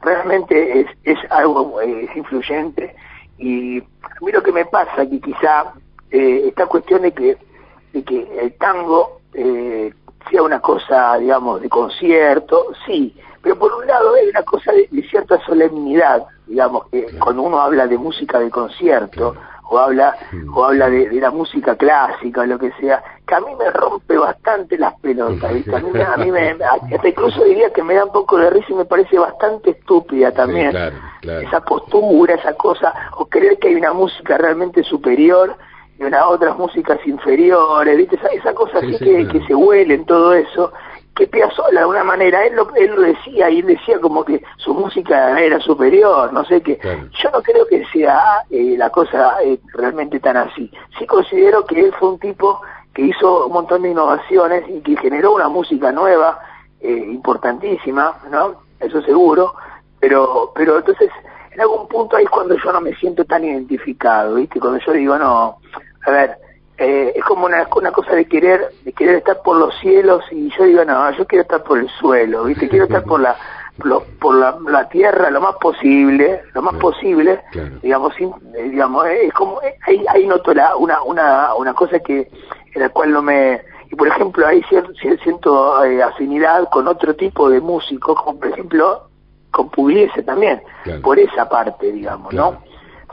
realmente 0.01 0.81
es, 0.81 0.87
es 1.05 1.19
algo 1.31 1.81
eh, 1.81 2.09
es 2.09 2.17
influyente, 2.17 2.95
y 3.37 3.79
a 3.79 4.25
mí 4.25 4.33
lo 4.33 4.43
que 4.43 4.53
me 4.53 4.65
pasa 4.65 5.07
que 5.09 5.21
quizá 5.21 5.73
eh, 6.11 6.45
esta 6.49 6.67
cuestión 6.67 7.03
de 7.03 7.13
que 7.13 7.37
de 7.99 8.05
que 8.05 8.41
el 8.41 8.55
tango 8.55 9.21
eh, 9.35 9.93
sea 10.31 10.43
una 10.43 10.61
cosa, 10.61 11.17
digamos, 11.19 11.61
de 11.61 11.69
concierto, 11.69 12.73
sí, 12.87 13.15
pero 13.43 13.59
por 13.59 13.73
un 13.75 13.87
lado 13.87 14.17
es 14.17 14.29
una 14.31 14.43
cosa 14.43 14.73
de, 14.73 15.03
cierta 15.09 15.41
solemnidad, 15.45 16.27
digamos, 16.47 16.89
que 16.89 17.19
cuando 17.19 17.43
uno 17.43 17.61
habla 17.61 17.87
de 17.87 17.99
música 17.99 18.39
de 18.39 18.51
concierto, 18.51 19.35
o 19.71 19.79
habla 19.79 20.17
o 20.55 20.65
habla 20.65 20.89
de, 20.89 21.13
la 21.21 21.31
música 21.31 21.77
clásica 21.77 22.41
o 22.41 22.47
lo 22.47 22.59
que 22.59 22.73
sea, 22.81 23.03
que 23.27 23.35
a 23.35 23.41
mí 23.41 23.55
me 23.59 23.71
rompe 23.71 24.17
bastante 24.17 24.79
las 24.79 24.99
pelotas, 25.01 25.53
¿viste? 25.53 25.77
A 25.77 25.81
mí, 25.81 25.91
a 26.01 26.17
mí 26.17 26.33
me, 26.33 26.57
hasta 26.93 27.09
incluso 27.09 27.45
diría 27.45 27.71
que 27.71 27.83
me 27.83 27.95
da 27.95 28.07
un 28.07 28.13
poco 28.13 28.39
de 28.39 28.49
risa 28.49 28.69
y 28.71 28.75
me 28.75 28.87
parece 28.87 29.19
bastante 29.19 29.71
estúpida 29.71 30.33
también. 30.33 30.75
Esa 31.23 31.61
postura, 31.61 32.35
esa 32.35 32.55
cosa, 32.55 32.95
o 33.19 33.27
creer 33.27 33.59
que 33.59 33.69
hay 33.69 33.75
una 33.75 33.93
música 33.93 34.39
realmente 34.39 34.83
superior 34.85 35.55
y 35.99 36.05
una 36.05 36.29
otras 36.29 36.57
músicas 36.57 36.99
inferiores, 37.07 37.97
¿viste? 37.97 38.17
Esa, 38.17 38.29
esa 38.29 38.55
cosa 38.55 38.79
así 38.79 38.97
que, 38.99 39.27
que 39.29 39.45
se 39.47 39.55
huele 39.55 39.95
en 39.95 40.07
todo 40.07 40.33
eso, 40.33 40.73
que 41.19 41.27
Piazzolla 41.27 41.71
de 41.73 41.79
alguna 41.81 42.05
manera, 42.05 42.47
él 42.47 42.55
lo, 42.55 42.73
él 42.77 42.95
lo 42.95 43.03
decía 43.03 43.51
y 43.51 43.59
él 43.59 43.67
decía 43.67 44.01
como 44.01 44.25
que 44.25 44.41
su 44.59 44.73
música 44.73 45.39
era 45.41 45.59
superior, 45.59 46.33
no 46.33 46.45
sé 46.45 46.63
qué. 46.63 46.79
Yo 47.21 47.31
no 47.33 47.43
creo 47.43 47.67
que 47.67 47.85
sea 47.87 48.45
eh, 48.51 48.77
la 48.79 48.91
cosa 48.91 49.43
eh, 49.43 49.59
realmente 49.75 50.21
tan 50.21 50.37
así. 50.37 50.71
Sí 50.97 51.07
considero 51.07 51.65
que 51.65 51.81
él 51.81 51.93
fue 51.99 52.11
un 52.11 52.19
tipo 52.21 52.61
que 52.95 53.03
hizo 53.03 53.47
un 53.47 53.53
montón 53.53 53.83
de 53.83 53.91
innovaciones 53.91 54.65
y 54.69 54.81
que 54.81 54.97
generó 54.97 55.35
una 55.35 55.49
música 55.49 55.91
nueva, 55.91 56.39
eh, 56.81 57.09
importantísima, 57.11 58.17
¿no? 58.31 58.63
Eso 58.79 59.03
seguro, 59.03 59.55
pero, 59.99 60.53
pero 60.55 60.79
entonces 60.79 61.11
en 61.51 61.63
algún 61.63 61.89
punto 61.89 62.17
ahí 62.17 62.23
es 62.23 62.31
cuando 62.31 62.57
yo 62.57 62.73
no 62.73 62.81
me 62.81 62.95
siento 62.95 63.25
tan 63.25 63.45
identificado, 63.45 64.37
¿viste? 64.37 64.61
Cuando 64.61 64.79
yo 64.79 64.93
digo, 64.93 65.19
no, 65.19 65.57
a 66.09 66.11
ver, 66.11 66.39
eh, 66.79 67.13
es 67.15 67.25
como 67.25 67.47
una, 67.47 67.67
una 67.77 67.93
cosa 67.93 68.15
de 68.15 68.25
querer 68.25 68.71
de 68.85 68.93
querer 68.93 69.17
estar 69.17 69.43
por 69.43 69.57
los 69.57 69.75
cielos 69.81 70.25
y 70.31 70.51
yo 70.57 70.65
digo, 70.65 70.85
no, 70.85 71.11
yo 71.13 71.27
quiero 71.27 71.43
estar 71.43 71.63
por 71.63 71.79
el 71.79 71.89
suelo, 72.01 72.45
¿viste? 72.45 72.69
Quiero 72.69 72.85
estar 72.85 73.05
por 73.05 73.21
la 73.21 73.37
por, 74.19 74.35
la, 74.35 74.89
tierra 74.89 75.31
lo 75.31 75.41
más 75.41 75.55
posible, 75.57 76.43
lo 76.53 76.63
más 76.63 76.75
posible, 76.77 77.41
digamos, 77.81 78.13
sin, 78.17 78.33
eh, 78.57 78.65
digamos, 78.71 79.07
eh, 79.07 79.27
es 79.27 79.33
como, 79.33 79.61
ahí, 79.87 80.05
ahí 80.09 80.27
noto 80.27 80.53
la, 80.53 80.75
una, 80.75 81.01
una, 81.03 81.55
una 81.55 81.75
cosa 81.75 82.01
que, 82.01 82.29
en 82.75 82.83
la 82.83 82.89
cual 82.89 83.13
no 83.13 83.23
me, 83.23 83.63
y 83.89 83.95
por 83.95 84.09
ejemplo 84.09 84.45
ahí 84.49 84.65
siento, 84.69 84.93
siento 85.23 85.77
afinidad 86.05 86.69
con 86.71 86.89
otro 86.89 87.15
tipo 87.15 87.49
de 87.49 87.61
músicos, 87.61 88.21
como 88.21 88.41
por 88.41 88.49
ejemplo 88.49 89.09
con 89.53 89.71
Pugliese 89.71 90.25
también, 90.25 90.61
por 91.01 91.21
esa 91.21 91.49
parte, 91.49 91.93
digamos, 91.93 92.35
¿no? 92.35 92.59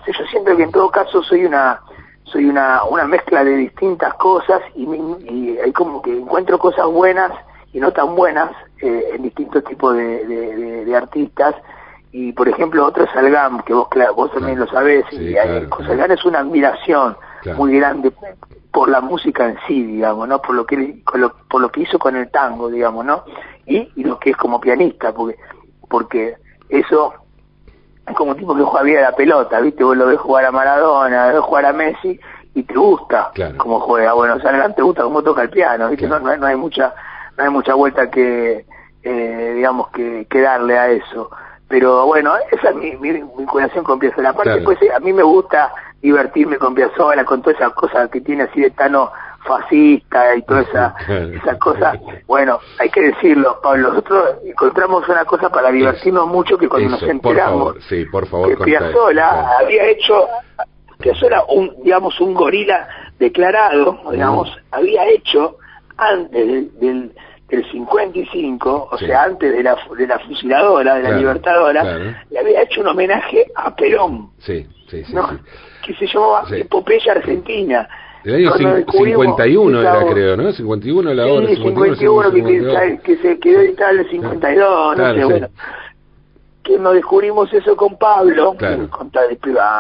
yo 0.08 0.26
siento 0.30 0.56
que 0.56 0.64
en 0.64 0.72
todo 0.72 0.90
caso 0.90 1.22
soy 1.24 1.46
una 1.46 1.80
soy 2.26 2.46
una, 2.46 2.84
una 2.86 3.06
mezcla 3.06 3.44
de 3.44 3.56
distintas 3.56 4.14
cosas 4.16 4.62
y, 4.76 4.84
y 4.84 5.58
hay 5.58 5.72
como 5.72 6.02
que 6.02 6.18
encuentro 6.18 6.58
cosas 6.58 6.88
buenas 6.88 7.32
y 7.74 7.80
no 7.80 7.92
tan 7.92 8.16
buenas 8.16 8.52
eh, 8.82 9.12
en 9.14 9.24
distintos 9.24 9.64
tipos 9.64 9.96
de, 9.96 10.26
de, 10.86 10.96
artistas. 10.96 11.56
Y 12.12 12.32
por 12.32 12.48
ejemplo 12.48 12.86
otro 12.86 13.06
Salgam 13.14 13.62
que 13.64 13.74
vos 13.74 13.90
vos 14.16 14.32
también 14.32 14.60
lo 14.60 14.68
sabés 14.68 15.06
y 15.12 15.34
Salgam 15.34 16.12
es 16.12 16.24
una 16.24 16.40
admiración 16.40 17.18
muy 17.58 17.78
grande 17.78 18.12
por 18.72 18.90
la 18.90 19.02
música 19.02 19.48
en 19.50 19.58
sí 19.68 19.84
digamos 19.84 20.28
no 20.28 20.42
por 20.42 20.56
lo 20.56 20.66
que 20.66 21.04
por 21.50 21.62
lo 21.62 21.70
que 21.70 21.82
hizo 21.82 22.00
con 22.00 22.16
el 22.16 22.32
tango 22.32 22.70
digamos 22.70 23.06
no 23.06 23.26
y, 23.66 23.92
y 23.98 24.04
lo 24.06 24.18
que 24.18 24.30
es 24.30 24.38
como 24.38 24.62
pianista 24.62 25.14
porque 25.14 25.38
porque 25.90 26.38
eso 26.70 27.14
como 28.14 28.32
un 28.32 28.38
tipo 28.38 28.56
que 28.56 28.62
juega 28.62 28.84
bien 28.84 28.98
a 29.00 29.10
la 29.10 29.16
pelota, 29.16 29.60
¿viste? 29.60 29.84
Vos 29.84 29.98
lo 29.98 30.08
ves 30.08 30.20
jugar 30.20 30.46
a 30.46 30.52
Maradona, 30.52 31.28
lo 31.28 31.34
ves 31.36 31.44
jugar 31.44 31.66
a 31.66 31.74
Messi 31.74 32.20
y 32.54 32.64
te 32.64 32.76
gusta 32.76 33.32
cómo 33.58 33.80
juega. 33.80 34.14
Bueno, 34.14 34.36
o 34.36 34.40
sea, 34.40 34.70
te 34.74 34.82
gusta 34.82 35.04
cómo 35.04 35.24
toca 35.24 35.44
el 35.44 35.50
piano, 35.50 35.90
¿viste? 35.90 36.08
No, 36.08 36.20
no, 36.20 36.46
hay 36.46 36.56
mucha 36.56 36.94
no 37.38 37.44
hay 37.44 37.50
mucha 37.50 37.74
vuelta 37.74 38.10
que, 38.10 38.66
eh, 39.04 39.54
digamos, 39.56 39.90
que, 39.90 40.26
que 40.30 40.42
darle 40.42 40.78
a 40.78 40.90
eso. 40.90 41.30
Pero 41.68 42.06
bueno, 42.06 42.34
esa 42.52 42.70
es 42.70 42.76
mi, 42.76 42.96
mi 42.98 43.12
vinculación 43.12 43.84
con 43.84 44.00
Piazzolla. 44.00 44.30
Aparte, 44.30 44.62
pues 44.62 44.78
a 44.96 45.00
mí 45.00 45.12
me 45.12 45.24
gusta 45.24 45.74
divertirme 46.02 46.58
con 46.58 46.76
Piazzolla, 46.76 47.26
con 47.26 47.42
todas 47.42 47.60
esas 47.60 47.74
cosas 47.74 48.10
que 48.10 48.22
tiene 48.22 48.44
así 48.44 48.62
de 48.62 48.70
tano 48.70 49.12
fascista 49.46 50.36
y 50.36 50.42
toda 50.44 50.62
esa, 50.62 50.96
esas 51.34 51.58
cosas. 51.58 52.00
Bueno, 52.28 52.60
hay 52.80 52.90
que 52.90 53.02
decirlo, 53.02 53.60
Pablo, 53.62 53.90
nosotros 53.90 54.36
encontramos 54.44 55.08
una 55.08 55.26
cosa 55.26 55.50
para 55.50 55.72
divertirnos 55.72 56.28
mucho 56.28 56.58
que 56.58 56.68
cuando 56.68 56.90
nos 56.90 57.04
enteramos 57.04 57.76
sí, 57.88 58.06
por 58.06 58.28
favor, 58.28 58.58
que 58.58 58.64
Piazzolla 58.64 59.58
había 59.60 59.86
hecho, 59.86 60.28
Piazzolla, 61.00 61.44
un, 61.50 61.72
digamos, 61.84 62.20
un 62.20 62.34
gorila 62.34 62.88
declarado, 63.20 64.00
digamos, 64.12 64.50
había 64.72 65.08
hecho 65.10 65.58
antes 65.98 66.46
del, 66.80 67.12
del 67.48 67.72
55, 67.72 68.90
o 68.92 68.98
sea, 68.98 69.24
antes 69.24 69.56
de 69.56 69.64
la, 69.64 69.78
de 69.98 70.08
la 70.08 70.20
fusiladora, 70.20 70.96
de 70.96 71.04
la 71.04 71.18
libertadora, 71.18 71.84
le 72.30 72.40
había 72.40 72.64
hecho 72.64 72.82
un 72.82 72.88
homenaje 72.88 73.46
a 73.56 73.76
Perón. 73.76 74.32
Sí, 74.40 74.66
sí, 74.90 75.04
sí. 75.04 75.14
Que 75.86 75.94
se 75.96 76.08
llamaba 76.08 76.46
Epopeya 76.52 77.14
Argentina. 77.14 77.88
El 78.26 78.36
año 78.36 78.54
51 78.92 79.82
era, 79.82 80.06
creo, 80.08 80.36
¿no? 80.36 80.52
51 80.52 81.14
la 81.14 81.28
hora. 81.28 81.48
Sí, 81.48 81.56
51, 81.58 82.32
que, 82.32 83.00
que, 83.04 83.18
se 83.18 83.40
quedó 83.40 83.60
editada 83.62 83.92
en 83.92 84.00
el 84.00 84.10
52, 84.10 84.98
no 84.98 85.14
sé, 85.14 85.26
bueno. 85.26 85.48
Que 86.64 86.80
nos 86.80 86.96
descubrimos 86.96 87.54
eso 87.54 87.76
con 87.76 87.96
Pablo, 88.00 88.56
claro. 88.58 88.90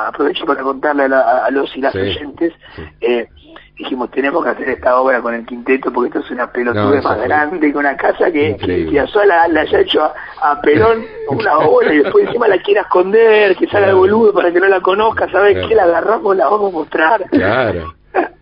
aprovecho 0.07 0.45
para 0.45 0.61
contarle 0.61 1.05
a, 1.05 1.49
los 1.49 1.75
y 1.75 1.81
las 1.81 1.95
oyentes, 1.95 2.53
eh, 3.01 3.27
dijimos, 3.75 4.11
tenemos 4.11 4.43
que 4.43 4.51
hacer 4.51 4.69
esta 4.69 5.01
obra 5.01 5.19
con 5.19 5.33
el 5.33 5.47
quinteto 5.47 5.91
porque 5.91 6.09
esto 6.09 6.19
es 6.19 6.29
una 6.29 6.51
pelotuda 6.51 7.01
más 7.01 7.21
grande 7.23 7.71
que 7.71 7.77
una 7.79 7.97
casa 7.97 8.31
que, 8.31 8.55
que 8.57 8.99
a 8.99 9.07
sola 9.07 9.47
le 9.47 9.61
haya 9.61 9.79
hecho 9.79 10.03
a, 10.03 10.61
Perón 10.61 11.03
una 11.29 11.57
obra 11.57 11.91
y 11.91 12.03
después 12.03 12.27
encima 12.27 12.47
la 12.47 12.59
quiera 12.59 12.81
esconder, 12.81 13.55
que 13.55 13.65
salga 13.65 13.89
el 13.89 13.95
boludo 13.95 14.31
para 14.31 14.53
que 14.53 14.59
no 14.59 14.67
la 14.67 14.81
conozca, 14.81 15.27
¿sabes 15.31 15.67
qué? 15.67 15.73
La 15.73 15.85
agarramos, 15.85 16.35
la 16.35 16.47
vamos 16.47 16.71
a 16.71 16.77
mostrar. 16.77 17.23
Claro. 17.31 17.95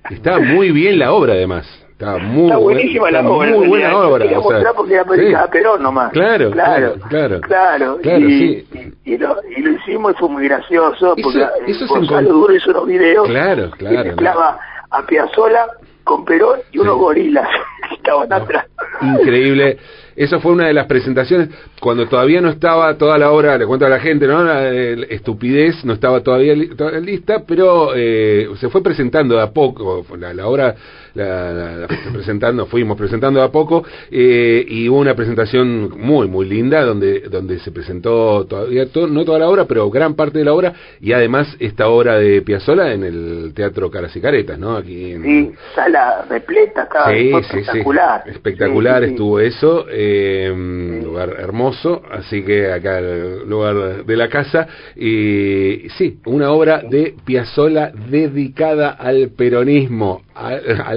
Está 0.09 0.39
muy 0.39 0.71
bien 0.71 0.99
la 0.99 1.13
obra 1.13 1.33
además. 1.33 1.65
Está, 1.91 2.17
muy 2.17 2.45
está 2.45 2.57
buenísima 2.57 3.11
la 3.11 3.29
obra. 3.29 3.51
Muy 3.51 3.67
buena 3.67 3.97
obra. 3.97 4.23
Quería 4.23 4.39
mostrar 4.39 4.73
porque 4.75 4.93
era 4.95 5.43
a 5.43 5.47
Perón 5.47 5.83
nomás. 5.83 6.11
Claro, 6.11 6.51
claro, 6.51 6.95
claro. 7.07 7.41
Claro, 7.41 7.99
y, 8.03 8.65
y, 9.05 9.17
lo, 9.17 9.37
y, 9.55 9.61
lo, 9.61 9.71
hicimos 9.71 10.13
y 10.13 10.19
fue 10.19 10.29
muy 10.29 10.43
gracioso 10.45 11.15
porque 11.21 11.39
eso, 11.67 11.85
eso 11.85 11.87
Gonzalo 11.87 12.29
Duro 12.29 12.53
hizo 12.53 12.71
unos 12.71 12.87
videos 12.87 13.27
claro, 13.27 13.71
claro, 13.77 14.15
que 14.15 14.27
a 14.27 15.05
Piazzola 15.07 15.67
con 16.03 16.25
Perón 16.25 16.59
y 16.71 16.79
unos 16.79 16.97
gorilas 16.97 17.47
que 17.89 17.95
estaban 17.95 18.31
atrás. 18.31 18.65
Increíble. 19.01 19.77
Eso 20.15 20.39
fue 20.39 20.51
una 20.51 20.67
de 20.67 20.73
las 20.73 20.85
presentaciones 20.85 21.49
cuando 21.79 22.07
todavía 22.07 22.39
no 22.39 22.49
estaba 22.49 22.95
toda 22.97 23.17
la 23.17 23.31
obra, 23.31 23.57
le 23.57 23.65
cuento 23.65 23.87
a 23.87 23.89
la 23.89 23.99
gente, 23.99 24.27
¿no? 24.27 24.43
La, 24.43 24.69
estupidez 24.69 25.83
no 25.85 25.93
estaba 25.93 26.21
todavía 26.21 26.53
lista, 26.53 27.43
pero 27.47 27.93
eh, 27.95 28.47
se 28.59 28.69
fue 28.69 28.83
presentando 28.83 29.35
de 29.35 29.41
a 29.41 29.51
poco, 29.51 30.05
la, 30.17 30.33
la 30.33 30.47
obra 30.47 30.75
la, 31.13 31.87
presentando, 32.13 32.65
fuimos 32.65 32.97
presentando 32.97 33.41
a 33.41 33.51
poco, 33.51 33.83
eh, 34.11 34.65
y 34.67 34.89
hubo 34.89 34.99
una 34.99 35.15
presentación 35.15 35.91
muy, 35.99 36.27
muy 36.27 36.47
linda 36.47 36.83
donde, 36.83 37.21
donde 37.21 37.59
se 37.59 37.71
presentó 37.71 38.45
todavía, 38.45 38.85
no 39.09 39.25
toda 39.25 39.39
la 39.39 39.49
obra, 39.49 39.65
pero 39.65 39.89
gran 39.89 40.15
parte 40.15 40.39
de 40.39 40.45
la 40.45 40.53
obra, 40.53 40.73
y 40.99 41.13
además 41.13 41.55
esta 41.59 41.87
obra 41.87 42.17
de 42.17 42.41
Piazzola 42.41 42.93
en 42.93 43.03
el 43.03 43.53
Teatro 43.55 43.89
Caras 43.91 44.15
y 44.15 44.21
Caretas, 44.21 44.57
¿no? 44.57 44.77
Aquí 44.77 45.11
en... 45.11 45.23
Sí, 45.23 45.51
sala 45.75 46.25
repleta, 46.29 46.83
estaba 46.83 47.11
espectacular. 47.11 48.23
Espectacular 48.27 49.03
estuvo 49.03 49.39
eso, 49.39 49.85
eh, 49.89 51.01
lugar 51.03 51.35
hermoso 51.39 52.01
así 52.11 52.43
que 52.43 52.71
acá 52.71 52.99
el 52.99 53.47
lugar 53.47 54.05
de 54.05 54.17
la 54.17 54.29
casa. 54.29 54.67
Y 54.95 55.89
sí, 55.97 56.19
una 56.25 56.51
obra 56.51 56.81
de 56.89 57.15
Piazzola 57.25 57.91
dedicada 57.91 58.91
al 58.91 59.29
peronismo, 59.29 60.23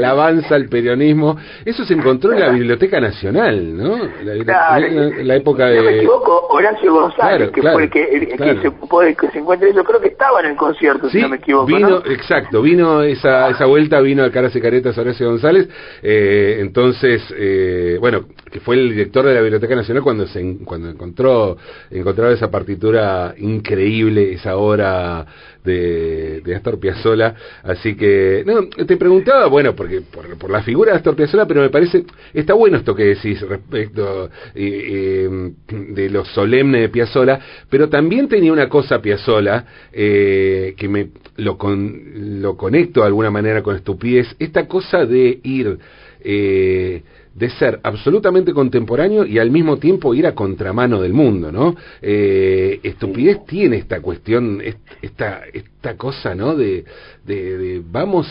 alabanza 0.07 0.55
al 0.55 0.69
peronismo. 0.69 1.37
Eso 1.65 1.85
se 1.85 1.95
encontró 1.95 2.33
en 2.33 2.41
la 2.41 2.51
Biblioteca 2.51 3.01
Nacional, 3.01 3.77
¿no? 3.77 3.99
La, 4.25 4.79
la, 5.23 5.37
época 5.37 5.67
de... 5.67 5.77
No 5.77 5.83
me 5.83 5.97
equivoco, 5.97 6.47
Horacio 6.51 6.93
González, 6.93 7.51
que 7.51 7.63
fue 7.63 7.85
el 7.85 7.91
que, 7.91 8.59
se 8.63 8.69
ocupó 8.69 9.01
de 9.01 9.15
que 9.15 9.29
se 9.31 9.39
encuentre, 9.39 9.73
yo 9.75 9.85
creo 9.85 10.01
que 10.01 10.09
estaba 10.09 10.41
en 10.41 10.47
el 10.47 10.57
concierto, 10.57 11.09
si 11.11 11.21
no 11.21 11.29
me 11.29 11.37
equivoco. 11.37 11.67
Vino, 11.67 11.99
exacto, 12.07 12.63
vino 12.63 13.03
esa, 13.03 13.51
esa 13.51 13.67
vuelta, 13.67 14.01
vino 14.01 14.25
a 14.25 14.31
Caras 14.31 14.55
y 14.57 14.61
Caretas 14.61 14.97
Horacio 14.97 15.29
González, 15.29 15.69
eh, 16.03 16.59
entonces, 16.61 17.23
eh, 17.37 17.99
bueno, 18.01 18.27
que 18.51 18.61
fue 18.61 18.77
el 18.77 18.91
director 18.91 19.25
de 19.27 19.35
la 19.35 19.41
Biblioteca 19.41 19.75
Nacional 19.75 20.03
cuando 20.03 20.27
se 20.27 20.57
cuando 20.65 20.89
encontró 20.89 21.57
encontraba 21.91 22.33
esa 22.33 22.51
partitura 22.51 23.35
increíble, 23.39 24.33
esa 24.33 24.57
obra 24.57 25.27
de, 25.65 26.41
de 26.43 26.55
Astor 26.55 26.79
Piazzolla, 26.79 27.35
así 27.65 27.97
que 27.97 28.45
no 28.47 28.69
te 28.87 28.97
preguntaba, 28.97 29.47
bueno, 29.49 29.75
porque 29.75 29.96
por, 30.03 30.51
la 30.51 30.63
figura 30.63 30.93
de 30.93 30.99
Astor 30.99 31.17
Piazzolla, 31.17 31.47
pero 31.47 31.61
me 31.61 31.71
parece 31.71 32.05
está 32.33 32.55
bueno 32.55 32.77
esto 32.77 32.95
que 32.95 33.05
decís 33.05 33.41
respecto 33.43 34.31
eh, 34.55 35.53
de 35.69 36.11
lo 36.11 36.25
solemne 36.25 36.81
de 36.81 36.89
Piazzolla, 36.89 37.41
pero 37.69 37.89
también 37.89 38.29
tenía 38.29 38.53
una 38.53 38.69
cosa 38.69 39.01
Piazzolla 39.01 39.65
eh, 39.93 40.75
que 40.77 40.89
me 40.89 41.09
lo 41.37 41.59
con, 41.59 42.41
lo 42.41 42.57
conecto 42.57 43.01
de 43.01 43.07
alguna 43.07 43.31
manera 43.31 43.63
con 43.63 43.77
estupidez, 43.77 44.35
esta 44.39 44.67
cosa 44.67 45.05
de 45.05 45.41
ir 45.43 45.79
eh, 46.21 47.03
de 47.37 47.51
ser 47.51 47.81
absolutamente 47.83 48.55
contemporáneo 48.55 49.27
y 49.27 49.39
al 49.39 49.51
mismo 49.51 49.77
tiempo 49.77 50.15
ir 50.15 50.27
a 50.27 50.35
contramano 50.35 51.03
del 51.03 51.13
mundo, 51.13 51.53
¿no? 51.53 51.77
Eh, 52.01 52.81
estupidez 52.83 53.45
tiene 53.45 53.77
esta 53.77 54.01
cuestión, 54.01 54.63
esta, 55.03 55.43
esta 55.53 55.97
cosa, 55.99 56.35
¿no? 56.35 56.57
De, 56.57 56.85
de, 57.27 57.83
vamos, 57.85 58.27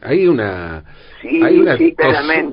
hay 0.00 0.26
una... 0.26 0.84
hay 1.22 1.58
una, 1.58 1.76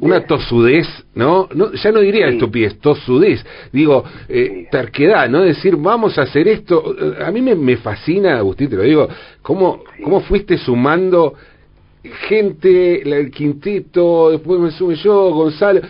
una 0.01 0.25
tosudez, 0.25 0.87
¿no? 1.15 1.47
¿no? 1.53 1.71
Ya 1.73 1.91
no 1.91 1.99
diría 1.99 2.27
estupidez, 2.27 2.79
tosudez. 2.79 3.45
Digo, 3.71 4.03
eh, 4.27 4.67
terquedad, 4.71 5.29
¿no? 5.29 5.41
Decir, 5.41 5.75
vamos 5.75 6.17
a 6.17 6.23
hacer 6.23 6.47
esto. 6.47 6.95
A 7.23 7.31
mí 7.31 7.41
me, 7.41 7.55
me 7.55 7.77
fascina, 7.77 8.37
Agustín, 8.37 8.69
te 8.69 8.75
lo 8.75 8.83
digo, 8.83 9.07
cómo, 9.41 9.83
cómo 10.03 10.21
fuiste 10.21 10.57
sumando 10.57 11.35
gente, 12.03 13.01
el 13.01 13.31
quinteto, 13.31 14.31
después 14.31 14.59
me 14.59 14.71
sume 14.71 14.95
yo, 14.95 15.31
Gonzalo, 15.31 15.81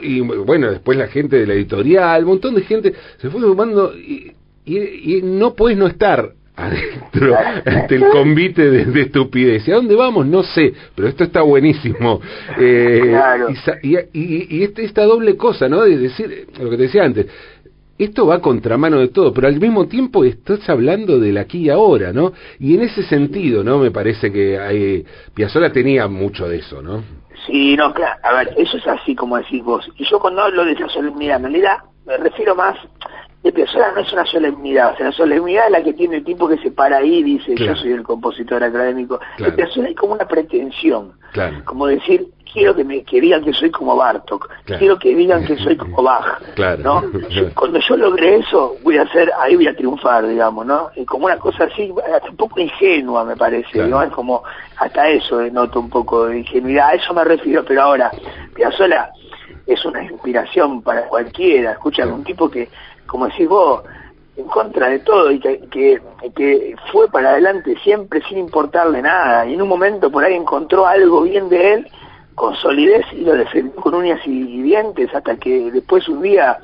y 0.00 0.20
bueno, 0.20 0.70
después 0.70 0.96
la 0.96 1.08
gente 1.08 1.36
de 1.38 1.46
la 1.46 1.54
editorial, 1.54 2.22
un 2.22 2.30
montón 2.30 2.54
de 2.54 2.62
gente 2.62 2.94
se 3.18 3.30
fue 3.30 3.40
sumando 3.40 3.92
y, 3.96 4.32
y, 4.64 5.22
no 5.22 5.54
puedes 5.54 5.76
no 5.76 5.86
estar 5.86 6.34
adentro 7.12 7.36
ante 7.64 7.94
el 7.94 8.08
convite 8.08 8.70
de, 8.70 9.00
estupidez. 9.02 9.66
¿Y 9.68 9.72
a 9.72 9.76
dónde 9.76 9.94
vamos? 9.94 10.26
No 10.26 10.42
sé, 10.42 10.72
pero 10.94 11.08
esto 11.08 11.24
está 11.24 11.42
buenísimo. 11.42 12.20
Eh, 12.58 13.14
y, 13.82 13.96
y, 13.96 14.46
y 14.58 14.62
este, 14.64 14.84
esta 14.84 15.04
doble 15.04 15.36
cosa, 15.36 15.68
¿no? 15.68 15.82
De 15.82 15.96
decir, 15.96 16.48
lo 16.60 16.70
que 16.70 16.76
te 16.76 16.82
decía 16.84 17.04
antes, 17.04 17.26
esto 18.04 18.26
va 18.26 18.40
contramano 18.40 18.98
de 18.98 19.08
todo, 19.08 19.32
pero 19.32 19.46
al 19.46 19.60
mismo 19.60 19.86
tiempo 19.86 20.24
estás 20.24 20.66
hablando 20.70 21.18
del 21.18 21.36
aquí 21.36 21.66
y 21.66 21.70
ahora, 21.70 22.12
¿no? 22.12 22.32
Y 22.58 22.74
en 22.74 22.82
ese 22.82 23.02
sentido, 23.02 23.62
¿no? 23.62 23.78
Me 23.78 23.90
parece 23.90 24.32
que 24.32 24.58
hay, 24.58 25.04
Piazzolla 25.34 25.70
tenía 25.70 26.08
mucho 26.08 26.48
de 26.48 26.58
eso, 26.58 26.80
¿no? 26.80 27.04
Sí, 27.46 27.76
no, 27.76 27.92
claro, 27.92 28.18
a 28.22 28.34
ver, 28.36 28.54
eso 28.56 28.78
es 28.78 28.86
así 28.86 29.14
como 29.14 29.36
decís 29.36 29.62
vos. 29.62 29.86
Y 29.96 30.04
yo 30.08 30.18
cuando 30.18 30.42
hablo 30.42 30.64
de 30.64 30.72
esa 30.72 30.88
solemnidad, 30.88 31.40
me 31.40 32.16
refiero 32.16 32.54
más 32.54 32.76
de 33.42 33.52
Piazzolla 33.52 33.92
no 33.92 34.00
es 34.00 34.12
una 34.12 34.26
solemnidad, 34.26 34.92
o 34.92 34.96
sea, 34.96 35.06
la 35.06 35.12
solemnidad 35.12 35.66
es 35.66 35.72
la 35.72 35.82
que 35.82 35.94
tiene 35.94 36.16
el 36.16 36.24
tipo 36.24 36.46
que 36.46 36.58
se 36.58 36.70
para 36.70 36.98
ahí 36.98 37.18
y 37.18 37.22
dice, 37.22 37.54
yo 37.56 37.74
soy 37.74 37.92
el 37.92 38.02
compositor 38.02 38.62
académico. 38.62 39.18
Claro. 39.36 39.50
De 39.50 39.56
Piazzolla 39.56 39.88
hay 39.88 39.94
como 39.94 40.12
una 40.12 40.28
pretensión, 40.28 41.12
como 41.64 41.86
decir, 41.86 42.28
quiero 42.52 42.74
que 42.74 42.84
me 42.84 43.02
que 43.02 43.20
digan 43.20 43.42
que 43.42 43.52
soy 43.52 43.70
como 43.70 43.96
Bartok, 43.96 44.48
quiero 44.64 44.98
que 44.98 45.14
digan 45.14 45.44
que 45.44 45.56
soy 45.56 45.76
como 45.76 46.02
Bach, 46.02 46.40
¿no? 46.78 47.02
cuando 47.54 47.78
yo 47.80 47.96
logre 47.96 48.36
eso, 48.36 48.76
voy 48.82 48.98
a 48.98 49.02
hacer, 49.02 49.30
ahí 49.38 49.56
voy 49.56 49.68
a 49.68 49.76
triunfar, 49.76 50.26
digamos, 50.26 50.66
¿no? 50.66 50.90
Y 50.96 51.04
como 51.04 51.26
una 51.26 51.38
cosa 51.38 51.64
así, 51.64 51.92
hasta 52.14 52.30
un 52.30 52.36
poco 52.36 52.60
ingenua 52.60 53.24
me 53.24 53.36
parece, 53.36 53.86
¿no? 53.86 54.02
Es 54.02 54.10
como, 54.10 54.42
hasta 54.76 55.08
eso 55.08 55.40
noto 55.50 55.80
un 55.80 55.90
poco 55.90 56.26
de 56.26 56.40
ingenuidad, 56.40 56.88
a 56.88 56.94
eso 56.94 57.14
me 57.14 57.24
refiero, 57.24 57.64
pero 57.64 57.82
ahora, 57.82 58.10
Piazzolla 58.54 59.10
es 59.66 59.84
una 59.84 60.02
inspiración 60.02 60.82
para 60.82 61.06
cualquiera, 61.06 61.72
escucha, 61.72 62.06
un 62.06 62.24
tipo 62.24 62.50
que, 62.50 62.68
como 63.10 63.26
decís 63.26 63.48
vos, 63.48 63.82
en 64.36 64.46
contra 64.46 64.88
de 64.88 65.00
todo 65.00 65.32
y 65.32 65.40
que, 65.40 65.60
que, 65.68 66.00
que, 66.34 66.76
fue 66.92 67.08
para 67.08 67.30
adelante 67.30 67.76
siempre 67.82 68.22
sin 68.28 68.38
importarle 68.38 69.02
nada 69.02 69.46
y 69.46 69.54
en 69.54 69.62
un 69.62 69.68
momento 69.68 70.10
por 70.10 70.24
ahí 70.24 70.34
encontró 70.34 70.86
algo 70.86 71.22
bien 71.22 71.48
de 71.48 71.74
él 71.74 71.90
con 72.36 72.54
solidez 72.54 73.04
y 73.12 73.22
lo 73.22 73.34
defendió 73.34 73.74
con 73.80 73.94
uñas 73.94 74.20
y 74.24 74.62
dientes 74.62 75.12
hasta 75.12 75.36
que 75.36 75.72
después 75.72 76.08
un 76.08 76.22
día 76.22 76.60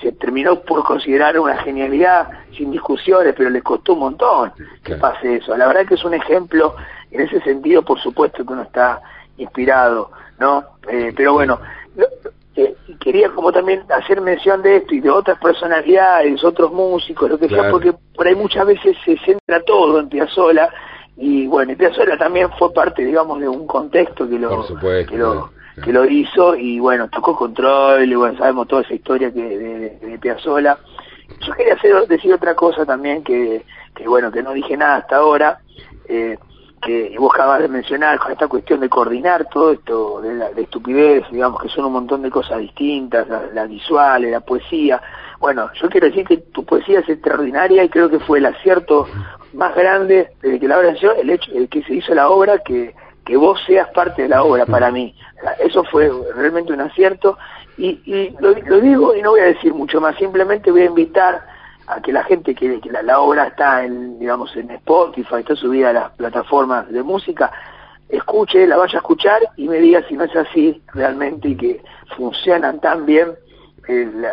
se 0.00 0.10
terminó 0.12 0.60
por 0.60 0.82
considerar 0.84 1.38
una 1.38 1.56
genialidad 1.58 2.28
sin 2.56 2.72
discusiones, 2.72 3.32
pero 3.36 3.48
le 3.48 3.62
costó 3.62 3.94
un 3.94 4.00
montón 4.00 4.52
que 4.82 4.96
pase 4.96 5.36
eso. 5.36 5.56
La 5.56 5.68
verdad 5.68 5.86
que 5.86 5.94
es 5.94 6.04
un 6.04 6.12
ejemplo, 6.12 6.74
en 7.10 7.22
ese 7.22 7.40
sentido, 7.40 7.82
por 7.82 7.98
supuesto 8.00 8.44
que 8.44 8.52
uno 8.52 8.62
está 8.62 9.00
inspirado, 9.38 10.10
¿no? 10.38 10.64
Eh, 10.86 11.14
pero 11.16 11.32
bueno, 11.32 11.60
eh, 12.56 12.74
quería 12.98 13.30
como 13.30 13.52
también 13.52 13.82
hacer 13.90 14.20
mención 14.22 14.62
de 14.62 14.78
esto 14.78 14.94
y 14.94 15.00
de 15.00 15.10
otras 15.10 15.38
personalidades, 15.38 16.42
otros 16.42 16.72
músicos, 16.72 17.28
lo 17.28 17.38
que 17.38 17.48
sea, 17.48 17.70
porque 17.70 17.92
por 18.14 18.26
ahí 18.26 18.34
muchas 18.34 18.66
veces 18.66 18.96
se 19.04 19.18
centra 19.18 19.62
todo 19.62 20.00
en 20.00 20.08
Piazzolla 20.08 20.70
y 21.18 21.46
bueno, 21.46 21.76
Piazzolla 21.76 22.16
también 22.16 22.48
fue 22.58 22.72
parte, 22.72 23.04
digamos, 23.04 23.40
de 23.40 23.48
un 23.48 23.66
contexto 23.66 24.28
que 24.28 24.38
lo, 24.38 24.66
que 25.06 25.16
lo, 25.18 25.50
que 25.82 25.92
lo 25.92 26.06
hizo 26.06 26.56
y 26.56 26.78
bueno, 26.78 27.08
tocó 27.08 27.36
control 27.36 28.10
y 28.10 28.14
bueno, 28.14 28.38
sabemos 28.38 28.68
toda 28.68 28.82
esa 28.82 28.94
historia 28.94 29.30
que 29.30 29.42
de, 29.42 29.90
de, 30.00 30.18
Piazzolla. 30.18 30.78
Yo 31.46 31.52
quería 31.52 31.74
hacer, 31.74 32.06
decir 32.08 32.32
otra 32.32 32.54
cosa 32.54 32.86
también 32.86 33.22
que, 33.22 33.64
que 33.94 34.08
bueno, 34.08 34.32
que 34.32 34.42
no 34.42 34.52
dije 34.52 34.76
nada 34.76 34.96
hasta 34.96 35.16
ahora, 35.16 35.58
eh, 36.08 36.38
que 36.80 37.16
vos 37.18 37.34
acabas 37.34 37.60
de 37.60 37.68
mencionar 37.68 38.18
con 38.18 38.32
esta 38.32 38.48
cuestión 38.48 38.80
de 38.80 38.88
coordinar 38.88 39.48
todo 39.48 39.72
esto 39.72 40.20
de, 40.20 40.34
la, 40.34 40.50
de 40.50 40.62
estupidez, 40.62 41.24
digamos 41.30 41.62
que 41.62 41.68
son 41.68 41.86
un 41.86 41.92
montón 41.92 42.22
de 42.22 42.30
cosas 42.30 42.58
distintas, 42.58 43.26
la, 43.28 43.42
la 43.52 43.66
visual, 43.66 44.30
la 44.30 44.40
poesía. 44.40 45.00
Bueno, 45.38 45.70
yo 45.80 45.88
quiero 45.88 46.06
decir 46.06 46.26
que 46.26 46.38
tu 46.38 46.64
poesía 46.64 47.00
es 47.00 47.08
extraordinaria 47.08 47.82
y 47.82 47.88
creo 47.88 48.08
que 48.08 48.20
fue 48.20 48.38
el 48.38 48.46
acierto 48.46 49.06
más 49.54 49.74
grande 49.74 50.30
desde 50.42 50.60
que 50.60 50.68
la 50.68 50.78
obra 50.78 50.92
nació, 50.92 51.14
el 51.14 51.30
hecho 51.30 51.50
de 51.52 51.68
que 51.68 51.82
se 51.82 51.94
hizo 51.94 52.14
la 52.14 52.28
obra 52.28 52.58
que 52.58 52.94
que 53.26 53.36
vos 53.36 53.60
seas 53.66 53.88
parte 53.88 54.22
de 54.22 54.28
la 54.28 54.44
obra 54.44 54.64
para 54.64 54.90
mí. 54.90 55.14
Eso 55.58 55.84
fue 55.84 56.10
realmente 56.34 56.72
un 56.72 56.80
acierto 56.80 57.36
y, 57.76 58.00
y 58.06 58.34
lo, 58.38 58.54
digo 58.54 59.14
y 59.14 59.20
no 59.20 59.32
voy 59.32 59.40
a 59.40 59.46
decir 59.46 59.74
mucho 59.74 60.00
más, 60.00 60.16
simplemente 60.16 60.70
voy 60.70 60.82
a 60.82 60.86
invitar 60.86 61.44
a 61.86 62.00
que 62.00 62.12
la 62.12 62.24
gente 62.24 62.54
que, 62.54 62.80
que 62.80 62.90
la, 62.90 63.20
obra 63.20 63.48
está 63.48 63.84
en, 63.84 64.18
digamos, 64.18 64.54
en 64.56 64.70
Spotify, 64.70 65.36
está 65.38 65.54
subida 65.54 65.90
a 65.90 65.92
las 65.92 66.10
plataformas 66.12 66.90
de 66.90 67.02
música, 67.02 67.50
escuche, 68.08 68.66
la 68.66 68.76
vaya 68.76 68.98
a 68.98 69.02
escuchar 69.02 69.42
y 69.56 69.68
me 69.68 69.78
diga 69.78 70.02
si 70.08 70.14
no 70.14 70.24
es 70.24 70.36
así 70.36 70.82
realmente 70.94 71.48
y 71.48 71.56
que 71.56 71.82
funcionan 72.16 72.80
tan 72.80 73.06
bien 73.06 73.34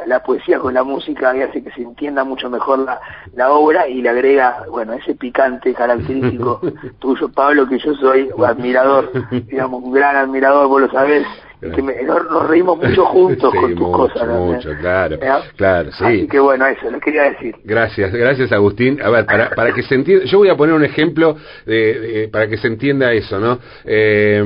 la, 0.08 0.24
poesía 0.24 0.60
con 0.60 0.74
la 0.74 0.84
música 0.84 1.36
y 1.36 1.41
hace 1.41 1.64
que 1.64 1.72
se 1.72 1.82
entienda 1.82 2.24
mucho 2.24 2.49
mejor 2.49 2.80
la, 2.80 2.99
la 3.36 3.51
obra 3.51 3.88
y 3.88 4.01
le 4.01 4.10
agrega, 4.10 4.66
bueno, 4.70 4.93
ese 4.93 5.16
picante 5.16 5.74
característico 5.74 6.60
tuyo, 6.99 7.30
Pablo, 7.30 7.68
que 7.68 7.78
yo 7.78 7.93
soy 7.95 8.30
admirador, 8.45 9.12
digamos, 9.30 9.84
un 9.84 9.91
gran 9.91 10.16
admirador, 10.16 10.68
vos 10.68 10.82
lo 10.82 10.91
sabés, 10.91 11.26
que 11.72 11.82
nos, 11.82 12.49
reímos 12.49 12.78
mucho 12.78 13.05
juntos 13.14 13.53
con 13.53 13.76
tus 13.76 13.89
cosas. 13.89 14.28
Mucho, 14.28 14.70
claro, 14.80 15.18
claro, 15.55 15.91
sí. 15.91 16.03
Así 16.03 16.28
que 16.28 16.39
bueno, 16.39 16.66
eso 16.68 16.89
lo 16.89 16.99
quería 16.99 17.24
decir. 17.24 17.55
Gracias, 17.64 18.11
gracias 18.14 18.51
Agustín. 18.51 19.01
A 19.01 19.09
ver, 19.09 19.26
para, 19.26 19.49
para 19.51 19.74
que 19.74 19.84
se 19.84 19.95
entienda, 19.95 20.26
yo 20.26 20.38
voy 20.39 20.49
a 20.49 20.55
poner 20.55 20.76
un 20.76 20.84
ejemplo 20.84 21.38
de, 21.66 22.30
para 22.32 22.47
que 22.47 22.57
se 22.57 22.68
entienda 22.68 23.11
eso, 23.14 23.39
¿no? 23.39 23.59
Eh, 23.86 24.41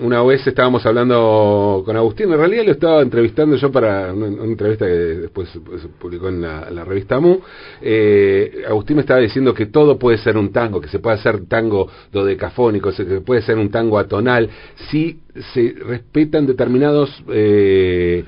una 0.00 0.22
vez 0.22 0.46
estábamos 0.46 0.84
hablando 0.86 1.82
con 1.84 1.96
Agustín, 1.96 2.32
en 2.32 2.38
realidad 2.38 2.64
lo 2.64 2.72
estaba 2.72 3.02
entrevistando 3.02 3.56
yo 3.56 3.70
para 3.70 4.12
una, 4.12 4.44
entrevista 4.44 4.86
que 4.86 4.92
después 4.92 5.48
se 5.48 5.60
publicó 6.00 6.28
en 6.28 6.42
la, 6.42 6.84
revista 6.84 7.18
MU. 7.20 7.40
Eh, 7.80 8.64
Agustín 8.68 8.96
me 8.96 9.00
estaba 9.02 9.20
diciendo 9.20 9.54
que 9.54 9.66
todo 9.66 9.98
puede 9.98 10.18
ser 10.18 10.36
un 10.36 10.52
tango, 10.52 10.80
que 10.80 10.88
se 10.88 10.98
puede 10.98 11.16
hacer 11.16 11.46
tango 11.46 11.88
dodecafónico, 12.12 12.92
que 12.92 13.20
puede 13.20 13.42
ser 13.42 13.58
un 13.58 13.70
tango 13.70 13.98
atonal, 13.98 14.48
si 14.90 15.18
se 15.52 15.74
respetan 15.78 16.46
determinados 16.46 17.10
eh, 17.30 18.24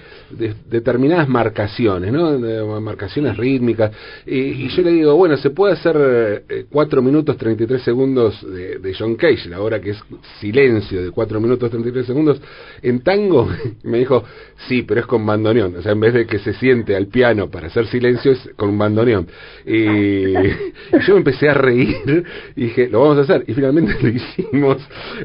determinadas 0.69 1.29
marcaciones, 1.29 2.13
¿no? 2.13 2.81
marcaciones 2.81 3.37
rítmicas. 3.37 3.93
Y, 4.27 4.69
yo 4.69 4.83
le 4.83 4.91
digo, 4.91 5.17
bueno, 5.17 5.37
se 5.37 5.51
puede 5.51 5.75
hacer 5.75 6.45
eh, 6.49 6.65
4 6.71 7.03
minutos 7.03 7.37
33 7.37 7.83
segundos 7.83 8.41
de, 8.43 8.79
de, 8.79 8.95
John 8.95 9.17
Cage, 9.17 9.49
la 9.49 9.61
hora 9.61 9.81
que 9.81 9.91
es 9.91 9.99
silencio 10.41 11.03
de 11.03 11.11
4 11.11 11.41
minutos 11.41 11.71
33 11.71 12.07
segundos, 12.07 12.41
en 12.83 13.01
tango. 13.01 13.49
me 13.85 13.99
dijo, 13.99 14.25
sí, 14.69 14.83
pero 14.83 15.01
es 15.01 15.07
con 15.07 15.25
bandoneón. 15.25 15.77
O 15.77 15.83
sea, 15.83 15.93
en 15.93 16.01
vez 16.01 16.15
de 16.15 16.27
que 16.27 16.39
se 16.39 16.53
siente 16.55 16.97
al 16.97 17.07
piano 17.07 17.51
para 17.51 17.69
hacer 17.69 17.87
silencio, 17.87 18.33
es 18.33 18.51
con 18.57 18.71
un 18.71 18.79
bandoneón. 18.79 19.27
Y, 19.67 20.33
yo 21.07 21.15
me 21.15 21.19
empecé 21.19 21.49
a 21.49 21.55
reír 21.55 22.25
y 22.57 22.65
dije, 22.65 22.89
lo 22.89 23.01
vamos 23.01 23.19
a 23.19 23.21
hacer. 23.23 23.45
Y 23.47 23.55
finalmente 23.55 23.97
lo 24.03 24.09
hicimos, 24.09 24.77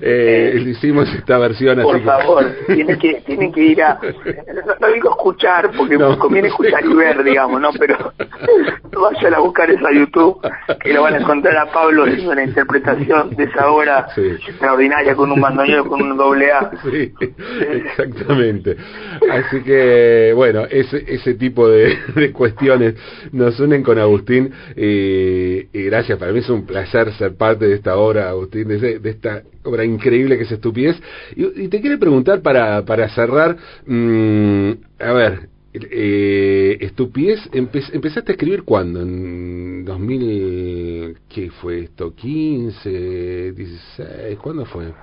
eh, 0.01 0.53
eh. 0.55 0.69
hicimos 0.69 1.13
esta 1.13 1.37
versión 1.37 1.72
Por 1.81 2.03
favor, 2.03 2.45
tienen 2.67 2.99
que, 2.99 3.21
tienen 3.25 3.51
que 3.51 3.61
ir 3.61 3.81
a 3.81 3.99
digo 4.93 5.11
escuchar, 5.11 5.71
porque 5.75 5.97
conviene 6.19 6.49
escuchar 6.49 6.85
y 6.85 6.93
ver, 6.93 7.23
digamos, 7.23 7.59
¿no? 7.59 7.69
Pero 7.79 8.13
vayan 8.91 9.33
a 9.33 9.39
buscar 9.39 9.69
eso 9.69 9.87
a 9.87 9.91
YouTube, 9.91 10.39
que 10.81 10.93
lo 10.93 11.03
van 11.03 11.15
a 11.15 11.17
encontrar 11.17 11.57
a 11.57 11.71
Pablo 11.71 12.03
haciendo 12.03 12.31
una 12.31 12.43
interpretación 12.43 13.35
de 13.35 13.45
esa 13.45 13.69
obra 13.69 14.07
extraordinaria 14.15 15.15
con 15.15 15.31
un 15.31 15.41
bandoneón, 15.41 15.87
con 15.87 16.01
un 16.01 16.17
doble 16.17 16.51
A. 16.51 16.71
Sí, 16.83 17.11
exactamente. 17.71 18.75
Así 19.31 19.63
que, 19.63 20.33
bueno, 20.35 20.65
ese, 20.69 21.03
ese 21.07 21.33
tipo 21.35 21.67
de, 21.67 22.31
cuestiones 22.33 22.95
nos 23.31 23.59
unen 23.59 23.83
con 23.83 23.97
Agustín 23.97 24.51
y, 24.75 25.63
gracias, 25.73 26.19
para 26.19 26.31
mí 26.31 26.39
es 26.39 26.49
un 26.49 26.65
placer 26.65 27.13
ser 27.13 27.35
parte 27.35 27.67
de 27.67 27.75
esta 27.75 27.95
obra, 27.95 28.29
Agustín, 28.29 28.67
de, 28.67 28.99
de 28.99 29.09
esta 29.09 29.43
obra 29.63 29.85
increíble 29.85 30.37
que 30.37 30.43
es 30.43 30.51
Estupidez. 30.51 31.01
Y, 31.35 31.62
te 31.67 31.81
quiero 31.81 31.99
preguntar 31.99 32.41
para, 32.41 32.83
para 32.85 33.09
cerrar, 33.09 33.57
mm, 33.85 34.71
a 34.99 35.13
ver, 35.13 35.49
eh, 35.73 36.77
Estupidez, 36.81 37.39
empezaste 37.51 38.31
a 38.31 38.35
escribir 38.35 38.63
cuándo? 38.63 39.01
¿En 39.01 39.83
2000, 39.85 41.17
qué 41.27 41.49
fue 41.49 41.85
esto? 41.85 42.13
¿15, 42.15 43.53
16? 43.53 44.37
¿Cuándo 44.39 44.65
fue? 44.65 44.93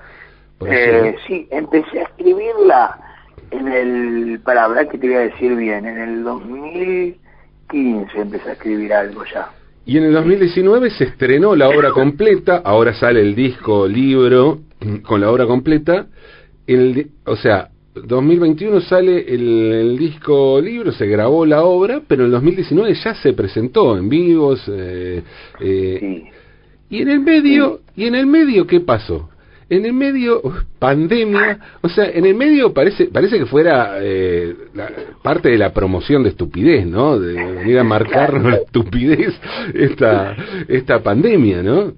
Eh, 0.67 1.15
sí, 1.27 1.47
empecé 1.51 1.99
a 1.99 2.03
escribirla 2.03 2.99
en 3.51 3.67
el, 3.67 4.39
para 4.39 4.63
hablar 4.65 4.87
que 4.87 4.97
te 4.97 5.07
voy 5.07 5.17
a 5.17 5.21
decir 5.21 5.55
bien, 5.55 5.85
en 5.85 5.97
el 5.97 6.23
2015 6.23 8.21
empecé 8.21 8.49
a 8.49 8.53
escribir 8.53 8.93
algo 8.93 9.23
ya. 9.25 9.49
Y 9.85 9.97
en 9.97 10.05
el 10.05 10.13
2019 10.13 10.91
se 10.91 11.05
estrenó 11.05 11.55
la 11.55 11.67
obra 11.67 11.89
completa, 11.91 12.61
ahora 12.63 12.93
sale 12.93 13.19
el 13.19 13.35
disco 13.35 13.87
libro 13.87 14.59
con 15.03 15.19
la 15.21 15.31
obra 15.31 15.47
completa. 15.47 16.07
El, 16.73 17.07
o 17.25 17.35
sea, 17.35 17.69
2021 17.95 18.81
sale 18.81 19.25
el, 19.27 19.97
disco 19.97 20.61
libro, 20.61 20.91
se 20.91 21.05
grabó 21.07 21.45
la 21.45 21.63
obra, 21.63 22.01
pero 22.07 22.23
en 22.23 22.27
el 22.27 22.31
2019 22.31 22.93
ya 23.03 23.15
se 23.15 23.33
presentó 23.33 23.97
en 23.97 24.07
vivos. 24.09 24.61
Eh, 24.67 25.23
eh, 25.59 26.23
Y 26.89 27.01
en 27.01 27.09
el 27.09 27.19
medio, 27.19 27.81
y 27.95 28.05
en 28.05 28.15
el 28.15 28.25
medio, 28.27 28.65
¿qué 28.67 28.79
pasó? 28.79 29.29
en 29.71 29.85
el 29.85 29.93
medio 29.93 30.41
pandemia, 30.79 31.57
o 31.79 31.87
sea, 31.87 32.03
en 32.09 32.25
el 32.25 32.35
medio 32.35 32.73
parece 32.73 33.05
parece 33.05 33.39
que 33.39 33.45
fuera 33.45 33.99
eh, 34.01 34.53
parte 35.23 35.47
de 35.47 35.57
la 35.57 35.71
promoción 35.71 36.23
de 36.23 36.29
estupidez, 36.29 36.85
¿no? 36.85 37.17
De 37.17 37.33
venir 37.33 37.79
a 37.79 37.83
marcarnos 37.85 38.51
la 38.51 38.57
estupidez 38.57 39.33
esta 39.73 40.35
esta 40.67 41.01
pandemia, 41.01 41.63
¿no? 41.63 41.93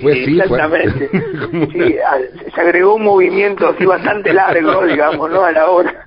Fue 0.00 0.12
así, 0.12 0.40
Exactamente. 0.40 1.10
sí, 1.72 1.96
se 2.54 2.60
agregó 2.60 2.94
un 2.94 3.04
movimiento 3.04 3.68
así 3.68 3.84
bastante 3.84 4.32
largo, 4.32 4.84
digamos, 4.86 5.30
¿no? 5.30 5.44
A 5.44 5.52
la 5.52 5.70
hora 5.70 6.06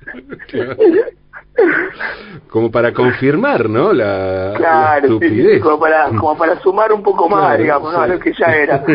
como 2.48 2.70
para 2.70 2.92
confirmar, 2.92 3.68
¿no? 3.68 3.92
La, 3.92 4.54
claro, 4.56 5.06
estupidez. 5.06 5.60
como, 5.62 5.78
para, 5.80 6.08
como 6.08 6.36
para 6.36 6.60
sumar 6.60 6.92
un 6.92 7.02
poco 7.02 7.28
más, 7.28 7.58
digamos, 7.58 7.92
¿no? 7.92 8.00
A 8.00 8.06
lo 8.06 8.18
que 8.18 8.32
ya 8.32 8.46
era. 8.46 8.84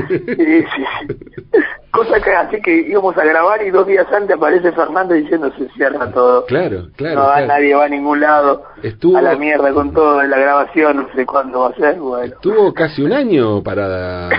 Cosa 1.91 2.19
que 2.21 2.31
así 2.31 2.61
que 2.61 2.71
íbamos 2.87 3.17
a 3.17 3.25
grabar 3.25 3.63
y 3.63 3.71
dos 3.71 3.87
días 3.87 4.05
antes 4.13 4.35
aparece 4.35 4.71
Fernando 4.73 5.15
diciendo 5.15 5.51
se 5.57 5.67
cierra 5.69 6.11
todo. 6.11 6.45
Claro, 6.45 6.87
claro. 6.95 7.15
No 7.15 7.27
va, 7.27 7.41
nadie 7.41 7.73
va 7.73 7.85
a 7.85 7.89
ningún 7.89 8.19
lado. 8.19 8.63
Estuvo... 8.83 9.17
A 9.17 9.21
la 9.23 9.35
mierda 9.35 9.73
con 9.73 9.91
todo 9.91 10.21
la 10.21 10.37
grabación, 10.37 10.97
no 10.97 11.07
sé 11.15 11.25
cuándo 11.25 11.61
va 11.61 11.69
a 11.69 11.73
ser. 11.73 11.95
Bueno. 11.95 12.35
Estuvo 12.35 12.73
casi 12.73 13.01
un 13.01 13.11
año 13.11 13.63
para 13.63 14.29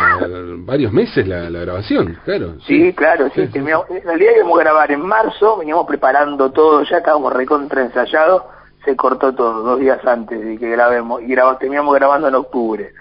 varios 0.58 0.92
meses 0.92 1.26
la, 1.26 1.50
la 1.50 1.60
grabación, 1.60 2.18
claro. 2.24 2.54
Sí, 2.66 2.92
claro, 2.92 3.28
sí. 3.34 3.40
en 3.52 3.52
realidad 3.52 4.32
íbamos 4.36 4.58
a 4.60 4.62
grabar 4.62 4.92
en 4.92 5.00
marzo, 5.00 5.58
veníamos 5.58 5.86
preparando 5.86 6.52
todo, 6.52 6.84
ya 6.84 6.98
estábamos 6.98 7.32
recontra 7.32 7.82
ensayado, 7.82 8.46
se 8.84 8.94
cortó 8.94 9.34
todo 9.34 9.62
dos 9.62 9.80
días 9.80 9.98
antes 10.06 10.40
de 10.40 10.56
que 10.56 10.70
grabemos 10.70 11.20
y 11.22 11.26
grabamos, 11.26 11.58
teníamos 11.58 11.94
grabando 11.96 12.28
en 12.28 12.34
octubre. 12.36 12.92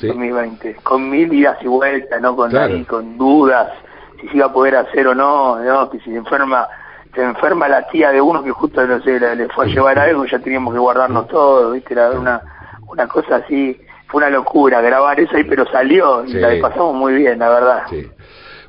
2020, 0.00 0.76
con 0.82 1.10
mil 1.10 1.32
idas 1.32 1.58
y 1.62 1.66
vueltas, 1.66 2.20
¿no? 2.20 2.36
Con, 2.36 2.52
con 2.84 3.18
dudas, 3.18 3.72
si 4.20 4.28
se 4.28 4.36
iba 4.36 4.46
a 4.46 4.52
poder 4.52 4.76
hacer 4.76 5.06
o 5.08 5.14
no, 5.14 5.58
¿no? 5.58 5.90
que 5.90 5.98
si 6.00 6.10
se 6.10 6.16
enferma 6.16 6.68
se 7.14 7.22
enferma 7.22 7.68
la 7.68 7.88
tía 7.88 8.12
de 8.12 8.20
uno 8.20 8.44
que 8.44 8.50
justo 8.50 8.86
no 8.86 9.00
sé 9.02 9.18
le, 9.18 9.48
fue 9.48 9.64
a 9.64 9.68
llevar 9.68 9.98
algo 9.98 10.24
ya 10.26 10.38
teníamos 10.38 10.74
que 10.74 10.78
guardarnos 10.78 11.26
todo 11.28 11.72
viste 11.72 11.94
era 11.94 12.10
una 12.10 12.40
una 12.86 13.06
cosa 13.08 13.36
así 13.36 13.76
fue 14.06 14.18
una 14.18 14.30
locura 14.30 14.80
grabar 14.80 15.18
eso 15.18 15.36
ahí 15.36 15.44
pero 15.44 15.66
salió 15.66 16.24
y 16.24 16.34
la 16.34 16.60
pasamos 16.60 16.94
muy 16.94 17.14
bien 17.14 17.38
la 17.38 17.48
verdad. 17.48 17.82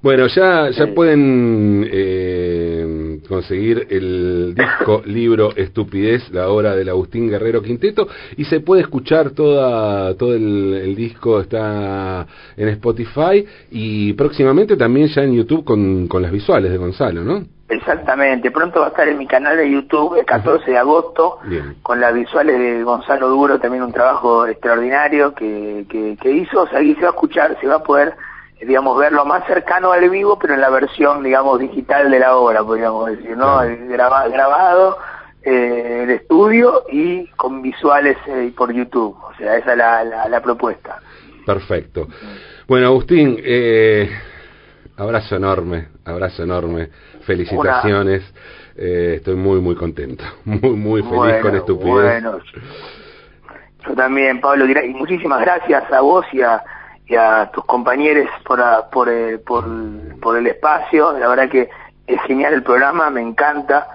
Bueno 0.01 0.27
ya 0.27 0.69
ya 0.69 0.87
pueden 0.87 1.87
eh, 1.91 2.85
conseguir 3.29 3.87
el 3.89 4.53
disco, 4.55 5.01
libro 5.05 5.55
Estupidez, 5.55 6.29
la 6.31 6.49
obra 6.49 6.75
del 6.75 6.89
Agustín 6.89 7.29
Guerrero 7.29 7.61
Quinteto, 7.61 8.07
y 8.35 8.43
se 8.45 8.59
puede 8.59 8.81
escuchar 8.81 9.29
toda, 9.31 10.15
todo 10.15 10.33
el, 10.33 10.95
disco, 10.95 11.39
está 11.39 12.25
en 12.57 12.67
Spotify, 12.69 13.45
y 13.71 14.11
próximamente 14.13 14.75
también 14.75 15.07
ya 15.07 15.21
en 15.21 15.35
YouTube 15.35 15.63
con, 15.63 16.07
con 16.07 16.21
las 16.21 16.31
visuales 16.31 16.71
de 16.71 16.77
Gonzalo, 16.77 17.23
¿no? 17.23 17.45
Exactamente, 17.69 18.49
pronto 18.49 18.79
va 18.79 18.87
a 18.87 18.89
estar 18.89 19.07
en 19.07 19.19
mi 19.19 19.27
canal 19.27 19.55
de 19.55 19.69
YouTube 19.69 20.15
el 20.17 20.25
14 20.25 20.71
de 20.71 20.77
agosto 20.77 21.37
con 21.83 21.99
las 21.99 22.15
visuales 22.15 22.57
de 22.57 22.83
Gonzalo 22.83 23.29
Duro, 23.29 23.59
también 23.59 23.83
un 23.83 23.91
trabajo 23.91 24.47
extraordinario 24.47 25.35
que, 25.35 25.85
que, 26.19 26.31
hizo, 26.31 26.63
o 26.63 26.67
sea, 26.67 26.79
ahí 26.79 26.95
se 26.95 27.01
va 27.01 27.09
a 27.09 27.11
escuchar, 27.11 27.57
se 27.61 27.67
va 27.67 27.75
a 27.75 27.83
poder, 27.83 28.15
digamos, 28.61 28.97
verlo 28.97 29.25
más 29.25 29.45
cercano 29.47 29.91
al 29.91 30.09
vivo, 30.09 30.37
pero 30.39 30.53
en 30.53 30.61
la 30.61 30.69
versión, 30.69 31.23
digamos, 31.23 31.59
digital 31.59 32.11
de 32.11 32.19
la 32.19 32.35
obra, 32.35 32.63
podríamos 32.63 33.09
decir, 33.09 33.35
¿no? 33.37 33.59
grabado, 33.87 34.97
eh, 35.41 36.01
el 36.03 36.09
estudio 36.09 36.83
y 36.91 37.27
con 37.27 37.61
visuales 37.61 38.17
eh, 38.27 38.51
por 38.55 38.73
YouTube, 38.73 39.15
o 39.21 39.33
sea, 39.37 39.55
esa 39.55 39.71
es 39.71 39.77
la, 39.77 40.03
la, 40.27 40.41
propuesta. 40.41 40.99
Perfecto. 41.45 42.07
Bueno, 42.67 42.87
Agustín, 42.87 43.37
eh, 43.41 44.09
abrazo 44.97 45.37
enorme, 45.37 45.87
abrazo 46.05 46.43
enorme 46.43 46.89
felicitaciones. 47.21 48.23
Eh, 48.75 49.15
estoy 49.17 49.35
muy, 49.35 49.59
muy 49.59 49.75
contento. 49.75 50.23
Muy, 50.45 50.75
muy 50.75 51.03
feliz 51.03 51.41
con 51.41 51.55
estupidez. 51.55 52.23
Bueno, 52.23 52.39
yo 53.85 53.93
también, 53.93 54.39
Pablo, 54.39 54.65
y 54.65 54.93
muchísimas 54.93 55.41
gracias 55.41 55.91
a 55.91 56.01
vos 56.01 56.25
y 56.31 56.41
a, 56.41 56.63
tus 57.51 57.65
compañeros 57.65 58.27
por, 58.45 58.61
por, 58.91 59.09
eh, 59.09 59.37
por, 59.39 59.65
por, 60.21 60.37
el 60.37 60.47
espacio. 60.47 61.17
La 61.17 61.27
verdad 61.27 61.49
que 61.49 61.69
es 62.05 62.21
genial 62.23 62.53
el 62.53 62.63
programa, 62.63 63.09
me 63.09 63.21
encanta. 63.21 63.87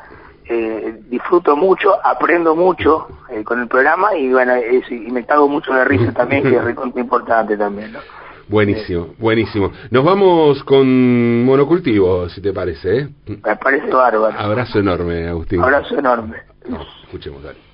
Eh, 0.47 1.01
disfruto 1.09 1.57
mucho, 1.57 1.97
aprendo 2.05 2.55
mucho 2.55 3.09
con 3.45 3.61
el 3.61 3.67
programa 3.67 4.15
y 4.15 4.31
bueno, 4.31 4.53
y 4.59 5.11
me 5.11 5.25
cago 5.25 5.49
mucho 5.49 5.73
de 5.73 5.85
risa 5.87 6.12
también, 6.17 6.43
que 6.43 6.57
es 6.57 6.97
importante 6.97 7.57
también, 7.57 7.93
¿no? 7.93 8.01
Buenísimo, 8.49 9.15
buenísimo. 9.19 9.73
Nos 9.91 10.05
vamos 10.05 10.62
con 10.65 11.45
monocultivo, 11.45 12.29
si 12.29 12.43
te 12.43 12.53
parece. 12.53 12.99
¿eh? 12.99 13.09
Me 13.27 13.57
parece 13.57 13.89
bárbaro. 13.91 14.39
Abrazo 14.39 14.81
enorme, 14.81 15.29
Agustín. 15.29 15.62
Abrazo 15.62 15.99
enorme. 15.99 16.43
escuchemos, 17.05 17.43
dale. 17.43 17.74